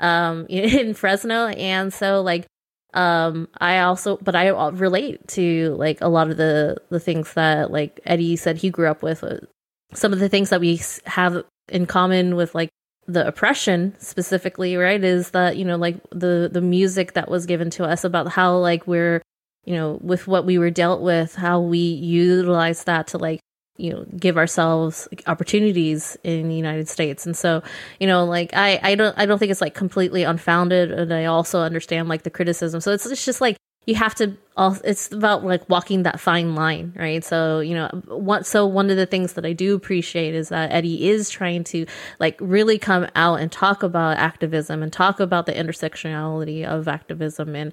um, 0.00 0.46
in 0.50 0.92
Fresno, 0.92 1.46
and 1.46 1.92
so 1.92 2.20
like 2.20 2.46
um 2.94 3.48
i 3.60 3.78
also 3.78 4.16
but 4.22 4.34
i 4.34 4.48
relate 4.48 5.26
to 5.28 5.74
like 5.78 6.00
a 6.00 6.08
lot 6.08 6.30
of 6.30 6.36
the 6.36 6.76
the 6.90 7.00
things 7.00 7.34
that 7.34 7.70
like 7.70 8.00
eddie 8.04 8.36
said 8.36 8.56
he 8.56 8.70
grew 8.70 8.88
up 8.88 9.02
with 9.02 9.22
uh, 9.22 9.38
some 9.92 10.12
of 10.12 10.18
the 10.18 10.28
things 10.28 10.50
that 10.50 10.60
we 10.60 10.80
have 11.06 11.44
in 11.68 11.86
common 11.86 12.36
with 12.36 12.54
like 12.54 12.70
the 13.06 13.26
oppression 13.26 13.94
specifically 13.98 14.76
right 14.76 15.04
is 15.04 15.30
that 15.30 15.56
you 15.56 15.64
know 15.64 15.76
like 15.76 15.96
the 16.10 16.48
the 16.50 16.60
music 16.60 17.12
that 17.12 17.28
was 17.28 17.46
given 17.46 17.68
to 17.70 17.84
us 17.84 18.04
about 18.04 18.28
how 18.28 18.56
like 18.56 18.86
we're 18.86 19.20
you 19.64 19.74
know 19.74 19.98
with 20.02 20.26
what 20.26 20.46
we 20.46 20.58
were 20.58 20.70
dealt 20.70 21.02
with 21.02 21.34
how 21.34 21.60
we 21.60 21.78
utilize 21.78 22.84
that 22.84 23.08
to 23.08 23.18
like 23.18 23.40
you 23.76 23.92
know 23.92 24.04
give 24.16 24.36
ourselves 24.36 25.08
opportunities 25.26 26.16
in 26.22 26.48
the 26.48 26.54
united 26.54 26.88
states. 26.88 27.26
And 27.26 27.36
so 27.36 27.62
you 28.00 28.06
know 28.06 28.24
like 28.24 28.50
i 28.54 28.78
i 28.82 28.94
don't 28.94 29.16
i 29.18 29.26
don't 29.26 29.38
think 29.38 29.50
it's 29.50 29.60
like 29.60 29.74
completely 29.74 30.22
unfounded 30.22 30.92
and 30.92 31.12
i 31.12 31.24
also 31.24 31.60
understand 31.60 32.08
like 32.08 32.22
the 32.22 32.30
criticism. 32.30 32.80
So 32.80 32.92
it's, 32.92 33.06
it's 33.06 33.24
just 33.24 33.40
like 33.40 33.56
you 33.86 33.94
have 33.94 34.14
to 34.14 34.36
it's 34.84 35.12
about 35.12 35.44
like 35.44 35.68
walking 35.68 36.04
that 36.04 36.20
fine 36.20 36.54
line 36.54 36.92
right? 36.96 37.24
So 37.24 37.60
you 37.60 37.74
know 37.74 37.88
what 38.06 38.46
so 38.46 38.66
one 38.66 38.90
of 38.90 38.96
the 38.96 39.06
things 39.06 39.32
that 39.34 39.44
i 39.44 39.52
do 39.52 39.74
appreciate 39.74 40.34
is 40.34 40.48
that 40.50 40.70
eddie 40.70 41.08
is 41.08 41.28
trying 41.28 41.64
to 41.64 41.86
like 42.20 42.36
really 42.40 42.78
come 42.78 43.08
out 43.16 43.40
and 43.40 43.50
talk 43.50 43.82
about 43.82 44.16
activism 44.16 44.82
and 44.82 44.92
talk 44.92 45.20
about 45.20 45.46
the 45.46 45.52
intersectionality 45.52 46.64
of 46.64 46.86
activism 46.88 47.54
and 47.56 47.72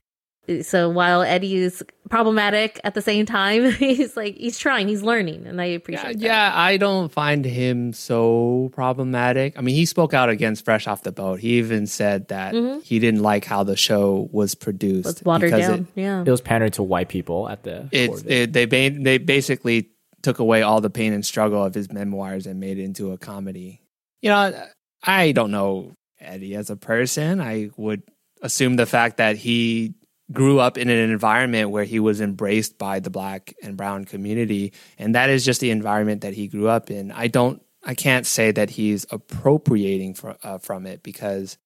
so 0.62 0.89
while 0.89 1.22
Eddie 1.22 1.56
is 1.56 1.84
problematic 2.10 2.80
at 2.84 2.93
the 2.93 3.02
same 3.02 3.26
time, 3.26 3.72
he's 3.80 4.16
like 4.18 4.36
he's 4.36 4.58
trying, 4.58 4.88
he's 4.88 5.02
learning, 5.02 5.47
and 5.47 5.62
I 5.62 5.66
appreciate 5.66 6.18
yeah, 6.20 6.49
that. 6.49 6.52
Yeah, 6.52 6.52
I 6.54 6.78
don't 6.78 7.12
find 7.12 7.45
him 7.45 7.93
so 7.93 8.70
problematic. 8.74 9.58
I 9.58 9.62
mean, 9.62 9.76
he 9.76 9.86
spoke 9.86 10.14
out 10.14 10.30
against 10.30 10.66
Fresh 10.66 10.88
Off 10.88 11.04
the 11.04 11.12
Boat. 11.12 11.39
He 11.39 11.58
even 11.58 11.88
said 11.88 12.28
that 12.30 12.54
mm-hmm. 12.54 12.80
he 12.82 12.99
didn't 12.99 13.22
like 13.22 13.45
how 13.45 13.64
the 13.64 13.76
show 13.76 14.30
was 14.32 14.56
produced. 14.56 15.06
Was 15.06 15.24
watered 15.24 15.52
down. 15.52 15.88
It, 15.95 16.02
yeah, 16.02 16.22
it 16.22 16.30
was 16.30 16.41
pandering 16.41 16.72
to 16.74 16.84
white 16.84 17.10
people 17.10 17.49
at 17.49 17.64
the. 17.64 17.89
It, 17.91 18.24
it 18.28 18.54
they 18.54 18.66
they 18.66 19.18
basically 19.18 19.89
took 20.22 20.39
away 20.39 20.62
all 20.62 20.82
the 20.82 20.89
pain 20.89 21.14
and 21.14 21.26
struggle 21.26 21.64
of 21.64 21.74
his 21.74 21.91
memoirs 21.91 22.45
and 22.45 22.60
made 22.60 22.78
it 22.78 22.84
into 22.84 23.12
a 23.12 23.18
comedy. 23.18 23.82
You 24.22 24.30
know, 24.30 24.68
I 25.04 25.32
don't 25.32 25.52
know 25.52 25.93
Eddie 26.20 26.56
as 26.56 26.70
a 26.70 26.76
person. 26.76 27.41
I 27.41 27.72
would 27.78 28.04
assume 28.41 28.76
the 28.76 28.86
fact 28.86 29.18
that 29.18 29.38
he 29.38 29.93
grew 30.32 30.60
up 30.60 30.78
in 30.78 30.90
an 30.90 31.10
environment 31.10 31.70
where 31.70 31.84
he 31.84 32.00
was 32.00 32.22
embraced 32.22 32.78
by 32.78 33.00
the 33.00 33.10
black 33.10 33.54
and 33.62 33.78
brown 33.78 34.06
community 34.06 34.74
and 34.98 35.16
that 35.16 35.30
is 35.30 35.44
just 35.44 35.62
the 35.62 35.72
environment 35.72 36.22
that 36.22 36.34
he 36.34 36.48
grew 36.48 36.68
up 36.68 36.90
in. 36.92 37.12
I 37.12 37.28
don't 37.28 37.62
i 37.84 37.96
can't 37.96 38.28
say 38.28 38.52
that 38.52 38.70
he's 38.70 39.08
appropriating 39.10 40.14
for, 40.14 40.38
uh, 40.44 40.60
from 40.60 40.86
it 40.86 41.02
because 41.02 41.58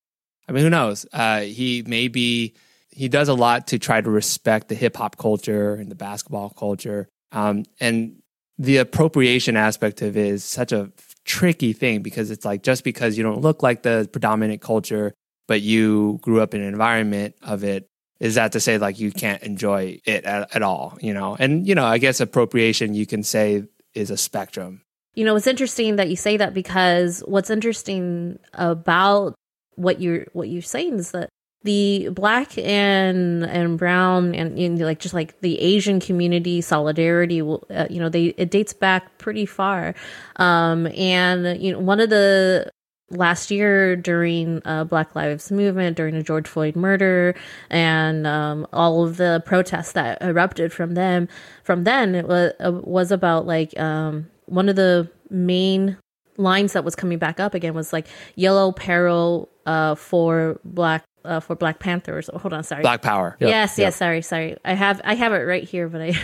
i 0.48 0.52
mean 0.52 0.64
who 0.64 0.70
knows? 0.70 1.06
Uh, 1.12 1.42
he 1.42 1.84
maybe 1.86 2.56
he 2.96 3.10
does 3.10 3.28
a 3.28 3.34
lot 3.34 3.68
to 3.68 3.78
try 3.78 4.00
to 4.00 4.10
respect 4.10 4.70
the 4.70 4.76
hip 4.76 4.96
hop 4.96 5.18
culture 5.18 5.76
and 5.76 5.92
the 5.92 5.96
basketball 5.96 6.50
culture. 6.50 7.10
Um, 7.34 7.66
and 7.82 8.22
the 8.58 8.78
appropriation 8.78 9.58
aspect 9.58 10.02
of 10.02 10.16
it 10.16 10.28
is 10.28 10.46
such 10.46 10.72
a 10.72 10.92
tricky 11.26 11.74
thing 11.74 12.02
because 12.02 12.32
it's 12.32 12.46
like 12.46 12.64
just 12.64 12.86
because 12.86 13.18
you 13.18 13.24
don't 13.24 13.42
look 13.42 13.62
like 13.62 13.84
the 13.84 14.08
predominant 14.12 14.62
culture 14.62 15.14
but 15.48 15.62
you 15.62 16.20
grew 16.22 16.40
up 16.40 16.54
in 16.54 16.62
an 16.62 16.68
environment 16.68 17.36
of 17.42 17.64
it 17.64 17.90
is 18.20 18.36
that 18.36 18.52
to 18.54 18.60
say 18.60 18.78
like 18.78 19.00
you 19.00 19.12
can't 19.12 19.44
enjoy 19.44 20.00
it 20.06 20.24
at, 20.26 20.56
at 20.56 20.62
all 20.62 20.98
you 21.02 21.14
know? 21.14 21.36
And 21.40 21.68
you 21.68 21.76
know 21.76 21.86
i 21.86 21.98
guess 21.98 22.20
appropriation 22.20 22.94
you 22.94 23.06
can 23.06 23.24
say 23.24 23.64
is 23.96 24.12
a 24.12 24.18
spectrum. 24.18 24.82
You 25.16 25.24
know 25.24 25.36
it's 25.36 25.48
interesting 25.48 25.96
that 25.96 26.10
you 26.10 26.18
say 26.18 26.38
that 26.38 26.54
because 26.54 27.24
what's 27.26 27.50
interesting 27.50 28.38
about 28.54 29.34
what 29.76 30.02
you're 30.02 30.26
what 30.34 30.50
you're 30.50 30.62
saying 30.62 31.00
is 31.00 31.12
that 31.12 31.30
the 31.64 32.10
black 32.10 32.58
and 32.58 33.44
and 33.44 33.78
brown 33.78 34.36
and 34.36 34.58
know, 34.58 34.86
like 34.86 35.00
just 35.00 35.16
like 35.16 35.40
the 35.42 35.60
asian 35.60 36.00
community 36.00 36.62
solidarity 36.62 37.42
uh, 37.42 37.88
you 37.90 38.00
know 38.00 38.08
they 38.08 38.26
it 38.38 38.52
dates 38.52 38.74
back 38.74 39.18
pretty 39.18 39.46
far. 39.46 39.96
Um 40.36 40.88
and 40.88 41.62
you 41.62 41.72
know 41.72 41.80
one 41.80 42.00
of 42.00 42.10
the 42.10 42.70
last 43.10 43.52
year 43.52 43.96
during 43.96 44.62
uh, 44.66 44.84
Black 44.84 45.16
Lives 45.16 45.52
Movement, 45.52 45.98
during 45.98 46.16
the 46.16 46.24
George 46.24 46.48
Floyd 46.48 46.76
murder, 46.76 47.36
and 47.70 48.26
um, 48.26 48.68
all 48.74 49.06
of 49.06 49.18
the 49.18 49.44
protests 49.46 49.92
that 49.94 50.22
erupted 50.22 50.74
from 50.74 50.94
them. 50.94 51.28
From 51.64 51.84
then, 51.84 52.16
it 52.16 52.28
was 52.28 52.54
uh, 52.60 52.72
was 52.72 53.12
about 53.12 53.46
like 53.46 53.78
um, 53.80 54.28
one 54.46 54.70
of 54.70 54.76
the 54.76 55.10
main 55.30 55.98
lines 56.38 56.74
that 56.74 56.84
was 56.84 56.96
coming 56.96 57.18
back 57.18 57.40
up 57.40 57.54
again 57.54 57.74
was 57.74 57.94
like 57.94 58.08
yellow 58.36 58.72
peril 58.72 59.50
uh, 59.66 59.96
for 59.96 60.60
Black 60.64 61.04
uh, 61.26 61.40
for 61.40 61.56
Black 61.56 61.80
Panthers. 61.80 62.30
Oh, 62.34 62.38
hold 62.38 62.54
on, 62.54 62.64
sorry. 62.64 62.82
Black 62.82 63.02
Power. 63.02 63.38
Yep. 63.40 63.50
Yes, 63.50 63.78
yep. 63.78 63.86
yes. 63.86 63.96
Sorry, 63.96 64.22
sorry. 64.22 64.58
I 64.64 64.74
have 64.74 65.02
I 65.04 65.16
have 65.16 65.34
it 65.34 65.40
right 65.40 65.64
here, 65.64 65.90
but 65.90 66.02
I. 66.02 66.14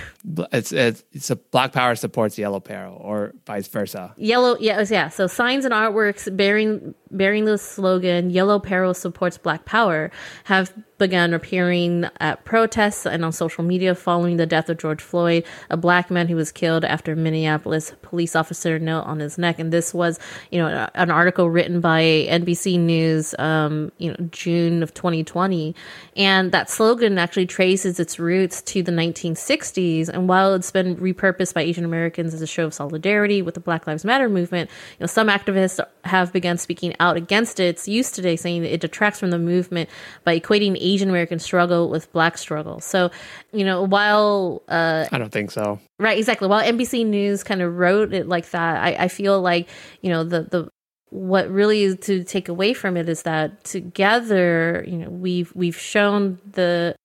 It's 0.53 0.71
it's, 0.71 1.03
it's 1.11 1.29
a 1.29 1.35
Black 1.35 1.71
Power 1.71 1.95
supports 1.95 2.37
Yellow 2.37 2.59
Peril, 2.59 2.95
or 2.99 3.33
vice 3.45 3.67
versa. 3.67 4.13
Yellow, 4.17 4.55
yeah, 4.59 4.83
yeah. 4.87 5.09
So 5.09 5.27
signs 5.27 5.65
and 5.65 5.73
artworks 5.73 6.35
bearing 6.35 6.93
bearing 7.09 7.45
the 7.45 7.57
slogan 7.57 8.29
"Yellow 8.29 8.59
Peril 8.59 8.93
supports 8.93 9.37
Black 9.37 9.65
Power" 9.65 10.11
have 10.43 10.73
began 11.01 11.33
appearing 11.33 12.05
at 12.19 12.45
protests 12.45 13.07
and 13.07 13.25
on 13.25 13.31
social 13.31 13.63
media 13.63 13.95
following 13.95 14.37
the 14.37 14.45
death 14.45 14.69
of 14.69 14.77
George 14.77 15.01
Floyd, 15.01 15.43
a 15.71 15.75
black 15.75 16.11
man 16.11 16.27
who 16.27 16.35
was 16.35 16.51
killed 16.51 16.85
after 16.85 17.15
Minneapolis 17.15 17.91
police 18.03 18.35
officer 18.35 18.77
knelt 18.77 19.07
on 19.07 19.19
his 19.19 19.35
neck. 19.35 19.57
And 19.57 19.73
this 19.73 19.95
was, 19.95 20.19
you 20.51 20.59
know, 20.59 20.87
an 20.93 21.09
article 21.09 21.49
written 21.49 21.81
by 21.81 22.03
NBC 22.29 22.79
News, 22.79 23.33
um, 23.39 23.91
you 23.97 24.11
know, 24.11 24.17
June 24.29 24.83
of 24.83 24.93
2020. 24.93 25.75
And 26.15 26.51
that 26.51 26.69
slogan 26.69 27.17
actually 27.17 27.47
traces 27.47 27.99
its 27.99 28.19
roots 28.19 28.61
to 28.61 28.83
the 28.83 28.91
1960s. 28.91 30.07
And 30.07 30.29
while 30.29 30.53
it's 30.53 30.69
been 30.69 30.97
repurposed 30.97 31.55
by 31.55 31.61
Asian 31.61 31.83
Americans 31.83 32.35
as 32.35 32.43
a 32.43 32.47
show 32.47 32.65
of 32.65 32.75
solidarity 32.75 33.41
with 33.41 33.55
the 33.55 33.59
Black 33.59 33.87
Lives 33.87 34.05
Matter 34.05 34.29
movement, 34.29 34.69
you 34.69 35.03
know, 35.03 35.07
some 35.07 35.29
activists 35.29 35.83
have 36.03 36.31
begun 36.31 36.59
speaking 36.59 36.95
out 36.99 37.17
against 37.17 37.59
its 37.59 37.87
use 37.87 38.11
today, 38.11 38.35
saying 38.35 38.63
it 38.65 38.81
detracts 38.81 39.19
from 39.19 39.31
the 39.31 39.39
movement 39.39 39.89
by 40.23 40.39
equating 40.39 40.77
Asian 40.93 41.09
American 41.09 41.39
struggle 41.39 41.89
with 41.89 42.11
black 42.11 42.37
struggle. 42.37 42.79
So, 42.79 43.11
you 43.51 43.65
know, 43.65 43.83
while 43.83 44.61
uh, 44.67 45.07
I 45.11 45.17
don't 45.17 45.31
think 45.31 45.51
so. 45.51 45.79
Right, 45.99 46.17
exactly. 46.17 46.47
While 46.47 46.63
NBC 46.63 47.05
News 47.05 47.43
kind 47.43 47.61
of 47.61 47.77
wrote 47.77 48.13
it 48.13 48.27
like 48.27 48.49
that, 48.51 48.83
I, 48.83 49.05
I 49.05 49.07
feel 49.07 49.41
like 49.41 49.69
you 50.01 50.09
know 50.09 50.23
the 50.23 50.43
the 50.43 50.69
what 51.09 51.49
really 51.49 51.95
to 51.97 52.23
take 52.23 52.47
away 52.47 52.73
from 52.73 52.95
it 52.95 53.09
is 53.09 53.23
that 53.23 53.63
together, 53.63 54.83
you 54.87 54.97
know, 54.97 55.09
we've 55.09 55.53
we've 55.55 55.77
shown 55.77 56.39
the 56.49 56.95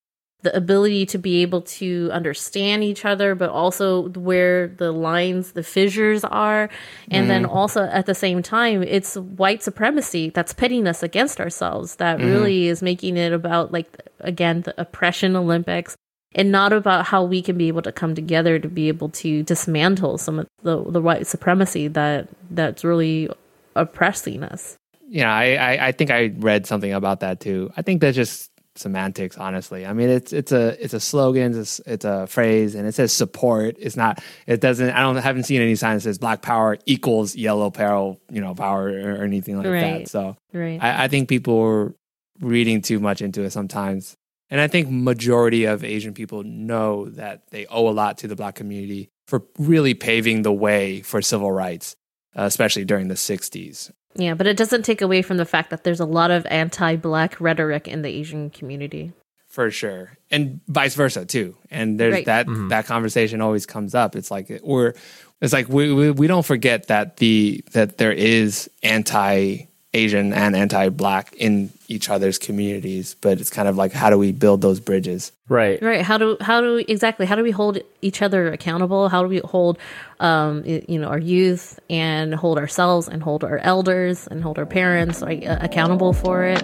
the 0.43 0.55
ability 0.57 1.07
to 1.07 1.19
be 1.19 1.43
able 1.43 1.63
to 1.63 2.11
understand 2.13 2.85
each 2.85 3.05
other, 3.05 3.35
but 3.35 3.51
also 3.51 4.11
where 4.11 4.69
the 4.69 4.93
lines, 4.93 5.53
the 5.53 5.63
fissures 5.63 6.25
are. 6.25 6.69
And 7.11 7.25
mm. 7.25 7.29
then 7.29 7.43
mm-hmm. 7.45 7.53
also 7.53 7.85
at 7.85 8.07
the 8.07 8.15
same 8.15 8.43
time, 8.43 8.83
it's 8.83 9.17
white 9.17 9.63
supremacy 9.63 10.31
that's 10.31 10.53
pitting 10.53 10.87
us 10.87 11.03
against 11.03 11.41
ourselves 11.41 11.97
that 11.97 12.19
mm. 12.19 12.25
really 12.25 12.69
is 12.69 12.83
making 12.83 13.17
it 13.17 13.33
about, 13.33 13.73
like, 13.73 13.89
again, 14.21 14.63
the 14.63 14.81
oppression 14.81 15.35
Olympics 15.37 15.97
and 16.35 16.53
not 16.53 16.73
about 16.73 17.07
how 17.07 17.25
we 17.25 17.41
can 17.41 17.57
be 17.57 17.69
able 17.69 17.83
to 17.83 17.93
come 17.93 18.15
together 18.15 18.59
to 18.59 18.69
be 18.69 18.89
able 18.89 19.09
to 19.09 19.43
dismantle 19.43 20.19
some 20.19 20.39
of 20.39 20.47
the, 20.63 20.85
the 20.91 21.01
white 21.01 21.27
supremacy 21.27 21.89
that 21.89 22.29
that's 22.51 22.85
really 22.85 23.29
oppressing 23.75 24.43
us. 24.43 24.77
Yeah, 25.09 25.33
I, 25.33 25.55
I, 25.55 25.87
I 25.89 25.93
think 25.93 26.11
I 26.11 26.33
read 26.37 26.67
something 26.67 26.93
about 26.93 27.21
that 27.21 27.41
too. 27.41 27.71
I 27.77 27.83
think 27.83 28.01
that 28.03 28.15
just 28.15 28.51
semantics 28.79 29.37
honestly. 29.37 29.87
I 29.87 29.93
mean 29.93 30.09
it's 30.09 30.33
it's 30.33 30.53
a 30.53 30.83
it's 30.83 30.95
a 30.95 31.01
slogan 31.01 31.59
it's, 31.59 31.81
it's 31.81 32.05
a 32.05 32.27
phrase 32.27 32.75
and 32.75 32.87
it 32.87 32.95
says 32.95 33.13
support. 33.13 33.77
It's 33.79 33.97
not 33.97 34.23
it 34.47 34.61
doesn't 34.61 34.91
i 34.91 35.01
don't 35.01 35.17
I 35.17 35.21
haven't 35.21 35.45
seen 35.45 35.61
any 35.61 35.75
sign 35.75 35.97
that 35.97 36.03
says 36.03 36.19
black 36.19 36.43
power 36.43 36.79
equals 36.87 37.37
yellow 37.37 37.71
peril 37.71 38.21
you 38.31 38.41
know 38.41 38.55
power 38.55 38.89
or, 38.89 39.17
or 39.17 39.25
anything 39.25 39.57
like 39.57 39.67
right. 39.67 39.81
that 39.81 40.09
so 40.09 40.37
right. 40.53 40.83
I, 40.83 41.05
I 41.05 41.09
think 41.09 41.29
people 41.29 41.59
are 41.61 41.95
reading 42.41 42.83
too 42.83 43.01
much 43.01 43.23
into 43.23 43.43
it 43.43 43.51
sometimes. 43.51 44.17
And 44.49 44.61
i 44.61 44.69
think 44.69 44.89
majority 44.89 45.65
of 45.65 45.83
asian 45.83 46.15
people 46.15 46.45
know 46.45 47.09
that 47.11 47.51
they 47.51 47.67
owe 47.67 47.89
a 47.89 47.91
lot 47.91 48.19
to 48.19 48.29
the 48.29 48.37
black 48.37 48.55
community 48.55 49.09
for 49.27 49.43
really 49.59 49.95
paving 49.95 50.43
the 50.43 50.53
way 50.53 51.01
for 51.03 51.21
civil 51.21 51.51
rights 51.51 51.97
Uh, 52.37 52.43
especially 52.43 52.85
during 52.85 53.09
the 53.09 53.15
60s 53.15 53.91
yeah, 54.17 54.35
but 54.35 54.47
it 54.47 54.57
doesn't 54.57 54.83
take 54.85 55.03
away 55.03 55.23
from 55.23 55.37
the 55.37 55.45
fact 55.45 55.71
that 55.71 55.85
there's 55.85 56.01
a 56.01 56.07
lot 56.07 56.31
of 56.31 56.47
anti-black 56.47 57.41
rhetoric 57.41 57.87
in 57.87 58.03
the 58.03 58.09
Asian 58.09 58.51
community. 58.51 59.13
for 59.49 59.71
sure, 59.71 60.19
and 60.31 60.61
vice 60.69 60.95
versa 60.95 61.25
too. 61.25 61.57
And 61.71 61.99
there's 61.99 62.13
Right. 62.13 62.27
that 62.27 62.47
mm-hmm. 62.47 62.69
that 62.69 62.85
conversation 62.85 63.41
always 63.41 63.65
comes 63.65 63.95
up. 63.95 64.15
It's 64.15 64.31
like 64.31 64.61
we're 64.63 64.93
it's 65.41 65.53
like 65.55 65.69
we, 65.71 65.93
we 65.95 66.11
we 66.11 66.27
don't 66.27 66.45
forget 66.45 66.89
that 66.89 67.17
the 67.19 67.65
that 67.73 67.97
there 67.97 68.13
is 68.13 68.69
anti 68.83 69.65
Asian 69.97 70.33
and 70.33 70.55
anti 70.55 70.91
black 70.91 71.33
in 71.35 71.71
each 71.89 72.11
other's 72.11 72.39
communities, 72.39 73.17
but 73.21 73.41
it's 73.41 73.51
kind 73.51 73.67
of 73.67 73.77
like 73.77 73.93
how 73.93 74.11
do 74.11 74.19
we 74.19 74.31
build 74.33 74.61
those 74.61 74.79
bridges? 74.79 75.33
Right. 75.49 75.81
Right. 75.83 76.03
How 76.03 76.19
do 76.19 76.37
how 76.41 76.61
do 76.61 76.77
we 76.77 76.83
exactly 76.85 77.25
how 77.25 77.35
do 77.35 77.43
we 77.43 77.51
hold 77.51 77.79
each 78.03 78.21
other 78.21 78.53
accountable? 78.53 79.09
How 79.09 79.23
do 79.23 79.29
we 79.29 79.39
hold 79.39 79.79
um 80.21 80.63
you 80.65 80.99
know 80.99 81.09
our 81.09 81.19
youth 81.19 81.81
and 81.89 82.35
hold 82.35 82.59
ourselves 82.59 83.09
and 83.09 83.23
hold 83.23 83.43
our 83.43 83.59
elders 83.59 84.27
and 84.27 84.43
hold 84.43 84.59
our 84.59 84.67
parents 84.67 85.23
like 85.23 85.47
uh, 85.47 85.59
accountable 85.61 86.13
for 86.13 86.45
it? 86.45 86.63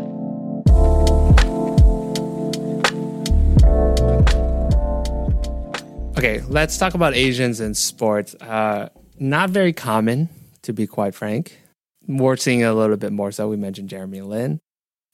Okay, 6.18 6.42
let's 6.48 6.76
talk 6.76 6.94
about 6.94 7.14
Asians 7.14 7.60
in 7.60 7.74
sports. 7.74 8.34
Uh, 8.34 8.90
not 9.18 9.50
very 9.50 9.72
common, 9.72 10.28
to 10.62 10.72
be 10.72 10.86
quite 10.86 11.14
frank. 11.14 11.61
We're 12.06 12.36
seeing 12.36 12.64
a 12.64 12.74
little 12.74 12.96
bit 12.96 13.12
more 13.12 13.32
so. 13.32 13.48
We 13.48 13.56
mentioned 13.56 13.88
Jeremy 13.88 14.20
Lin, 14.20 14.60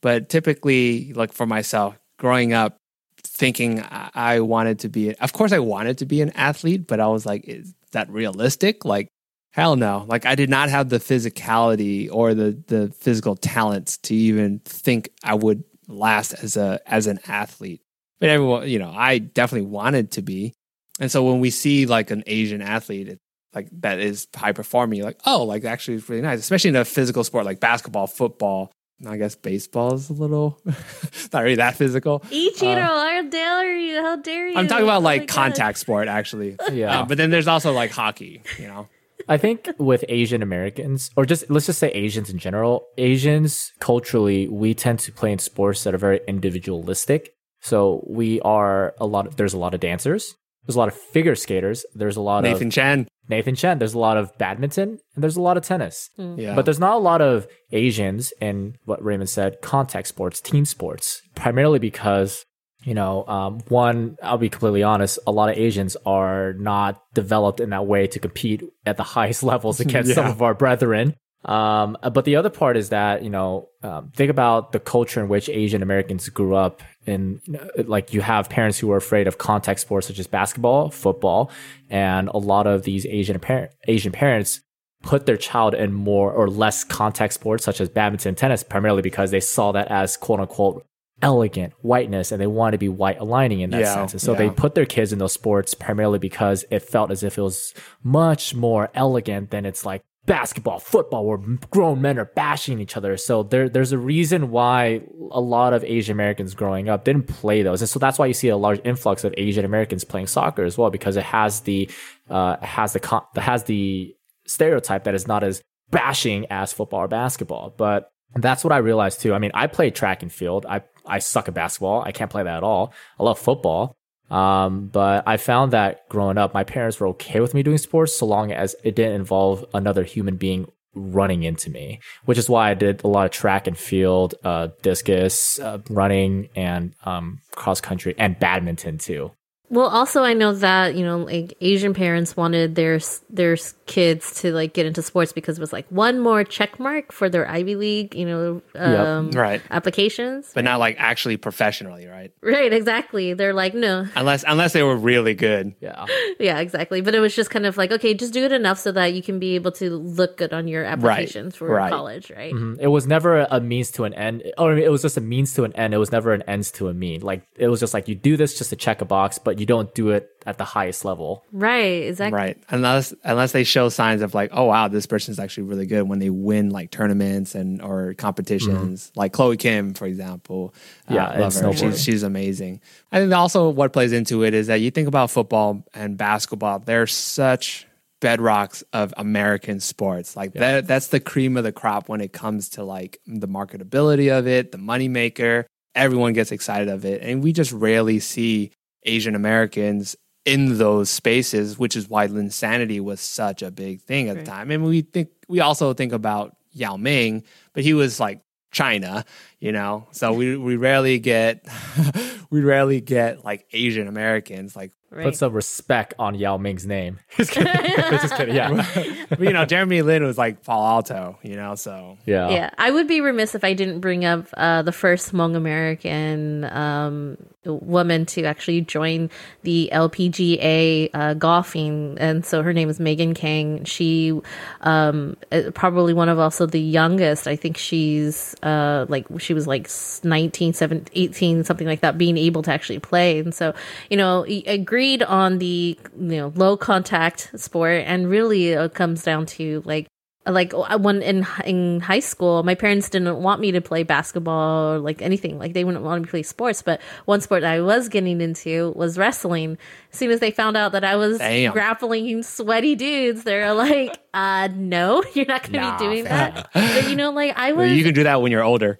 but 0.02 0.28
typically, 0.28 1.12
like 1.12 1.32
for 1.32 1.46
myself, 1.46 1.98
growing 2.18 2.52
up, 2.52 2.78
thinking 3.24 3.84
I 3.90 4.40
wanted 4.40 4.80
to 4.80 4.88
be, 4.88 5.14
of 5.16 5.32
course, 5.32 5.52
I 5.52 5.58
wanted 5.58 5.98
to 5.98 6.06
be 6.06 6.22
an 6.22 6.30
athlete, 6.30 6.86
but 6.86 7.00
I 7.00 7.08
was 7.08 7.26
like, 7.26 7.44
is 7.46 7.74
that 7.92 8.10
realistic? 8.10 8.84
Like, 8.84 9.08
hell 9.52 9.76
no. 9.76 10.04
Like, 10.08 10.26
I 10.26 10.34
did 10.34 10.50
not 10.50 10.68
have 10.68 10.88
the 10.88 10.98
physicality 10.98 12.08
or 12.10 12.34
the 12.34 12.62
the 12.66 12.92
physical 12.98 13.36
talents 13.36 13.98
to 13.98 14.14
even 14.14 14.60
think 14.60 15.10
I 15.22 15.34
would 15.34 15.64
last 15.88 16.34
as 16.42 16.56
a 16.56 16.80
as 16.86 17.06
an 17.06 17.18
athlete. 17.26 17.82
But 18.20 18.30
everyone, 18.30 18.68
you 18.68 18.78
know, 18.78 18.92
I 18.94 19.18
definitely 19.18 19.68
wanted 19.68 20.12
to 20.12 20.22
be. 20.22 20.54
And 21.00 21.10
so 21.10 21.24
when 21.24 21.40
we 21.40 21.50
see 21.50 21.86
like 21.86 22.10
an 22.10 22.24
Asian 22.26 22.62
athlete, 22.62 23.18
like 23.54 23.68
that 23.80 23.98
is 23.98 24.28
high 24.36 24.52
performing, 24.52 24.98
you're 24.98 25.06
like, 25.06 25.20
oh, 25.26 25.44
like 25.44 25.64
actually 25.64 25.96
it's 25.96 26.08
really 26.08 26.22
nice, 26.22 26.38
especially 26.40 26.70
in 26.70 26.76
a 26.76 26.84
physical 26.84 27.24
sport 27.24 27.44
like 27.44 27.60
basketball, 27.60 28.06
football. 28.06 28.70
I 29.06 29.16
guess 29.16 29.36
baseball 29.36 29.94
is 29.94 30.10
a 30.10 30.12
little 30.12 30.60
not 31.32 31.44
really 31.44 31.54
that 31.56 31.76
physical. 31.76 32.18
Ichiro, 32.30 32.80
how 32.82 33.22
dare 33.28 33.76
you? 33.78 34.02
How 34.02 34.16
dare 34.16 34.48
you? 34.48 34.56
I'm 34.56 34.66
talking 34.66 34.82
about 34.84 34.98
Oh 34.98 35.02
my 35.02 35.10
like 35.18 35.20
God. 35.28 35.34
contact 35.34 35.78
sport 35.78 36.08
actually. 36.08 36.56
Yeah. 36.72 37.00
Uh, 37.00 37.04
but 37.04 37.16
then 37.16 37.30
there's 37.30 37.46
also 37.46 37.72
like 37.72 37.92
hockey, 37.92 38.42
you 38.58 38.66
know. 38.66 38.88
I 39.28 39.36
think 39.36 39.68
with 39.78 40.04
Asian 40.08 40.42
Americans, 40.42 41.10
or 41.16 41.24
just 41.26 41.48
let's 41.50 41.66
just 41.66 41.78
say 41.78 41.90
Asians 41.90 42.30
in 42.30 42.38
general, 42.38 42.86
Asians 42.96 43.72
culturally, 43.78 44.48
we 44.48 44.74
tend 44.74 44.98
to 45.00 45.12
play 45.12 45.30
in 45.32 45.38
sports 45.38 45.84
that 45.84 45.94
are 45.94 45.98
very 45.98 46.20
individualistic. 46.26 47.34
So 47.60 48.04
we 48.08 48.40
are 48.42 48.94
a 48.98 49.06
lot. 49.06 49.26
Of, 49.26 49.36
there's 49.36 49.54
a 49.54 49.58
lot 49.58 49.74
of 49.74 49.80
dancers. 49.80 50.34
There's 50.66 50.76
a 50.76 50.78
lot 50.78 50.88
of 50.88 50.94
figure 50.94 51.34
skaters. 51.34 51.86
There's 51.94 52.16
a 52.16 52.20
lot 52.20 52.44
of 52.44 52.50
Nathan 52.50 52.68
of 52.68 52.74
Chen. 52.74 53.08
Nathan 53.28 53.54
Chen. 53.54 53.78
There's 53.78 53.94
a 53.94 53.98
lot 53.98 54.16
of 54.16 54.36
badminton, 54.38 54.98
and 55.14 55.24
there's 55.24 55.36
a 55.36 55.40
lot 55.40 55.56
of 55.56 55.64
tennis. 55.64 56.10
Yeah. 56.16 56.54
But 56.54 56.64
there's 56.64 56.78
not 56.78 56.94
a 56.94 56.98
lot 56.98 57.20
of 57.20 57.46
Asians 57.72 58.32
in 58.40 58.76
what 58.84 59.02
Raymond 59.02 59.30
said, 59.30 59.60
contact 59.60 60.08
sports, 60.08 60.40
team 60.40 60.64
sports, 60.64 61.22
primarily 61.34 61.78
because, 61.78 62.44
you 62.84 62.94
know, 62.94 63.26
um, 63.26 63.60
one, 63.68 64.16
I'll 64.22 64.38
be 64.38 64.48
completely 64.48 64.82
honest, 64.82 65.18
a 65.26 65.32
lot 65.32 65.50
of 65.50 65.56
Asians 65.56 65.96
are 66.06 66.54
not 66.54 67.00
developed 67.14 67.60
in 67.60 67.70
that 67.70 67.86
way 67.86 68.06
to 68.06 68.18
compete 68.18 68.62
at 68.86 68.96
the 68.96 69.02
highest 69.14 69.42
levels 69.42 69.80
against 69.80 70.14
some 70.14 70.26
of 70.26 70.42
our 70.42 70.54
brethren. 70.54 71.14
Um, 71.48 71.96
but 72.12 72.26
the 72.26 72.36
other 72.36 72.50
part 72.50 72.76
is 72.76 72.90
that, 72.90 73.24
you 73.24 73.30
know, 73.30 73.70
um, 73.82 74.12
think 74.14 74.30
about 74.30 74.72
the 74.72 74.78
culture 74.78 75.20
in 75.20 75.28
which 75.28 75.48
Asian 75.48 75.82
Americans 75.82 76.28
grew 76.28 76.54
up 76.54 76.82
in, 77.06 77.40
you 77.44 77.54
know, 77.54 77.68
like 77.86 78.12
you 78.12 78.20
have 78.20 78.50
parents 78.50 78.78
who 78.78 78.92
are 78.92 78.98
afraid 78.98 79.26
of 79.26 79.38
contact 79.38 79.80
sports 79.80 80.06
such 80.06 80.18
as 80.18 80.26
basketball, 80.26 80.90
football, 80.90 81.50
and 81.88 82.28
a 82.28 82.36
lot 82.36 82.66
of 82.66 82.82
these 82.82 83.06
Asian 83.06 83.40
par- 83.40 83.70
Asian 83.86 84.12
parents 84.12 84.60
put 85.02 85.24
their 85.24 85.38
child 85.38 85.74
in 85.74 85.94
more 85.94 86.32
or 86.32 86.50
less 86.50 86.84
contact 86.84 87.32
sports 87.32 87.64
such 87.64 87.80
as 87.80 87.88
badminton 87.88 88.34
tennis 88.34 88.62
primarily 88.64 89.00
because 89.00 89.30
they 89.30 89.40
saw 89.40 89.70
that 89.70 89.88
as 89.88 90.16
quote 90.16 90.40
unquote 90.40 90.84
elegant 91.22 91.72
whiteness 91.82 92.30
and 92.30 92.40
they 92.40 92.46
wanted 92.46 92.72
to 92.72 92.78
be 92.78 92.88
white 92.88 93.18
aligning 93.18 93.60
in 93.60 93.70
that 93.70 93.80
Yeah, 93.80 93.94
sense. 93.94 94.12
And 94.12 94.20
so 94.20 94.34
they 94.34 94.50
put 94.50 94.74
their 94.74 94.86
kids 94.86 95.12
in 95.12 95.18
those 95.18 95.32
sports 95.32 95.74
primarily 95.74 96.18
because 96.18 96.64
it 96.70 96.80
felt 96.80 97.10
as 97.10 97.22
if 97.22 97.38
it 97.38 97.42
was 97.42 97.74
much 98.02 98.54
more 98.54 98.90
elegant 98.94 99.50
than 99.50 99.64
it's 99.66 99.84
like 99.84 100.02
basketball 100.28 100.78
football 100.78 101.26
where 101.26 101.38
grown 101.70 102.00
men 102.00 102.18
are 102.18 102.26
bashing 102.26 102.78
each 102.80 102.96
other 102.96 103.16
so 103.16 103.42
there 103.42 103.68
there's 103.68 103.92
a 103.92 103.98
reason 103.98 104.50
why 104.50 105.00
a 105.30 105.40
lot 105.40 105.72
of 105.72 105.82
asian 105.84 106.12
americans 106.12 106.54
growing 106.54 106.88
up 106.88 107.02
didn't 107.04 107.26
play 107.26 107.62
those 107.62 107.80
and 107.80 107.88
so 107.88 107.98
that's 107.98 108.18
why 108.18 108.26
you 108.26 108.34
see 108.34 108.48
a 108.48 108.56
large 108.56 108.80
influx 108.84 109.24
of 109.24 109.34
asian 109.36 109.64
americans 109.64 110.04
playing 110.04 110.26
soccer 110.26 110.64
as 110.64 110.78
well 110.78 110.90
because 110.90 111.16
it 111.16 111.24
has 111.24 111.60
the 111.60 111.90
uh 112.28 112.56
has 112.58 112.92
the 112.92 113.22
has 113.36 113.64
the 113.64 114.14
stereotype 114.46 115.04
that 115.04 115.14
is 115.14 115.26
not 115.26 115.42
as 115.44 115.62
bashing 115.90 116.46
as 116.50 116.72
football 116.72 117.00
or 117.00 117.08
basketball. 117.08 117.74
But 117.76 118.10
that's 118.34 118.64
what 118.64 118.72
I 118.72 118.78
realized 118.78 119.20
too. 119.20 119.34
I 119.34 119.38
mean, 119.38 119.50
I 119.54 119.66
play 119.66 119.90
track 119.90 120.22
and 120.22 120.32
field. 120.32 120.66
I 120.66 120.82
I 121.06 121.20
suck 121.20 121.48
at 121.48 121.54
basketball. 121.54 122.02
I 122.02 122.12
can't 122.12 122.30
play 122.30 122.42
that 122.42 122.56
at 122.56 122.62
all. 122.62 122.92
I 123.18 123.22
love 123.22 123.38
football. 123.38 123.96
Um, 124.30 124.88
but 124.88 125.24
I 125.26 125.36
found 125.36 125.72
that 125.72 126.08
growing 126.08 126.38
up, 126.38 126.54
my 126.54 126.64
parents 126.64 127.00
were 127.00 127.08
okay 127.08 127.40
with 127.40 127.54
me 127.54 127.62
doing 127.62 127.78
sports 127.78 128.14
so 128.14 128.26
long 128.26 128.52
as 128.52 128.76
it 128.84 128.94
didn't 128.94 129.14
involve 129.14 129.64
another 129.72 130.04
human 130.04 130.36
being 130.36 130.70
running 130.94 131.42
into 131.44 131.70
me, 131.70 132.00
which 132.24 132.38
is 132.38 132.48
why 132.48 132.70
I 132.70 132.74
did 132.74 133.02
a 133.04 133.08
lot 133.08 133.26
of 133.26 133.30
track 133.30 133.66
and 133.66 133.76
field, 133.76 134.34
uh, 134.44 134.68
discus, 134.82 135.58
uh, 135.58 135.78
running, 135.88 136.48
and 136.56 136.94
um, 137.04 137.38
cross 137.52 137.80
country 137.80 138.14
and 138.18 138.38
badminton 138.38 138.98
too. 138.98 139.32
Well, 139.70 139.88
also 139.88 140.22
I 140.22 140.32
know 140.32 140.54
that 140.54 140.94
you 140.94 141.04
know, 141.04 141.18
like 141.18 141.54
Asian 141.60 141.94
parents 141.94 142.36
wanted 142.36 142.74
their 142.74 143.00
their 143.28 143.56
kids 143.88 144.40
to 144.42 144.52
like 144.52 144.72
get 144.74 144.86
into 144.86 145.02
sports 145.02 145.32
because 145.32 145.58
it 145.58 145.60
was 145.60 145.72
like 145.72 145.86
one 145.88 146.20
more 146.20 146.44
check 146.44 146.78
mark 146.78 147.10
for 147.10 147.28
their 147.28 147.48
Ivy 147.48 147.74
League, 147.74 148.14
you 148.14 148.26
know, 148.26 148.62
um, 148.76 149.30
Right. 149.32 149.60
applications. 149.70 150.52
But 150.54 150.64
not 150.64 150.78
like 150.78 150.96
actually 150.98 151.36
professionally, 151.38 152.06
right? 152.06 152.32
Right, 152.42 152.72
exactly. 152.72 153.32
They're 153.34 153.54
like, 153.54 153.74
no, 153.74 154.06
Unless 154.14 154.44
unless 154.46 154.72
they 154.72 154.82
were 154.82 154.96
really 154.96 155.34
good. 155.34 155.74
Yeah. 155.80 156.06
yeah, 156.38 156.60
exactly. 156.60 157.00
But 157.00 157.14
it 157.14 157.20
was 157.20 157.34
just 157.34 157.50
kind 157.50 157.66
of 157.66 157.76
like, 157.76 157.90
okay, 157.90 158.14
just 158.14 158.32
do 158.32 158.44
it 158.44 158.52
enough 158.52 158.78
so 158.78 158.92
that 158.92 159.14
you 159.14 159.22
can 159.22 159.38
be 159.38 159.54
able 159.56 159.72
to 159.72 159.90
look 159.96 160.36
good 160.36 160.52
on 160.52 160.68
your 160.68 160.84
applications 160.84 161.56
for 161.56 161.66
right. 161.68 161.90
college, 161.90 162.30
right? 162.30 162.52
Mhm. 162.52 162.78
It 162.78 162.88
was 162.88 163.06
never 163.06 163.46
a 163.50 163.60
means 163.60 163.90
to 163.92 164.04
an 164.04 164.14
end, 164.14 164.42
or 164.58 164.76
it 164.76 164.90
was 164.90 165.02
just 165.02 165.16
a 165.16 165.20
means 165.20 165.54
to 165.54 165.64
an 165.64 165.72
end. 165.74 165.94
It 165.94 165.98
was 165.98 166.12
never 166.12 166.32
an 166.32 166.42
ends 166.42 166.70
to 166.72 166.88
a 166.88 166.94
mean. 166.94 167.22
Like 167.22 167.42
it 167.56 167.68
was 167.68 167.80
just 167.80 167.94
like 167.94 168.08
you 168.08 168.14
do 168.14 168.36
this 168.36 168.56
just 168.58 168.70
to 168.70 168.76
check 168.76 169.00
a 169.00 169.04
box, 169.04 169.38
but 169.38 169.58
you 169.58 169.66
don't 169.66 169.92
do 169.94 170.10
it 170.10 170.37
at 170.48 170.56
the 170.56 170.64
highest 170.64 171.04
level. 171.04 171.44
Right, 171.52 172.04
exactly. 172.04 172.38
Right. 172.38 172.58
Unless 172.70 173.12
unless 173.22 173.52
they 173.52 173.64
show 173.64 173.90
signs 173.90 174.22
of 174.22 174.32
like, 174.32 174.48
oh 174.54 174.64
wow, 174.64 174.88
this 174.88 175.04
person's 175.04 175.38
actually 175.38 175.64
really 175.64 175.84
good 175.84 176.08
when 176.08 176.20
they 176.20 176.30
win 176.30 176.70
like 176.70 176.90
tournaments 176.90 177.54
and 177.54 177.82
or 177.82 178.14
competitions. 178.14 179.12
Like 179.14 179.34
Chloe 179.34 179.58
Kim, 179.58 179.92
for 179.92 180.06
example. 180.06 180.74
Uh, 181.10 181.14
Yeah, 181.16 181.30
and 181.32 181.40
love 181.42 181.54
her. 181.54 181.74
She's 181.74 182.02
she's 182.02 182.22
amazing. 182.22 182.80
I 183.12 183.20
think 183.20 183.30
also 183.34 183.68
what 183.68 183.92
plays 183.92 184.12
into 184.12 184.42
it 184.42 184.54
is 184.54 184.68
that 184.68 184.76
you 184.76 184.90
think 184.90 185.06
about 185.06 185.30
football 185.30 185.84
and 185.92 186.16
basketball, 186.16 186.78
they're 186.78 187.06
such 187.06 187.86
bedrocks 188.22 188.82
of 188.94 189.12
American 189.18 189.80
sports. 189.80 190.34
Like 190.34 190.54
that 190.54 190.86
that's 190.86 191.08
the 191.08 191.20
cream 191.20 191.58
of 191.58 191.64
the 191.64 191.72
crop 191.72 192.08
when 192.08 192.22
it 192.22 192.32
comes 192.32 192.70
to 192.70 192.84
like 192.84 193.20
the 193.26 193.48
marketability 193.48 194.36
of 194.36 194.46
it, 194.46 194.72
the 194.72 194.78
moneymaker. 194.78 195.66
Everyone 195.94 196.32
gets 196.32 196.52
excited 196.52 196.88
of 196.88 197.04
it. 197.04 197.20
And 197.22 197.42
we 197.42 197.52
just 197.52 197.70
rarely 197.72 198.18
see 198.18 198.70
Asian 199.04 199.34
Americans 199.34 200.16
in 200.44 200.78
those 200.78 201.10
spaces, 201.10 201.78
which 201.78 201.96
is 201.96 202.08
why 202.08 202.26
Linsanity 202.26 203.00
was 203.00 203.20
such 203.20 203.62
a 203.62 203.70
big 203.70 204.00
thing 204.02 204.28
at 204.28 204.36
Right. 204.36 204.44
the 204.44 204.50
time. 204.50 204.70
And 204.70 204.84
we 204.84 205.02
think 205.02 205.28
we 205.48 205.60
also 205.60 205.92
think 205.94 206.12
about 206.12 206.56
Yao 206.72 206.96
Ming, 206.96 207.44
but 207.72 207.82
he 207.82 207.92
was 207.94 208.18
like 208.20 208.40
China, 208.70 209.24
you 209.60 209.72
know. 209.72 210.06
So 210.12 210.32
we 210.32 210.56
we 210.56 210.76
rarely 210.76 211.18
get 211.18 211.66
we 212.50 212.60
rarely 212.62 213.00
get 213.00 213.44
like 213.44 213.66
Asian 213.72 214.08
Americans 214.08 214.74
like 214.76 214.92
Right. 215.10 215.24
Put 215.24 215.36
some 215.36 215.54
respect 215.54 216.12
on 216.18 216.34
Yao 216.34 216.58
Ming's 216.58 216.84
name. 216.86 217.18
just 217.38 217.50
kidding. 217.52 217.72
just 217.96 218.34
kidding. 218.34 218.54
Yeah. 218.54 218.84
but, 219.30 219.40
you 219.40 219.54
know, 219.54 219.64
Jeremy 219.64 220.02
Lin 220.02 220.22
was 220.22 220.36
like 220.36 220.62
Palo 220.62 220.84
Alto, 220.86 221.38
you 221.42 221.56
know, 221.56 221.76
so 221.76 222.18
Yeah. 222.26 222.50
yeah, 222.50 222.70
I 222.76 222.90
would 222.90 223.08
be 223.08 223.22
remiss 223.22 223.54
if 223.54 223.64
I 223.64 223.72
didn't 223.72 224.00
bring 224.00 224.26
up 224.26 224.48
uh, 224.54 224.82
the 224.82 224.92
first 224.92 225.32
Hmong 225.32 225.56
American 225.56 226.64
um, 226.64 227.38
woman 227.64 228.24
to 228.26 228.44
actually 228.44 228.80
join 228.80 229.30
the 229.62 229.90
LPGA 229.92 231.10
uh, 231.12 231.34
golfing, 231.34 232.16
and 232.18 232.44
so 232.44 232.62
her 232.62 232.72
name 232.72 232.88
is 232.88 233.00
Megan 233.00 233.34
Khang. 233.34 233.86
She 233.86 234.38
um, 234.82 235.36
probably 235.74 236.14
one 236.14 236.28
of 236.28 236.38
also 236.38 236.66
the 236.66 236.80
youngest. 236.80 237.46
I 237.46 237.56
think 237.56 237.76
she's 237.76 238.54
uh, 238.62 239.06
like 239.08 239.26
she 239.38 239.54
was 239.54 239.66
like 239.66 239.90
19, 240.22 240.72
17, 240.72 241.08
18, 241.14 241.64
something 241.64 241.86
like 241.86 242.00
that, 242.00 242.16
being 242.16 242.38
able 242.38 242.62
to 242.62 242.72
actually 242.72 243.00
play. 243.00 243.40
And 243.40 243.54
so, 243.54 243.74
you 244.10 244.16
know, 244.16 244.44
agreed 244.66 245.22
on 245.22 245.58
the 245.58 245.98
you 246.18 246.36
know 246.36 246.52
low 246.54 246.76
contact 246.76 247.50
sport, 247.56 248.04
and 248.06 248.28
really 248.28 248.68
it 248.68 248.94
comes 248.94 249.22
down 249.22 249.46
to 249.46 249.82
like 249.84 250.06
like 250.48 250.72
uh, 250.74 250.98
when 250.98 251.22
in 251.22 251.46
in 251.64 252.00
high 252.00 252.20
school, 252.20 252.62
my 252.62 252.74
parents 252.74 253.08
didn't 253.08 253.36
want 253.42 253.60
me 253.60 253.72
to 253.72 253.80
play 253.80 254.02
basketball 254.02 254.94
or 254.94 254.98
like 254.98 255.20
anything. 255.22 255.58
Like 255.58 255.72
they 255.72 255.84
wouldn't 255.84 256.04
want 256.04 256.22
me 256.22 256.26
to 256.26 256.30
play 256.30 256.42
sports. 256.42 256.82
But 256.82 257.00
one 257.26 257.40
sport 257.40 257.64
I 257.64 257.80
was 257.80 258.08
getting 258.08 258.40
into 258.40 258.92
was 258.96 259.18
wrestling. 259.18 259.78
As 260.12 260.18
soon 260.18 260.30
as 260.30 260.40
they 260.40 260.50
found 260.50 260.76
out 260.76 260.92
that 260.92 261.04
I 261.04 261.16
was 261.16 261.38
Damn. 261.38 261.72
grappling 261.72 262.42
sweaty 262.42 262.94
dudes, 262.94 263.44
they're 263.44 263.74
like, 263.74 264.18
"Uh, 264.34 264.68
no, 264.74 265.22
you're 265.34 265.46
not 265.46 265.62
going 265.62 265.72
to 265.74 265.80
Nah, 265.80 265.98
be 265.98 266.04
doing 266.04 266.24
that." 266.24 266.70
But 266.72 267.08
you 267.08 267.16
know, 267.16 267.30
like 267.30 267.56
I 267.58 267.72
was, 267.78 267.90
you 267.92 268.04
can 268.04 268.14
do 268.14 268.22
that 268.24 268.40
when 268.42 268.50
you're 268.52 268.64
older. 268.64 268.98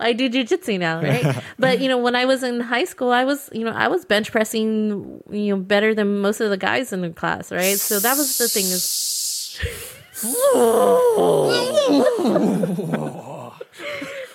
I 0.00 0.12
do 0.12 0.30
jujitsu 0.30 0.78
now, 0.78 1.02
right? 1.02 1.42
but 1.58 1.80
you 1.80 1.88
know, 1.88 1.98
when 1.98 2.16
I 2.16 2.24
was 2.24 2.42
in 2.42 2.60
high 2.60 2.84
school, 2.84 3.10
I 3.10 3.24
was, 3.24 3.48
you 3.52 3.64
know, 3.64 3.72
I 3.72 3.88
was 3.88 4.04
bench 4.04 4.32
pressing, 4.32 5.22
you 5.30 5.54
know, 5.54 5.60
better 5.60 5.94
than 5.94 6.18
most 6.20 6.40
of 6.40 6.50
the 6.50 6.56
guys 6.56 6.92
in 6.92 7.02
the 7.02 7.10
class, 7.10 7.52
right? 7.52 7.78
So 7.78 7.98
that 8.00 8.16
was 8.16 8.38
the 8.38 8.48
thing 8.48 8.64
is. 8.64 9.99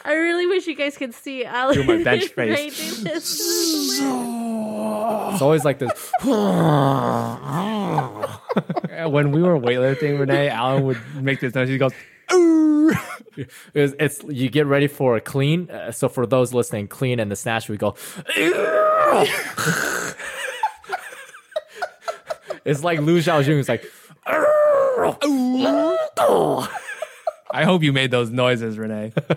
I 0.05 0.13
really 0.13 0.47
wish 0.47 0.67
you 0.67 0.75
guys 0.75 0.97
could 0.97 1.13
see 1.13 1.45
Alan. 1.45 1.75
Do 1.75 1.83
my 1.83 2.03
bench 2.03 2.27
face. 2.35 3.03
It's 3.05 4.01
always 5.41 5.63
like 5.65 5.79
this. 5.79 6.11
when 6.23 6.33
we 9.31 9.41
were 9.41 9.59
weightlifting, 9.59 10.19
Renee, 10.19 10.49
Alan 10.49 10.85
would 10.85 10.99
make 11.15 11.39
this 11.39 11.53
noise. 11.53 11.69
He 11.69 11.77
goes, 11.77 11.93
It's, 13.73 13.93
it's 13.99 14.23
you 14.23 14.49
get 14.49 14.65
ready 14.65 14.87
for 14.87 15.17
a 15.17 15.21
clean. 15.21 15.69
Uh, 15.69 15.91
so 15.91 16.07
for 16.09 16.25
those 16.25 16.53
listening, 16.53 16.87
clean 16.87 17.19
and 17.19 17.29
the 17.29 17.35
snatch, 17.35 17.67
we 17.69 17.77
go. 17.77 17.95
it's 22.63 22.83
like 22.83 22.99
Lu 23.01 23.19
Xiaojun. 23.19 23.59
It's 23.59 23.69
like. 23.69 23.85
I 27.51 27.63
hope 27.63 27.83
you 27.83 27.93
made 27.93 28.11
those 28.11 28.31
noises, 28.31 28.77
Renee. 28.77 29.13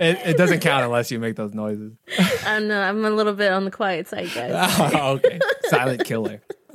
it, 0.00 0.18
it 0.24 0.36
doesn't 0.38 0.60
count 0.60 0.84
unless 0.84 1.10
you 1.10 1.18
make 1.18 1.36
those 1.36 1.52
noises. 1.54 1.92
I 2.46 2.58
don't 2.58 2.68
know. 2.68 2.80
I'm 2.80 3.04
a 3.04 3.10
little 3.10 3.34
bit 3.34 3.52
on 3.52 3.64
the 3.64 3.70
quiet 3.70 4.08
side, 4.08 4.30
guys. 4.34 4.52
Oh, 4.94 5.12
okay. 5.14 5.38
Silent 5.64 6.04
killer. 6.04 6.40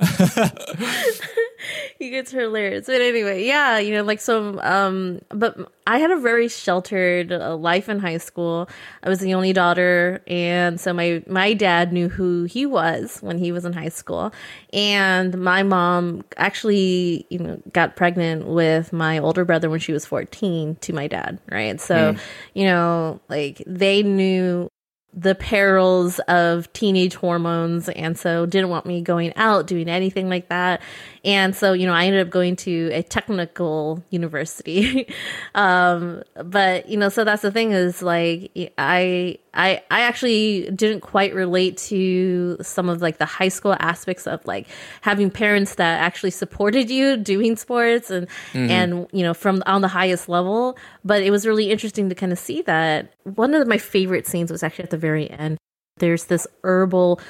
he 2.04 2.10
gets 2.10 2.30
hilarious. 2.30 2.86
But 2.86 3.00
anyway, 3.00 3.44
yeah, 3.44 3.78
you 3.78 3.94
know, 3.94 4.02
like 4.02 4.20
so. 4.20 4.60
Um, 4.60 5.20
but 5.30 5.72
I 5.86 5.98
had 5.98 6.10
a 6.10 6.18
very 6.18 6.48
sheltered 6.48 7.32
uh, 7.32 7.56
life 7.56 7.88
in 7.88 7.98
high 7.98 8.18
school. 8.18 8.68
I 9.02 9.08
was 9.08 9.20
the 9.20 9.32
only 9.34 9.52
daughter, 9.52 10.22
and 10.26 10.78
so 10.78 10.92
my 10.92 11.22
my 11.26 11.54
dad 11.54 11.92
knew 11.92 12.08
who 12.10 12.44
he 12.44 12.66
was 12.66 13.18
when 13.20 13.38
he 13.38 13.52
was 13.52 13.64
in 13.64 13.72
high 13.72 13.88
school, 13.88 14.32
and 14.72 15.36
my 15.38 15.62
mom 15.62 16.24
actually, 16.36 17.26
you 17.30 17.38
know, 17.38 17.62
got 17.72 17.96
pregnant 17.96 18.46
with 18.46 18.92
my 18.92 19.18
older 19.18 19.44
brother 19.44 19.70
when 19.70 19.80
she 19.80 19.92
was 19.92 20.04
fourteen 20.04 20.76
to 20.76 20.92
my 20.92 21.06
dad, 21.06 21.38
right? 21.50 21.80
So, 21.80 22.14
you 22.52 22.64
know, 22.64 23.20
like 23.28 23.62
they 23.66 24.02
knew 24.02 24.70
the 25.16 25.34
perils 25.34 26.18
of 26.20 26.72
teenage 26.72 27.14
hormones 27.14 27.88
and 27.90 28.18
so 28.18 28.46
didn't 28.46 28.68
want 28.68 28.84
me 28.84 29.00
going 29.00 29.32
out 29.36 29.66
doing 29.66 29.88
anything 29.88 30.28
like 30.28 30.48
that. 30.48 30.82
And 31.24 31.54
so 31.54 31.72
you 31.72 31.86
know 31.86 31.94
i 31.94 32.04
ended 32.06 32.26
up 32.26 32.30
going 32.30 32.56
to 32.56 32.90
a 32.92 33.02
technical 33.02 34.02
university. 34.10 35.08
Um 35.54 36.22
but 36.44 36.88
you 36.88 36.96
know 36.96 37.08
so 37.08 37.24
that's 37.24 37.42
the 37.42 37.52
thing 37.52 37.70
is 37.72 38.02
like 38.02 38.50
i 38.76 39.38
i 39.54 39.82
i 39.90 40.00
actually 40.00 40.70
didn't 40.70 41.00
quite 41.00 41.34
relate 41.34 41.76
to 41.76 42.56
some 42.60 42.88
of 42.88 43.00
like 43.00 43.18
the 43.18 43.24
high 43.24 43.48
school 43.48 43.76
aspects 43.80 44.26
of 44.26 44.44
like 44.46 44.66
having 45.00 45.30
parents 45.30 45.76
that 45.76 46.00
actually 46.00 46.30
supported 46.30 46.90
you 46.90 47.16
doing 47.16 47.56
sports 47.56 48.10
and 48.10 48.26
and 48.54 49.06
you 49.12 49.22
know 49.22 49.34
from 49.34 49.62
on 49.66 49.80
the 49.82 49.88
highest 49.88 50.28
level. 50.28 50.76
But 51.04 51.22
it 51.22 51.30
was 51.30 51.46
really 51.46 51.70
interesting 51.70 52.08
to 52.08 52.14
kind 52.14 52.32
of 52.32 52.38
see 52.38 52.62
that 52.62 53.12
one 53.24 53.54
of 53.54 53.66
my 53.66 53.78
favorite 53.78 54.26
scenes 54.26 54.50
was 54.50 54.62
actually 54.62 54.84
at 54.84 54.90
the 54.90 54.98
very 54.98 55.30
end. 55.30 55.58
There's 55.98 56.24
this 56.24 56.46
herbal 56.62 57.20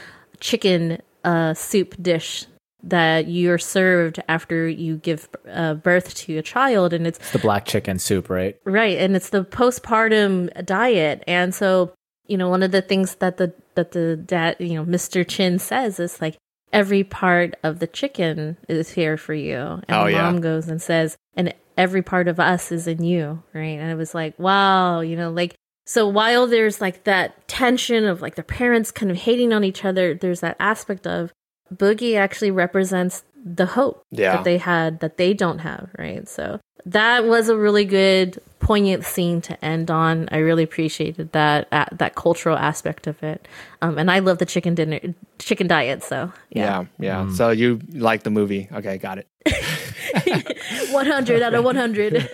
chicken 0.40 1.00
uh, 1.24 1.54
soup 1.54 1.94
dish 2.00 2.46
that 2.82 3.28
you're 3.28 3.58
served 3.58 4.22
after 4.28 4.68
you 4.68 4.98
give 4.98 5.28
uh, 5.50 5.74
birth 5.74 6.14
to 6.14 6.36
a 6.36 6.42
child 6.42 6.92
and 6.92 7.06
it's 7.06 7.18
The 7.30 7.38
black 7.38 7.64
chicken 7.64 7.98
soup, 7.98 8.28
right? 8.28 8.58
Right, 8.64 8.98
and 8.98 9.16
it's 9.16 9.30
the 9.30 9.42
postpartum 9.44 10.64
diet, 10.66 11.24
and 11.26 11.54
so 11.54 11.94
you 12.26 12.36
know 12.36 12.48
one 12.48 12.62
of 12.62 12.70
the 12.72 12.82
things 12.82 13.16
that 13.16 13.36
the 13.36 13.52
that 13.74 13.92
the 13.92 14.16
dad, 14.16 14.56
you 14.58 14.74
know, 14.74 14.84
Mr. 14.84 15.26
Chin 15.26 15.58
says 15.58 15.98
is 16.00 16.20
like 16.20 16.36
every 16.72 17.04
part 17.04 17.54
of 17.62 17.78
the 17.78 17.86
chicken 17.86 18.56
is 18.68 18.90
here 18.90 19.16
for 19.16 19.34
you, 19.34 19.56
and 19.58 19.84
Oh, 19.90 20.04
the 20.06 20.12
yeah. 20.12 20.22
mom 20.22 20.40
goes 20.40 20.68
and 20.68 20.80
says, 20.82 21.16
and 21.36 21.52
every 21.76 22.02
part 22.02 22.28
of 22.28 22.38
us 22.40 22.70
is 22.72 22.86
in 22.86 23.02
you, 23.02 23.42
right? 23.52 23.78
And 23.78 23.90
it 23.90 23.96
was 23.96 24.14
like, 24.14 24.38
wow, 24.38 25.00
you 25.00 25.16
know, 25.16 25.30
like 25.30 25.54
so 25.86 26.08
while 26.08 26.46
there's 26.46 26.80
like 26.80 27.04
that 27.04 27.46
tension 27.46 28.04
of 28.06 28.22
like 28.22 28.36
the 28.36 28.42
parents 28.42 28.90
kind 28.90 29.10
of 29.10 29.18
hating 29.18 29.52
on 29.52 29.64
each 29.64 29.84
other, 29.84 30.14
there's 30.14 30.40
that 30.40 30.56
aspect 30.58 31.06
of 31.06 31.32
Boogie 31.74 32.16
actually 32.16 32.50
represents 32.50 33.22
the 33.44 33.66
hope 33.66 34.02
Yeah. 34.10 34.36
that 34.36 34.44
they 34.44 34.56
had 34.58 35.00
that 35.00 35.16
they 35.18 35.34
don't 35.34 35.58
have, 35.58 35.90
right? 35.98 36.26
So 36.28 36.60
that 36.86 37.24
was 37.24 37.48
a 37.48 37.56
really 37.56 37.84
good 37.84 38.40
poignant 38.60 39.04
scene 39.04 39.40
to 39.42 39.62
end 39.64 39.90
on. 39.90 40.28
I 40.32 40.38
really 40.38 40.62
appreciated 40.62 41.32
that 41.32 41.68
uh, 41.72 41.86
that 41.92 42.14
cultural 42.14 42.56
aspect 42.56 43.06
of 43.06 43.22
it. 43.22 43.46
Um, 43.82 43.98
and 43.98 44.10
I 44.10 44.20
love 44.20 44.38
the 44.38 44.46
chicken 44.46 44.74
dinner 44.74 45.00
chicken 45.38 45.66
diet, 45.66 46.02
so 46.02 46.32
yeah. 46.50 46.86
Yeah. 46.98 47.24
Yeah. 47.26 47.32
So 47.34 47.50
you 47.50 47.80
like 47.92 48.22
the 48.22 48.30
movie. 48.30 48.68
Okay. 48.72 48.98
Got 48.98 49.18
it. 49.18 49.28
100 50.90 51.42
out 51.42 51.54
of 51.54 51.64
100. 51.64 52.30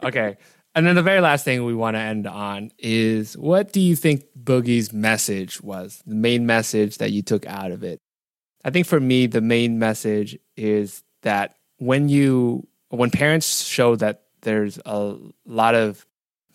Okay. 0.02 0.36
And 0.74 0.86
then 0.86 0.94
the 0.94 1.02
very 1.02 1.20
last 1.20 1.44
thing 1.44 1.64
we 1.64 1.74
want 1.74 1.96
to 1.96 2.00
end 2.00 2.26
on 2.26 2.70
is 2.78 3.36
what 3.36 3.72
do 3.72 3.80
you 3.80 3.96
think 3.96 4.24
Boogie's 4.40 4.92
message 4.92 5.60
was? 5.60 6.00
The 6.06 6.14
main 6.14 6.46
message 6.46 6.98
that 6.98 7.10
you 7.10 7.22
took 7.22 7.44
out 7.46 7.72
of 7.72 7.82
it? 7.82 7.98
I 8.64 8.70
think 8.70 8.86
for 8.86 9.00
me, 9.00 9.26
the 9.26 9.40
main 9.40 9.78
message 9.78 10.38
is 10.56 11.02
that 11.22 11.56
when 11.78 12.08
you, 12.08 12.68
when 12.90 13.10
parents 13.10 13.62
show 13.62 13.96
that 13.96 14.22
there's 14.42 14.78
a 14.84 15.16
lot 15.46 15.74
of 15.74 16.06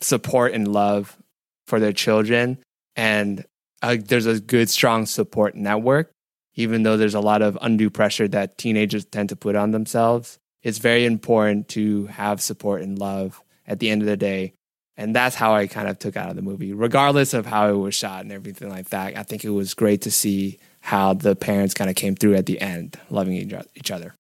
support 0.01 0.53
and 0.53 0.67
love 0.67 1.17
for 1.65 1.79
their 1.79 1.93
children 1.93 2.57
and 2.95 3.45
uh, 3.81 3.97
there's 3.99 4.25
a 4.25 4.39
good, 4.39 4.69
strong 4.69 5.05
support 5.05 5.55
network, 5.55 6.11
even 6.55 6.83
though 6.83 6.97
there's 6.97 7.15
a 7.15 7.19
lot 7.19 7.41
of 7.41 7.57
undue 7.61 7.89
pressure 7.89 8.27
that 8.27 8.57
teenagers 8.57 9.05
tend 9.05 9.29
to 9.29 9.35
put 9.35 9.55
on 9.55 9.71
themselves, 9.71 10.39
it's 10.63 10.77
very 10.77 11.05
important 11.05 11.67
to 11.69 12.07
have 12.07 12.41
support 12.41 12.81
and 12.81 12.97
love 12.97 13.41
at 13.67 13.79
the 13.79 13.89
end 13.89 14.01
of 14.01 14.07
the 14.07 14.17
day. 14.17 14.53
And 14.97 15.13
that's 15.13 15.35
how 15.35 15.53
I 15.53 15.67
kind 15.67 15.89
of 15.89 15.99
took 15.99 16.15
out 16.15 16.29
of 16.29 16.37
the 16.37 16.41
movie, 16.41 16.73
regardless 16.73 17.33
of 17.33 17.45
how 17.45 17.69
it 17.69 17.73
was 17.73 17.93
shot 17.93 18.21
and 18.21 18.31
everything 18.31 18.69
like 18.69 18.89
that. 18.89 19.17
I 19.17 19.23
think 19.23 19.43
it 19.43 19.49
was 19.49 19.73
great 19.73 20.01
to 20.03 20.11
see 20.11 20.57
how 20.79 21.13
the 21.13 21.35
parents 21.35 21.73
kind 21.73 21.89
of 21.89 21.97
came 21.97 22.15
through 22.15 22.35
at 22.35 22.45
the 22.45 22.61
end, 22.61 22.97
loving 23.09 23.33
each 23.33 23.53
each 23.75 23.91
other. 23.91 24.15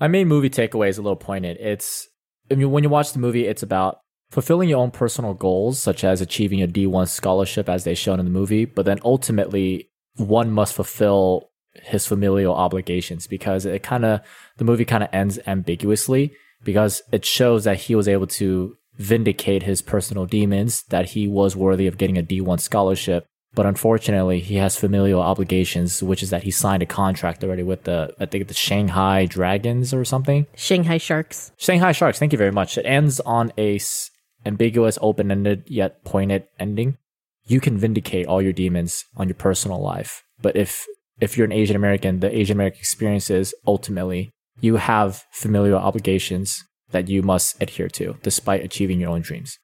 My 0.00 0.08
main 0.08 0.28
movie 0.28 0.50
takeaway 0.50 0.88
is 0.88 0.98
a 0.98 1.02
little 1.02 1.16
pointed. 1.16 1.56
It's 1.58 2.08
I 2.50 2.54
mean, 2.54 2.70
when 2.70 2.82
you 2.82 2.88
watch 2.88 3.12
the 3.12 3.18
movie, 3.18 3.46
it's 3.46 3.62
about 3.62 4.00
fulfilling 4.30 4.68
your 4.68 4.78
own 4.78 4.90
personal 4.90 5.34
goals, 5.34 5.80
such 5.80 6.04
as 6.04 6.20
achieving 6.20 6.62
a 6.62 6.68
D1 6.68 7.08
scholarship, 7.08 7.68
as 7.68 7.84
they 7.84 7.94
shown 7.94 8.18
in 8.18 8.26
the 8.26 8.30
movie. 8.30 8.64
But 8.64 8.86
then 8.86 9.00
ultimately, 9.04 9.90
one 10.16 10.50
must 10.50 10.74
fulfill 10.74 11.50
his 11.74 12.06
familial 12.06 12.54
obligations 12.54 13.26
because 13.26 13.64
it 13.64 13.82
kind 13.82 14.04
of 14.04 14.20
the 14.56 14.64
movie 14.64 14.84
kind 14.84 15.04
of 15.04 15.10
ends 15.12 15.38
ambiguously 15.46 16.32
because 16.64 17.02
it 17.12 17.24
shows 17.24 17.64
that 17.64 17.76
he 17.76 17.94
was 17.94 18.08
able 18.08 18.26
to 18.26 18.76
vindicate 18.96 19.62
his 19.62 19.80
personal 19.80 20.26
demons 20.26 20.82
that 20.88 21.10
he 21.10 21.28
was 21.28 21.54
worthy 21.54 21.86
of 21.86 21.98
getting 21.98 22.18
a 22.18 22.22
D1 22.22 22.60
scholarship 22.60 23.26
but 23.58 23.66
unfortunately 23.66 24.38
he 24.38 24.54
has 24.54 24.76
familial 24.76 25.20
obligations 25.20 26.00
which 26.00 26.22
is 26.22 26.30
that 26.30 26.44
he 26.44 26.50
signed 26.52 26.80
a 26.80 26.86
contract 26.86 27.42
already 27.42 27.64
with 27.64 27.82
the 27.82 28.14
I 28.20 28.26
think 28.26 28.46
the 28.46 28.54
Shanghai 28.54 29.26
Dragons 29.26 29.92
or 29.92 30.04
something. 30.04 30.46
Shanghai 30.54 30.98
Sharks. 30.98 31.50
Shanghai 31.56 31.90
Sharks 31.90 32.20
thank 32.20 32.30
you 32.30 32.38
very 32.38 32.52
much. 32.52 32.78
It 32.78 32.86
ends 32.86 33.18
on 33.18 33.52
a 33.58 33.74
s- 33.74 34.12
ambiguous 34.46 34.96
open-ended 35.02 35.64
yet 35.66 36.04
pointed 36.04 36.44
ending. 36.60 36.98
You 37.46 37.58
can 37.58 37.76
vindicate 37.76 38.28
all 38.28 38.40
your 38.40 38.52
demons 38.52 39.04
on 39.16 39.26
your 39.26 39.34
personal 39.34 39.80
life 39.82 40.22
but 40.40 40.54
if 40.54 40.86
if 41.20 41.36
you're 41.36 41.50
an 41.52 41.58
Asian 41.60 41.74
American 41.74 42.20
the 42.20 42.32
Asian 42.32 42.56
American 42.56 42.78
experience 42.78 43.28
is 43.28 43.52
ultimately 43.66 44.30
you 44.60 44.76
have 44.76 45.24
familial 45.32 45.80
obligations 45.80 46.62
that 46.92 47.08
you 47.08 47.22
must 47.22 47.60
adhere 47.60 47.88
to 47.88 48.16
despite 48.22 48.62
achieving 48.62 49.00
your 49.00 49.10
own 49.10 49.22
dreams 49.22 49.58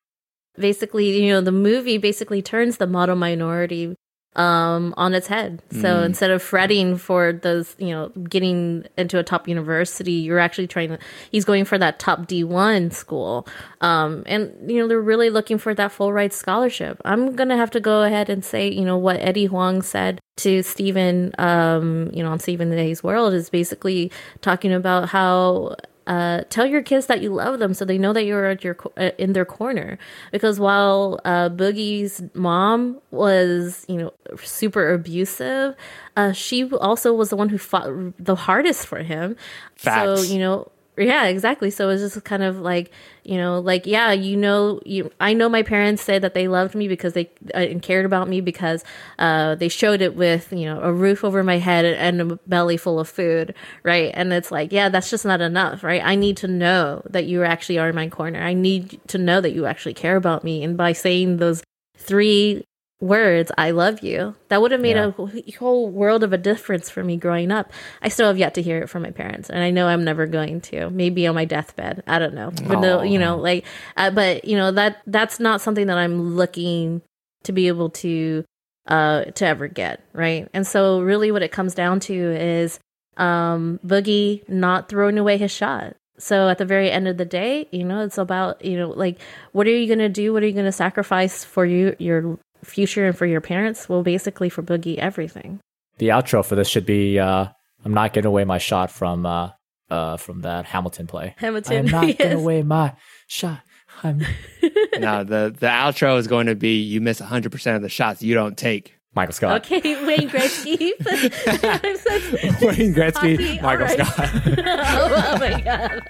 basically 0.56 1.24
you 1.24 1.32
know 1.32 1.40
the 1.40 1.52
movie 1.52 1.98
basically 1.98 2.42
turns 2.42 2.76
the 2.76 2.86
model 2.86 3.16
minority 3.16 3.96
um 4.36 4.92
on 4.96 5.14
its 5.14 5.28
head. 5.28 5.62
So 5.70 6.02
instead 6.02 6.32
of 6.32 6.42
fretting 6.42 6.96
for 6.96 7.32
those 7.32 7.76
you 7.78 7.90
know 7.90 8.08
getting 8.08 8.84
into 8.98 9.18
a 9.18 9.22
top 9.22 9.46
university 9.46 10.12
you're 10.12 10.40
actually 10.40 10.66
trying 10.66 10.88
to 10.88 10.98
he's 11.30 11.44
going 11.44 11.64
for 11.64 11.78
that 11.78 12.00
top 12.00 12.26
d1 12.26 12.92
school. 12.92 13.46
Um 13.80 14.24
and 14.26 14.52
you 14.68 14.80
know 14.80 14.88
they're 14.88 15.00
really 15.00 15.30
looking 15.30 15.58
for 15.58 15.72
that 15.74 15.92
full 15.92 16.12
ride 16.12 16.32
scholarship. 16.32 17.00
I'm 17.04 17.36
gonna 17.36 17.56
have 17.56 17.70
to 17.72 17.80
go 17.80 18.02
ahead 18.02 18.28
and 18.28 18.44
say 18.44 18.68
you 18.68 18.84
know 18.84 18.98
what 18.98 19.20
eddie 19.20 19.46
huang 19.46 19.82
said 19.82 20.20
to 20.36 20.64
Stephen, 20.64 21.32
um, 21.38 22.10
you 22.12 22.20
know, 22.22 22.32
on 22.32 22.40
Stephen 22.40 22.68
Today's 22.68 23.04
World 23.04 23.34
is 23.34 23.50
basically 23.50 24.10
talking 24.40 24.72
about 24.72 25.08
how 25.08 25.76
uh, 26.06 26.42
tell 26.50 26.66
your 26.66 26.82
kids 26.82 27.06
that 27.06 27.22
you 27.22 27.32
love 27.32 27.58
them 27.58 27.74
so 27.74 27.84
they 27.84 27.98
know 27.98 28.12
that 28.12 28.24
you're 28.24 28.46
at 28.46 28.62
your 28.62 28.76
uh, 28.96 29.10
in 29.18 29.32
their 29.32 29.44
corner 29.44 29.98
because 30.32 30.60
while 30.60 31.20
uh, 31.24 31.48
boogie's 31.48 32.22
mom 32.34 33.00
was 33.10 33.84
you 33.88 33.96
know 33.96 34.12
super 34.42 34.92
abusive 34.92 35.74
uh, 36.16 36.32
she 36.32 36.70
also 36.74 37.12
was 37.12 37.30
the 37.30 37.36
one 37.36 37.48
who 37.48 37.58
fought 37.58 37.88
the 38.18 38.34
hardest 38.34 38.86
for 38.86 38.98
him 38.98 39.36
Facts. 39.76 40.26
so 40.26 40.32
you 40.32 40.38
know 40.38 40.70
yeah, 40.96 41.26
exactly. 41.26 41.70
So 41.70 41.88
it's 41.88 42.02
just 42.02 42.24
kind 42.24 42.42
of 42.42 42.58
like, 42.58 42.90
you 43.24 43.36
know, 43.36 43.58
like 43.58 43.86
yeah, 43.86 44.12
you 44.12 44.36
know, 44.36 44.80
you 44.84 45.10
I 45.20 45.32
know 45.32 45.48
my 45.48 45.62
parents 45.62 46.02
said 46.02 46.22
that 46.22 46.34
they 46.34 46.46
loved 46.46 46.74
me 46.74 46.86
because 46.86 47.14
they 47.14 47.30
uh, 47.54 47.58
and 47.58 47.82
cared 47.82 48.06
about 48.06 48.28
me 48.28 48.40
because 48.40 48.84
uh, 49.18 49.56
they 49.56 49.68
showed 49.68 50.02
it 50.02 50.14
with 50.14 50.52
you 50.52 50.66
know 50.66 50.80
a 50.80 50.92
roof 50.92 51.24
over 51.24 51.42
my 51.42 51.58
head 51.58 51.84
and 51.84 52.20
a 52.20 52.36
belly 52.46 52.76
full 52.76 53.00
of 53.00 53.08
food, 53.08 53.54
right? 53.82 54.12
And 54.14 54.32
it's 54.32 54.52
like, 54.52 54.72
yeah, 54.72 54.88
that's 54.88 55.10
just 55.10 55.24
not 55.24 55.40
enough, 55.40 55.82
right? 55.82 56.02
I 56.04 56.14
need 56.14 56.36
to 56.38 56.48
know 56.48 57.02
that 57.10 57.24
you 57.24 57.42
actually 57.42 57.78
are 57.78 57.88
in 57.88 57.94
my 57.94 58.08
corner. 58.08 58.40
I 58.40 58.54
need 58.54 59.00
to 59.08 59.18
know 59.18 59.40
that 59.40 59.52
you 59.52 59.66
actually 59.66 59.94
care 59.94 60.16
about 60.16 60.44
me, 60.44 60.62
and 60.62 60.76
by 60.76 60.92
saying 60.92 61.38
those 61.38 61.62
three 61.96 62.64
words 63.00 63.50
i 63.58 63.70
love 63.70 64.02
you 64.02 64.34
that 64.48 64.62
would 64.62 64.70
have 64.70 64.80
made 64.80 64.96
Yeah. 64.96 65.10
a 65.18 65.52
whole 65.58 65.90
world 65.90 66.22
of 66.22 66.32
a 66.32 66.38
difference 66.38 66.88
for 66.88 67.02
me 67.04 67.16
growing 67.16 67.50
up. 67.50 67.72
I 68.00 68.08
still 68.08 68.28
have 68.28 68.38
yet 68.38 68.54
to 68.54 68.62
hear 68.62 68.78
it 68.78 68.88
from 68.88 69.02
my 69.02 69.10
parents 69.10 69.50
and 69.50 69.58
i 69.62 69.70
know 69.70 69.88
i'm 69.88 70.04
never 70.04 70.26
going 70.26 70.60
to. 70.62 70.88
Maybe 70.90 71.26
on 71.26 71.34
my 71.34 71.44
deathbed. 71.44 72.02
I 72.06 72.18
don't 72.18 72.34
know. 72.34 72.50
But 72.50 72.80
no, 72.80 73.02
you 73.02 73.18
know 73.18 73.36
like 73.36 73.64
uh, 73.96 74.10
but 74.10 74.44
you 74.44 74.56
know 74.56 74.70
that 74.72 75.02
that's 75.06 75.38
not 75.40 75.60
something 75.60 75.88
that 75.88 75.98
i'm 75.98 76.34
looking 76.36 77.02
to 77.42 77.52
be 77.52 77.66
able 77.68 77.90
to 77.90 78.44
uh 78.86 79.24
to 79.24 79.44
ever 79.46 79.66
get 79.68 80.00
right? 80.12 80.48
And 80.54 80.66
so 80.66 81.00
really 81.00 81.30
what 81.30 81.42
it 81.42 81.52
comes 81.52 81.74
down 81.74 82.00
to 82.00 82.14
is 82.14 82.78
um 83.16 83.80
boogie 83.84 84.48
not 84.48 84.88
throwing 84.88 85.18
away 85.18 85.36
his 85.36 85.50
shot. 85.50 85.96
So 86.16 86.48
at 86.48 86.58
the 86.58 86.64
very 86.64 86.90
end 86.92 87.08
of 87.08 87.16
the 87.16 87.24
day 87.24 87.66
you 87.72 87.82
know 87.84 88.00
it's 88.04 88.18
about 88.18 88.64
you 88.64 88.78
know 88.78 88.90
like 88.90 89.18
what 89.52 89.66
are 89.66 89.76
you 89.76 89.86
going 89.88 89.98
to 89.98 90.08
do? 90.08 90.32
What 90.32 90.42
are 90.42 90.46
you 90.46 90.52
going 90.52 90.64
to 90.64 90.72
sacrifice 90.72 91.44
for 91.44 91.66
you 91.66 91.96
your 91.98 92.38
future 92.64 93.06
and 93.06 93.16
for 93.16 93.26
your 93.26 93.40
parents 93.40 93.88
well 93.88 94.02
basically 94.02 94.48
for 94.48 94.62
boogie 94.62 94.96
everything 94.98 95.60
The 95.98 96.08
outro 96.08 96.44
for 96.44 96.54
this 96.56 96.68
should 96.68 96.86
be 96.86 97.18
uh, 97.18 97.46
I'm 97.84 97.94
not 97.94 98.12
giving 98.12 98.28
away 98.28 98.44
my 98.44 98.58
shot 98.58 98.90
from 98.90 99.26
uh, 99.26 99.50
uh, 99.90 100.16
from 100.16 100.40
that 100.40 100.64
Hamilton 100.64 101.06
play. 101.06 101.34
Hamilton, 101.38 101.76
I'm 101.86 101.92
not 101.92 102.06
yes. 102.08 102.16
giving 102.16 102.38
away 102.38 102.62
my 102.62 102.94
shot. 103.26 103.60
I'm 104.02 104.18
no, 104.98 105.22
the 105.22 105.54
the 105.56 105.66
outro 105.68 106.18
is 106.18 106.26
going 106.26 106.46
to 106.46 106.54
be 106.54 106.80
you 106.80 107.00
miss 107.00 107.20
100 107.20 107.52
percent 107.52 107.76
of 107.76 107.82
the 107.82 107.88
shots 107.88 108.22
you 108.22 108.34
don't 108.34 108.56
take. 108.56 108.94
Michael 109.16 109.32
Scott. 109.32 109.64
okay 109.70 110.04
wayne 110.04 110.28
gretzky 110.28 110.90
i'm 111.06 111.96
such 111.98 112.32
Wayne 112.60 112.92
Gretzky, 112.92 113.36
Hockey, 113.38 113.60
Michael 113.60 113.86
all 113.86 113.96
right. 113.96 114.08
Scott. 114.08 114.30
oh, 114.44 115.24
oh 115.28 115.38
my 115.38 115.60
god 115.60 116.02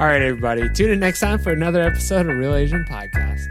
All 0.00 0.06
right, 0.06 0.22
everybody. 0.22 0.68
Tune 0.70 0.90
in 0.92 1.00
next 1.00 1.20
time 1.20 1.38
for 1.38 1.52
another 1.52 1.82
episode 1.82 2.26
of 2.30 2.38
Reel 2.38 2.54
Asian 2.54 2.84
Podcast. 2.84 3.44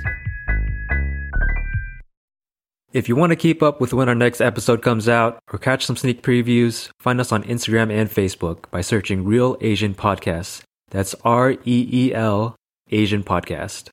If 2.96 3.10
you 3.10 3.18
want 3.18 3.32
to 3.32 3.36
keep 3.36 3.62
up 3.62 3.82
with 3.82 3.92
when 3.92 4.08
our 4.08 4.16
next 4.16 4.40
episode 4.40 4.82
comes 4.82 5.10
out 5.10 5.40
or 5.52 5.60
catch 5.60 5.86
some 5.86 5.98
sneak 5.98 6.22
previews, 6.22 6.90
find 6.98 7.20
us 7.20 7.34
on 7.34 7.44
Instagram 7.44 7.92
and 7.92 8.10
Facebook 8.10 8.72
by 8.72 8.80
searching 8.80 9.26
Reel 9.26 9.58
Asian 9.60 9.94
Podcasts. 9.94 10.62
That's 10.92 11.14
R 11.26 11.52
E 11.66 11.90
E 11.92 12.14
L 12.14 12.56
Asian 12.92 13.22
Podcast. 13.22 13.90